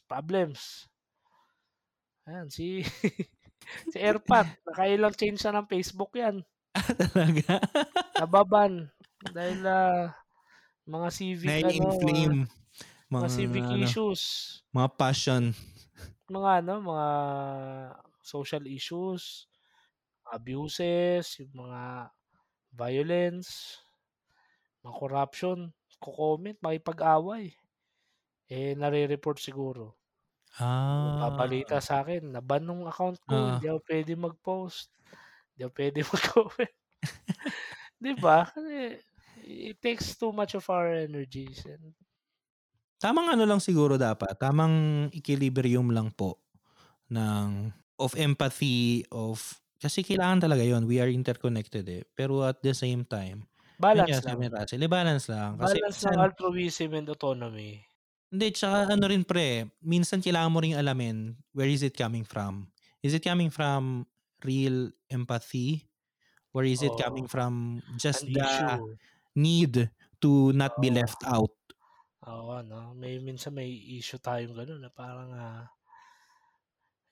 problems. 0.05 0.85
Ayan, 2.29 2.51
si 2.53 2.85
si 3.91 3.97
Airpat, 3.97 4.45
nakailang 4.67 5.15
change 5.17 5.41
na 5.47 5.63
ng 5.63 5.69
Facebook 5.71 6.13
yan. 6.13 6.45
Talaga. 7.01 7.57
Nababan 8.21 8.93
dahil 9.33 9.59
ah, 9.65 10.13
mga 10.85 11.07
civic 11.09 11.49
ano, 11.49 11.65
mga, 11.65 11.71
Na-inflame. 11.71 12.37
mga 13.09 13.27
civic 13.27 13.65
ano, 13.65 13.81
issues, 13.81 14.21
mga 14.69 14.89
passion. 14.95 15.43
mga 16.31 16.63
ano, 16.63 16.73
mga 16.79 17.09
social 18.23 18.63
issues, 18.69 19.49
abuses, 20.31 21.41
yung 21.41 21.67
mga 21.67 22.07
violence, 22.73 23.79
mga 24.85 24.95
corruption, 24.97 25.59
ko-comment, 26.01 26.57
makipag-away. 26.61 27.53
Eh, 28.51 28.73
nare-report 28.77 29.39
siguro. 29.41 29.97
Ah. 30.59 31.17
Babalita 31.19 31.77
sa 31.83 32.01
akin, 32.03 32.33
naban 32.35 32.63
nung 32.67 32.83
account 32.87 33.19
ko, 33.29 33.35
Ah. 33.35 33.55
hindi 33.55 33.67
ako 33.69 33.79
pwede 33.89 34.11
mag-post. 34.17 34.89
Hindi 35.53 35.61
ako 35.67 35.73
pwede 35.79 35.99
mag-comment. 36.13 36.73
Di 38.01 38.13
ba? 38.17 38.39
It 39.45 39.77
takes 39.81 40.17
too 40.17 40.31
much 40.33 40.53
of 40.57 40.65
our 40.69 40.89
energies. 40.93 41.65
And, 41.65 41.93
Tamang 43.01 43.33
ano 43.33 43.49
lang 43.49 43.57
siguro 43.57 43.97
dapat, 43.97 44.37
tamang 44.37 45.09
equilibrium 45.09 45.89
lang 45.89 46.13
po 46.13 46.37
ng 47.09 47.73
of 47.97 48.13
empathy, 48.17 49.05
of 49.09 49.57
kasi 49.81 50.05
kailangan 50.05 50.45
talaga 50.47 50.63
yon 50.63 50.85
We 50.87 51.01
are 51.01 51.09
interconnected 51.11 51.85
eh. 51.89 52.03
Pero 52.15 52.45
at 52.45 52.61
the 52.63 52.73
same 52.77 53.03
time, 53.07 53.49
Balance 53.79 54.23
sabi 54.23 54.27
lang. 54.27 54.47
ni 54.47 54.49
Russell, 54.53 54.83
i-balance 54.85 55.27
lang 55.33 55.57
kasi 55.59 55.81
Balance 55.81 55.99
ng 56.01 56.15
minsan 56.15 56.25
altruism 56.25 56.93
and 56.95 57.09
autonomy. 57.09 57.83
Hindi, 58.31 58.55
tsaka 58.55 58.95
ano 58.95 59.11
rin 59.11 59.27
pre, 59.27 59.67
minsan 59.83 60.23
kailangan 60.23 60.51
mo 60.55 60.63
ring 60.63 60.71
alamin 60.71 61.35
where 61.51 61.67
is 61.67 61.83
it 61.83 61.99
coming 61.99 62.23
from. 62.23 62.71
Is 63.03 63.11
it 63.11 63.27
coming 63.27 63.51
from 63.51 64.07
real 64.47 64.95
empathy? 65.11 65.91
Or 66.55 66.63
is 66.63 66.81
it 66.83 66.95
Oo. 66.95 67.01
coming 67.01 67.27
from 67.27 67.83
just 67.97 68.27
the 68.31 68.41
issue. 68.43 68.97
need 69.35 69.91
to 70.21 70.51
not 70.53 70.75
be 70.79 70.89
Oo. 70.89 70.95
left 70.95 71.23
out? 71.27 71.51
Oo, 72.29 72.53
ano, 72.53 72.93
may 72.93 73.17
minsan 73.17 73.49
may 73.57 73.69
issue 73.97 74.21
tayong 74.21 74.53
gano'n 74.53 74.81
na 74.85 74.91
parang, 74.93 75.31
ah, 75.33 75.65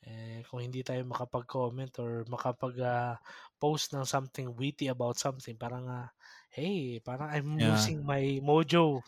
eh, 0.06 0.42
kung 0.48 0.64
hindi 0.64 0.82
tayo 0.86 1.04
makapag-comment 1.08 1.94
or 2.00 2.24
makapag, 2.32 2.76
ah, 2.84 3.16
post 3.60 3.92
ng 3.96 4.06
something 4.08 4.56
witty 4.56 4.88
about 4.92 5.20
something 5.20 5.56
parang, 5.60 5.88
ah, 5.92 6.10
"Hey, 6.52 7.00
parang 7.04 7.30
I'm 7.32 7.50
Yeah. 7.58 7.60
losing 7.64 8.04
my 8.08 8.40
mojo." 8.44 9.04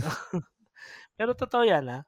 Pero 1.18 1.32
totoo 1.36 1.64
'yan, 1.66 1.86
ah, 1.92 2.04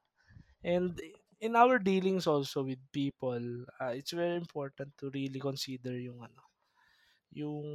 and 0.64 0.98
in 1.42 1.54
our 1.58 1.78
dealings 1.82 2.26
also 2.30 2.64
with 2.66 2.80
people, 2.94 3.66
ah, 3.82 3.92
it's 3.96 4.12
very 4.14 4.36
important 4.38 4.94
to 5.00 5.10
really 5.14 5.40
consider 5.42 5.94
yung 5.98 6.22
ano, 6.24 6.42
yung 7.32 7.66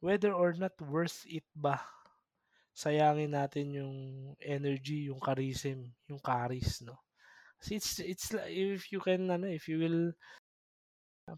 whether 0.00 0.32
or 0.34 0.52
not 0.54 0.74
worth 0.82 1.24
it 1.28 1.46
ba 1.56 1.80
sayangin 2.76 3.32
natin 3.36 3.66
yung 3.76 3.96
energy, 4.40 5.08
yung 5.12 5.20
charism, 5.22 5.92
yung 6.08 6.20
charis 6.22 6.80
'no. 6.84 6.96
It's 7.70 7.98
it's 8.00 8.34
if 8.34 8.90
you 8.92 9.00
can 9.00 9.30
ano, 9.30 9.46
if 9.46 9.68
you 9.68 9.78
will 9.78 10.12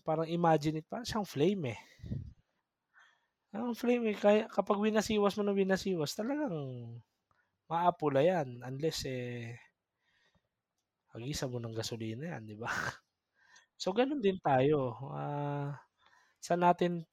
parang 0.05 0.29
imagine 0.29 0.77
it, 0.81 0.87
parang 0.89 1.05
siyang 1.09 1.29
flame, 1.29 1.63
eh. 1.77 1.79
Ang 3.53 3.77
flame, 3.81 4.05
eh, 4.13 4.17
kaya 4.25 4.43
kapag 4.57 4.83
winasiwas 4.83 5.37
mo 5.37 5.43
ng 5.45 5.59
winasiwas 5.61 6.13
talagang 6.19 6.57
maapula 7.71 8.21
'yan 8.29 8.49
unless, 8.69 8.99
eh 9.09 9.59
hagisan 11.13 11.51
mo 11.53 11.59
ng 11.61 11.77
gasolina 11.77 12.25
'yan, 12.37 12.43
'di 12.47 12.57
ba? 12.59 12.69
So 13.83 13.91
gano'n 13.93 14.23
din 14.23 14.39
tayo, 14.41 14.95
ah, 15.13 15.75
saan 16.43 16.63
natin 16.67 17.05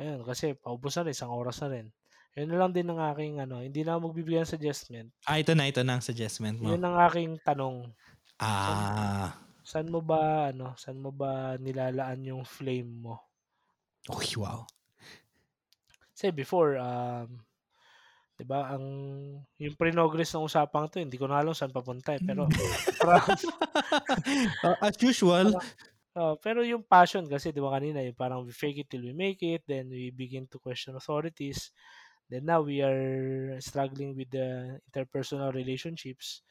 ayun 0.00 0.22
kasi 0.26 0.54
paubos 0.58 0.94
na 0.98 1.04
rin, 1.08 1.14
isang 1.16 1.32
oras 1.34 1.58
na 1.64 1.68
rin. 1.74 1.86
'Yun 2.36 2.48
na 2.52 2.58
lang 2.60 2.72
din 2.76 2.88
ang 2.90 3.00
aking 3.14 3.40
ano, 3.44 3.62
hindi 3.64 3.82
na 3.86 4.00
magbibigay 4.00 4.42
ng 4.44 4.52
suggestment. 4.54 5.10
Ah, 5.26 5.40
ito 5.40 5.52
na, 5.56 5.64
ito 5.70 5.80
na 5.84 5.96
ang 5.96 6.04
suggestment 6.04 6.60
mo. 6.60 6.74
'Yun 6.74 6.82
ang 6.86 6.96
aking 7.06 7.30
tanong. 7.46 7.94
Ah. 8.38 9.34
saan 9.70 9.88
mo 9.94 10.00
ba 10.10 10.20
ano, 10.50 10.66
saan 10.82 10.98
mo 11.04 11.10
ba 11.20 11.32
nilalaan 11.64 12.20
yung 12.30 12.44
flame 12.56 12.90
mo? 13.04 13.14
Uy, 14.08 14.36
wow. 14.36 14.66
Kasi 16.14 16.30
before, 16.30 16.78
um, 16.78 17.42
'di 18.34 18.44
ba 18.46 18.74
ang 18.74 18.84
yung 19.62 19.76
pre-nogress 19.78 20.34
ng 20.34 20.46
usapang 20.46 20.90
'to 20.90 20.98
hindi 20.98 21.14
ko 21.18 21.26
na 21.30 21.38
alam 21.38 21.54
saan 21.54 21.70
papunta, 21.74 22.14
eh, 22.18 22.22
pero 22.22 22.50
Uh, 23.04 23.20
as 24.86 24.96
usual. 25.02 25.54
oo, 26.18 26.34
pero 26.38 26.62
yung 26.66 26.82
passion 26.86 27.26
kasi 27.26 27.50
'di 27.50 27.62
ba 27.62 27.74
kanina 27.78 28.02
yung 28.02 28.16
parang 28.18 28.42
we 28.46 28.52
fake 28.54 28.86
it 28.86 28.88
till 28.90 29.02
we 29.06 29.14
make 29.14 29.42
it, 29.42 29.62
then 29.66 29.90
we 29.90 30.10
begin 30.14 30.46
to 30.50 30.58
question 30.62 30.94
authorities. 30.98 31.70
Then 32.30 32.48
now 32.48 32.64
we 32.64 32.80
are 32.82 33.54
struggling 33.60 34.16
with 34.16 34.30
the 34.32 34.80
interpersonal 34.90 35.52
relationships 35.54 36.42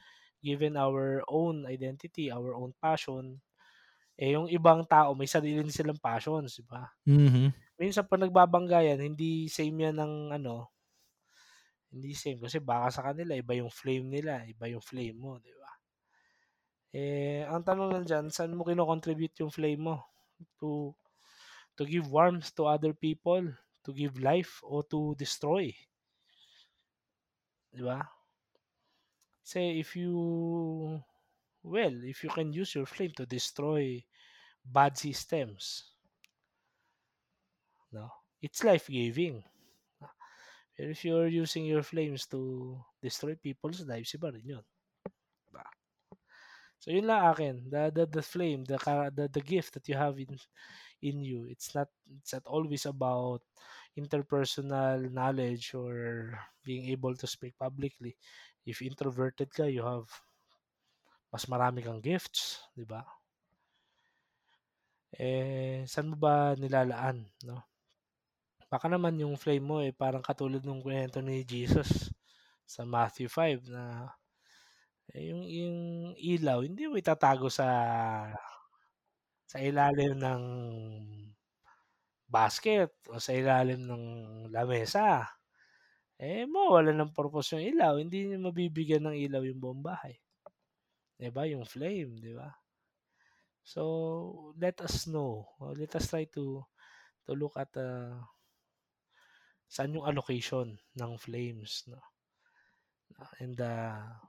given 0.44 0.76
our 0.78 1.24
own 1.32 1.66
identity, 1.66 2.30
our 2.32 2.54
own 2.60 2.76
passion. 2.84 3.40
Eh, 4.20 4.36
yung 4.38 4.48
ibang 4.52 4.84
tao 4.88 5.14
may 5.18 5.28
sarili 5.30 5.62
din 5.64 5.74
silang 5.74 6.00
passions, 6.02 6.60
'di 6.60 6.66
ba? 6.70 6.90
Mhm. 7.06 7.54
Minsan 7.80 8.06
'pag 8.08 8.22
nagbabangga 8.24 8.82
'yan 8.86 9.02
hindi 9.04 9.48
same 9.52 9.78
'yan 9.90 9.98
ng 10.00 10.16
ano 10.38 10.72
hindi 11.94 12.12
same 12.22 12.40
kasi 12.44 12.58
baka 12.70 12.88
sa 12.96 13.02
kanila 13.08 13.34
iba 13.42 13.54
yung 13.60 13.72
flame 13.80 14.06
nila, 14.16 14.34
iba 14.54 14.66
yung 14.72 14.84
flame 14.90 15.16
mo, 15.24 15.32
'di 15.42 15.54
ba? 15.62 15.72
Eh, 16.94 17.42
ang 17.54 17.62
tanong 17.68 17.90
lang 17.94 18.06
diyan, 18.10 18.26
saan 18.36 18.54
mo 18.58 18.62
kino-contribute 18.70 19.36
yung 19.42 19.50
flame 19.58 19.82
mo? 19.82 19.96
To 20.62 20.94
to 21.78 21.84
give 21.94 22.08
warmth 22.18 22.50
to 22.58 22.64
other 22.76 22.94
people, 23.06 23.44
to 23.86 23.92
give 24.02 24.16
life 24.32 24.54
o 24.66 24.82
to 24.92 25.00
destroy? 25.24 25.66
'Di 27.74 27.82
ba? 27.84 27.98
Kasi 29.44 29.80
if 29.80 29.96
you 29.96 31.04
well, 31.64 31.96
if 32.04 32.24
you 32.24 32.30
can 32.30 32.54
use 32.54 32.76
your 32.76 32.86
flame 32.86 33.12
to 33.18 33.26
destroy 33.26 34.04
bad 34.66 34.98
systems 34.98 35.94
no 37.94 38.12
it's 38.42 38.64
life-giving. 38.64 39.44
Pero 40.78 40.90
if 40.92 41.04
you're 41.04 41.28
using 41.28 41.66
your 41.66 41.82
flames 41.82 42.28
to 42.28 42.78
destroy 43.02 43.34
people's 43.36 43.82
lives, 43.90 44.14
iba 44.18 44.30
rin 44.34 44.46
'yun, 44.50 44.66
so 46.80 46.92
'yun 46.92 47.08
lang 47.08 47.24
akin, 47.32 47.56
the 47.72 47.90
the 47.94 48.04
the 48.06 48.26
flame, 48.26 48.62
the 48.66 48.78
the 49.16 49.26
the 49.32 49.42
gift 49.44 49.74
that 49.74 49.88
you 49.88 49.96
have 49.96 50.20
in 50.20 50.36
in 51.04 51.22
you, 51.24 51.46
it's 51.50 51.76
not 51.76 51.90
it's 52.20 52.34
not 52.34 52.46
always 52.48 52.86
about 52.86 53.42
interpersonal 53.98 55.12
knowledge 55.12 55.74
or 55.76 56.34
being 56.66 56.90
able 56.90 57.16
to 57.16 57.28
speak 57.28 57.56
publicly. 57.60 58.18
If 58.66 58.82
introverted 58.82 59.52
ka, 59.52 59.66
you 59.68 59.84
have 59.84 60.08
mas 61.34 61.50
marami 61.50 61.82
kang 61.82 61.98
gifts, 61.98 62.62
'di 62.78 62.86
ba? 62.86 63.02
Eh, 65.14 65.86
saan 65.86 66.10
mo 66.10 66.16
ba 66.18 66.58
nilalaan 66.58 67.18
'no? 67.46 67.58
Baka 68.72 68.88
naman 68.90 69.20
yung 69.22 69.36
flame 69.38 69.66
mo, 69.66 69.78
eh, 69.84 69.94
parang 69.94 70.24
katulad 70.24 70.62
nung 70.66 70.82
kuwento 70.84 71.20
ni 71.22 71.46
Jesus 71.46 72.10
sa 72.66 72.84
Matthew 72.88 73.30
5 73.30 73.62
na, 73.70 74.10
eh, 75.14 75.32
yung 75.32 75.44
yung 75.48 75.78
ilaw 76.18 76.64
hindi 76.66 76.88
mo 76.90 76.96
itatago 77.00 77.48
sa 77.52 77.68
sa 79.52 79.58
ilalim 79.62 80.18
ng 80.18 80.44
basket 82.28 82.92
o 83.12 83.20
sa 83.22 83.32
ilalim 83.36 83.80
ng 83.86 84.04
lamesa. 84.52 85.28
Eh, 86.24 86.44
mawawalan 86.54 86.96
ng 87.04 87.16
purpose 87.18 87.48
yung 87.54 87.66
ilaw, 87.72 87.94
hindi 88.00 88.20
niyo 88.24 88.38
mabibigyan 88.48 89.04
ng 89.12 89.18
ilaw 89.28 89.42
yung 89.50 89.60
buong 89.64 89.84
bahay. 89.90 90.16
'Di 91.18 91.30
ba, 91.36 91.44
yung 91.50 91.66
flame, 91.74 92.12
'di 92.22 92.34
ba? 92.40 92.50
So, 93.64 94.54
let 94.60 94.80
us 94.82 95.08
know, 95.08 95.48
or 95.60 95.72
let 95.76 95.96
us 95.96 96.08
try 96.12 96.26
to 96.36 96.64
to 97.28 97.32
look 97.36 97.56
at, 97.56 97.72
ah, 97.80 98.20
saan 99.68 99.96
yung 99.96 100.08
allocation 100.08 100.68
ng 101.00 101.12
flames 101.20 101.84
'no? 101.90 102.00
And, 103.40 103.60
ah 103.62 104.20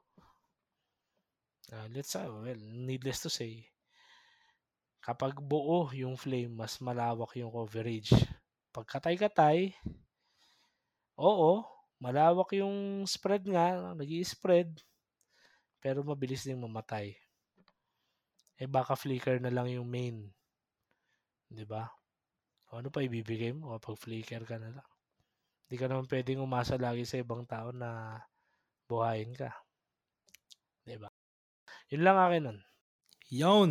ah, 1.72 1.86
let's, 1.94 2.16
ah, 2.16 2.28
well, 2.28 2.56
needless 2.60 3.20
to 3.22 3.30
say 3.30 3.68
kapag 5.04 5.36
buo 5.36 5.92
yung 5.92 6.16
flame 6.16 6.48
mas 6.54 6.80
malawak 6.80 7.36
yung 7.36 7.52
coverage. 7.52 8.10
'Pag 8.72 8.86
katay-katay 8.88 9.76
oo, 11.18 11.73
malawak 12.02 12.54
yung 12.58 13.04
spread 13.06 13.46
nga, 13.48 13.94
nag-i-spread, 13.94 14.80
pero 15.82 16.00
mabilis 16.00 16.46
ding 16.46 16.60
mamatay. 16.60 17.12
Eh, 18.56 18.70
baka 18.70 18.94
flicker 18.94 19.42
na 19.42 19.50
lang 19.50 19.68
yung 19.68 19.84
main. 19.84 20.30
'Di 21.50 21.64
ba? 21.66 21.86
O 22.70 22.80
ano 22.80 22.88
pa 22.90 23.02
ibibigay 23.04 23.54
mo 23.54 23.76
kapag 23.76 24.00
flicker 24.00 24.42
ka 24.46 24.56
na 24.58 24.74
lang? 24.74 24.88
Hindi 25.66 25.76
ka 25.76 25.86
naman 25.90 26.08
puwedeng 26.10 26.42
umasa 26.42 26.78
lagi 26.78 27.04
sa 27.06 27.18
ibang 27.20 27.46
tao 27.46 27.70
na 27.74 28.20
buhayin 28.86 29.34
ka. 29.34 29.50
'Di 30.86 30.96
ba? 30.98 31.10
'Yun 31.90 32.02
lang 32.02 32.18
akin 32.18 32.42
nun. 32.48 32.58
'Yun. 33.28 33.70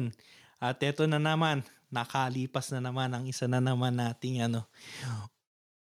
At 0.64 0.80
eto 0.80 1.04
na 1.10 1.20
naman, 1.20 1.64
nakalipas 1.92 2.72
na 2.72 2.80
naman 2.80 3.12
ang 3.12 3.28
isa 3.28 3.46
na 3.52 3.60
naman 3.60 4.00
nating 4.00 4.42
ano, 4.48 4.64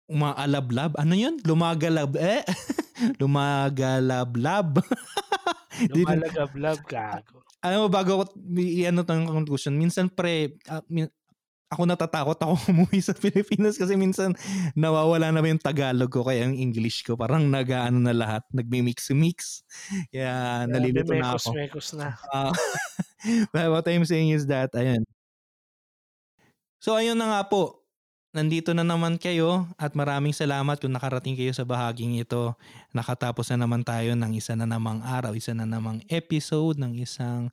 umaalab-lab, 0.09 0.97
ano 0.97 1.13
'yun? 1.13 1.37
Lumagalab 1.45 2.17
eh, 2.17 2.41
lumagalab-lab. 3.21 4.81
Lumalagablab, 5.95 6.83
gago. 6.89 7.39
Alam 7.63 7.87
mo 7.87 7.87
bago 7.87 8.11
ko 8.19 8.23
i-ano 8.59 9.07
'tong 9.07 9.29
conclusion, 9.29 9.77
minsan 9.77 10.11
pre, 10.11 10.59
ah, 10.67 10.83
mi 10.91 11.07
ako 11.69 11.85
natatakot 11.85 12.33
ako 12.41 12.53
umuwi 12.73 12.97
sa 12.97 13.13
Pilipinas 13.13 13.77
kasi 13.77 13.93
minsan 13.93 14.33
nawawala 14.73 15.29
na 15.29 15.45
yung 15.45 15.61
Tagalog 15.61 16.09
ko 16.09 16.25
kaya 16.25 16.49
yung 16.49 16.57
English 16.57 17.05
ko 17.05 17.13
parang 17.13 17.45
nag-aano 17.45 18.01
na 18.01 18.09
lahat, 18.09 18.41
nagmi-mix-mix. 18.49 19.61
Kaya 20.09 20.65
Grabe 20.65 20.73
nalilito 20.73 21.13
na 21.13 21.37
ako. 21.37 21.53
mekos-mekos 21.53 21.87
na. 21.93 22.17
But 23.53 23.69
what 23.69 23.85
I'm 23.85 24.03
saying 24.09 24.33
is 24.33 24.49
that 24.49 24.73
ayun. 24.73 25.05
So 26.81 26.97
ayun 26.97 27.19
na 27.21 27.37
nga 27.37 27.41
po, 27.45 27.78
nandito 28.29 28.73
na 28.77 28.85
naman 28.85 29.17
kayo 29.17 29.65
at 29.79 29.97
maraming 29.97 30.33
salamat 30.33 30.77
kung 30.77 30.93
nakarating 30.93 31.33
kayo 31.33 31.49
sa 31.53 31.65
bahaging 31.65 32.21
ito. 32.21 32.53
Nakatapos 32.93 33.49
na 33.53 33.65
naman 33.65 33.81
tayo 33.81 34.13
ng 34.13 34.31
isa 34.37 34.53
na 34.53 34.69
namang 34.69 35.01
araw, 35.01 35.33
isa 35.33 35.51
na 35.57 35.65
namang 35.65 36.01
episode 36.09 36.77
ng 36.77 36.97
isang 37.01 37.49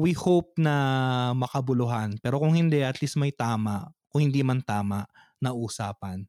we 0.00 0.12
hope 0.12 0.56
na 0.60 1.32
makabuluhan. 1.32 2.16
Pero 2.20 2.36
kung 2.40 2.52
hindi, 2.52 2.84
at 2.84 3.00
least 3.00 3.16
may 3.16 3.32
tama, 3.32 3.92
kung 4.12 4.28
hindi 4.28 4.44
man 4.44 4.60
tama, 4.60 5.08
na 5.40 5.52
usapan. 5.52 6.24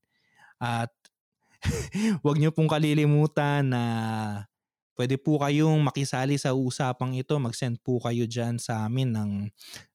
At 0.59 0.91
Huwag 2.23 2.37
niyo 2.37 2.53
pong 2.53 2.69
kalilimutan 2.69 3.65
na 3.73 3.83
pwede 4.97 5.17
po 5.17 5.37
kayong 5.37 5.77
makisali 5.81 6.37
sa 6.37 6.53
usapang 6.57 7.13
ito. 7.17 7.37
Mag-send 7.37 7.81
po 7.81 8.01
kayo 8.01 8.25
dyan 8.25 8.57
sa 8.57 8.85
amin 8.85 9.13
ng 9.13 9.31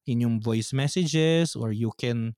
inyong 0.07 0.43
voice 0.43 0.75
messages 0.75 1.55
or 1.55 1.71
you 1.75 1.91
can 1.95 2.35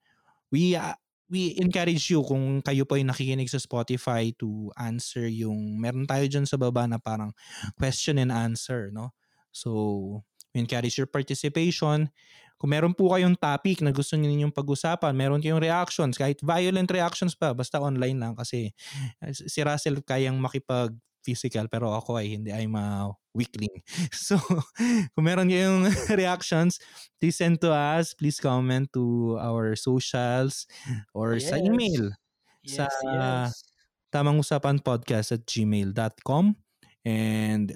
we 0.52 0.76
uh, 0.76 0.96
we 1.28 1.56
encourage 1.56 2.12
you 2.12 2.20
kung 2.22 2.60
kayo 2.60 2.84
po 2.84 3.00
ay 3.00 3.04
nakikinig 3.06 3.48
sa 3.48 3.60
Spotify 3.60 4.30
to 4.36 4.68
answer 4.76 5.24
yung 5.26 5.80
meron 5.80 6.04
tayo 6.04 6.24
dyan 6.28 6.44
sa 6.44 6.60
baba 6.60 6.84
na 6.84 7.00
parang 7.00 7.32
question 7.80 8.20
and 8.20 8.30
answer 8.30 8.92
no? 8.92 9.16
So 9.54 10.22
we 10.52 10.62
encourage 10.62 10.98
your 11.00 11.10
participation. 11.10 12.10
Kung 12.54 12.70
meron 12.70 12.94
po 12.94 13.10
kayong 13.10 13.34
topic 13.34 13.82
na 13.82 13.90
gusto 13.90 14.14
niyo 14.14 14.30
pag-usapan, 14.54 15.12
meron 15.12 15.42
kayong 15.42 15.58
reactions, 15.58 16.14
kahit 16.14 16.38
violent 16.40 16.86
reactions 16.88 17.34
pa, 17.34 17.50
basta 17.50 17.82
online 17.82 18.16
lang 18.16 18.34
kasi 18.38 18.70
si 19.32 19.60
Russell 19.60 20.00
kayang 20.06 20.38
makipag 20.38 20.94
physical 21.24 21.66
pero 21.72 21.90
ako 21.96 22.20
ay 22.20 22.36
hindi 22.36 22.52
I'm 22.52 22.76
a 22.76 23.08
weakling. 23.34 23.80
So 24.14 24.38
kung 25.16 25.24
meron 25.26 25.48
kayong 25.50 25.88
reactions, 26.20 26.78
please 27.18 27.40
send 27.40 27.58
to 27.64 27.72
us, 27.74 28.12
please 28.14 28.38
comment 28.38 28.92
to 28.94 29.34
our 29.40 29.74
socials 29.74 30.68
or 31.16 31.40
Yes. 31.40 31.48
sa 31.50 31.56
email 31.58 32.12
Yes, 32.64 32.78
sa 32.78 32.84
yes. 33.02 33.52
tamang 34.14 34.38
usapan 34.40 34.78
podcast 34.80 35.34
at 35.34 35.42
gmail.com 35.44 36.54
and 37.04 37.74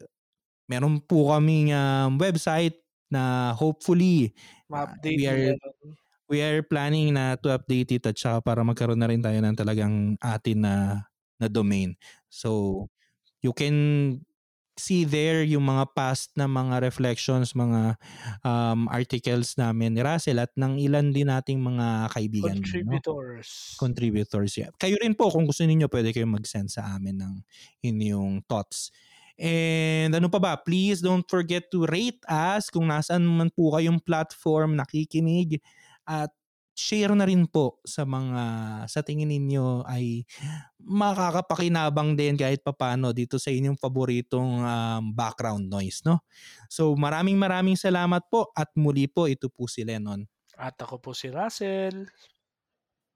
meron 0.70 1.00
po 1.04 1.32
kaming 1.34 1.72
um, 1.74 2.16
website 2.20 2.76
na 3.10 3.52
hopefully 3.56 4.32
uh, 4.70 4.84
Ma-update 4.86 5.16
we 5.16 5.24
are 5.26 5.56
we 6.28 6.38
are 6.44 6.60
planning 6.64 7.16
na 7.16 7.36
to 7.40 7.48
update 7.52 7.88
it 7.96 8.04
at 8.04 8.16
saka 8.20 8.40
para 8.44 8.60
magkaroon 8.64 9.00
na 9.00 9.08
rin 9.08 9.24
tayo 9.24 9.40
ng 9.40 9.56
talagang 9.56 10.16
atin 10.20 10.58
na 10.64 10.74
na 11.40 11.46
domain. 11.48 11.96
So 12.28 12.84
you 13.42 13.54
can 13.54 14.18
see 14.78 15.02
there 15.02 15.42
yung 15.42 15.66
mga 15.66 15.90
past 15.92 16.30
na 16.38 16.46
mga 16.46 16.80
reflections, 16.86 17.52
mga 17.52 17.98
um, 18.46 18.86
articles 18.88 19.58
namin 19.58 19.98
ni 19.98 20.00
Russell 20.06 20.38
at 20.38 20.54
ng 20.54 20.78
ilan 20.78 21.10
din 21.10 21.26
nating 21.28 21.58
mga 21.58 22.14
kaibigan. 22.14 22.56
No? 22.56 22.62
Contributors. 22.62 23.48
Contributors. 23.76 24.52
Yeah. 24.54 24.70
Kayo 24.78 24.96
rin 25.02 25.18
po, 25.18 25.34
kung 25.34 25.50
gusto 25.50 25.66
niyo 25.66 25.90
pwede 25.90 26.14
kayong 26.14 26.38
mag-send 26.38 26.70
sa 26.70 26.94
amin 26.94 27.18
ng 27.18 27.34
inyong 27.82 28.46
thoughts. 28.46 28.94
And 29.38 30.14
ano 30.14 30.26
pa 30.30 30.38
ba, 30.42 30.58
please 30.58 30.98
don't 31.02 31.26
forget 31.26 31.70
to 31.74 31.86
rate 31.86 32.22
us 32.26 32.70
kung 32.70 32.90
nasaan 32.90 33.22
man 33.22 33.50
po 33.54 33.74
kayong 33.74 34.02
platform 34.02 34.78
nakikinig 34.78 35.62
at 36.06 36.30
share 36.78 37.10
na 37.18 37.26
rin 37.26 37.42
po 37.50 37.82
sa 37.82 38.06
mga 38.06 38.44
sa 38.86 39.02
tingin 39.02 39.26
ninyo 39.26 39.82
ay 39.82 40.22
makakapakinabang 40.78 42.14
din 42.14 42.38
kahit 42.38 42.62
papano 42.62 43.10
dito 43.10 43.34
sa 43.42 43.50
inyong 43.50 43.74
paboritong 43.74 44.62
um, 44.62 45.02
background 45.10 45.66
noise, 45.66 46.06
no? 46.06 46.22
So 46.70 46.94
maraming 46.94 47.34
maraming 47.34 47.74
salamat 47.74 48.30
po 48.30 48.54
at 48.54 48.70
muli 48.78 49.10
po 49.10 49.26
ito 49.26 49.50
po 49.50 49.66
si 49.66 49.82
Lennon 49.82 50.22
At 50.54 50.78
ako 50.78 51.02
po 51.02 51.10
si 51.18 51.34
Russell. 51.34 52.06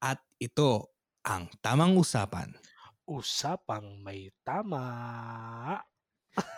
at 0.02 0.18
ito 0.42 0.90
ang 1.22 1.46
Tamang 1.62 1.94
Usapan. 1.94 2.50
Usapang 3.06 4.02
may 4.02 4.34
tama. 4.42 5.78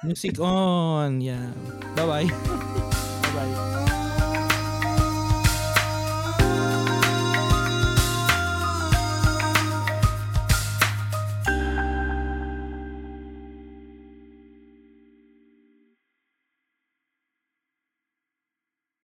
Music 0.00 0.40
on. 0.40 1.20
Yeah. 1.20 1.52
Bye-bye. 1.92 2.28
Bye-bye. 3.34 4.14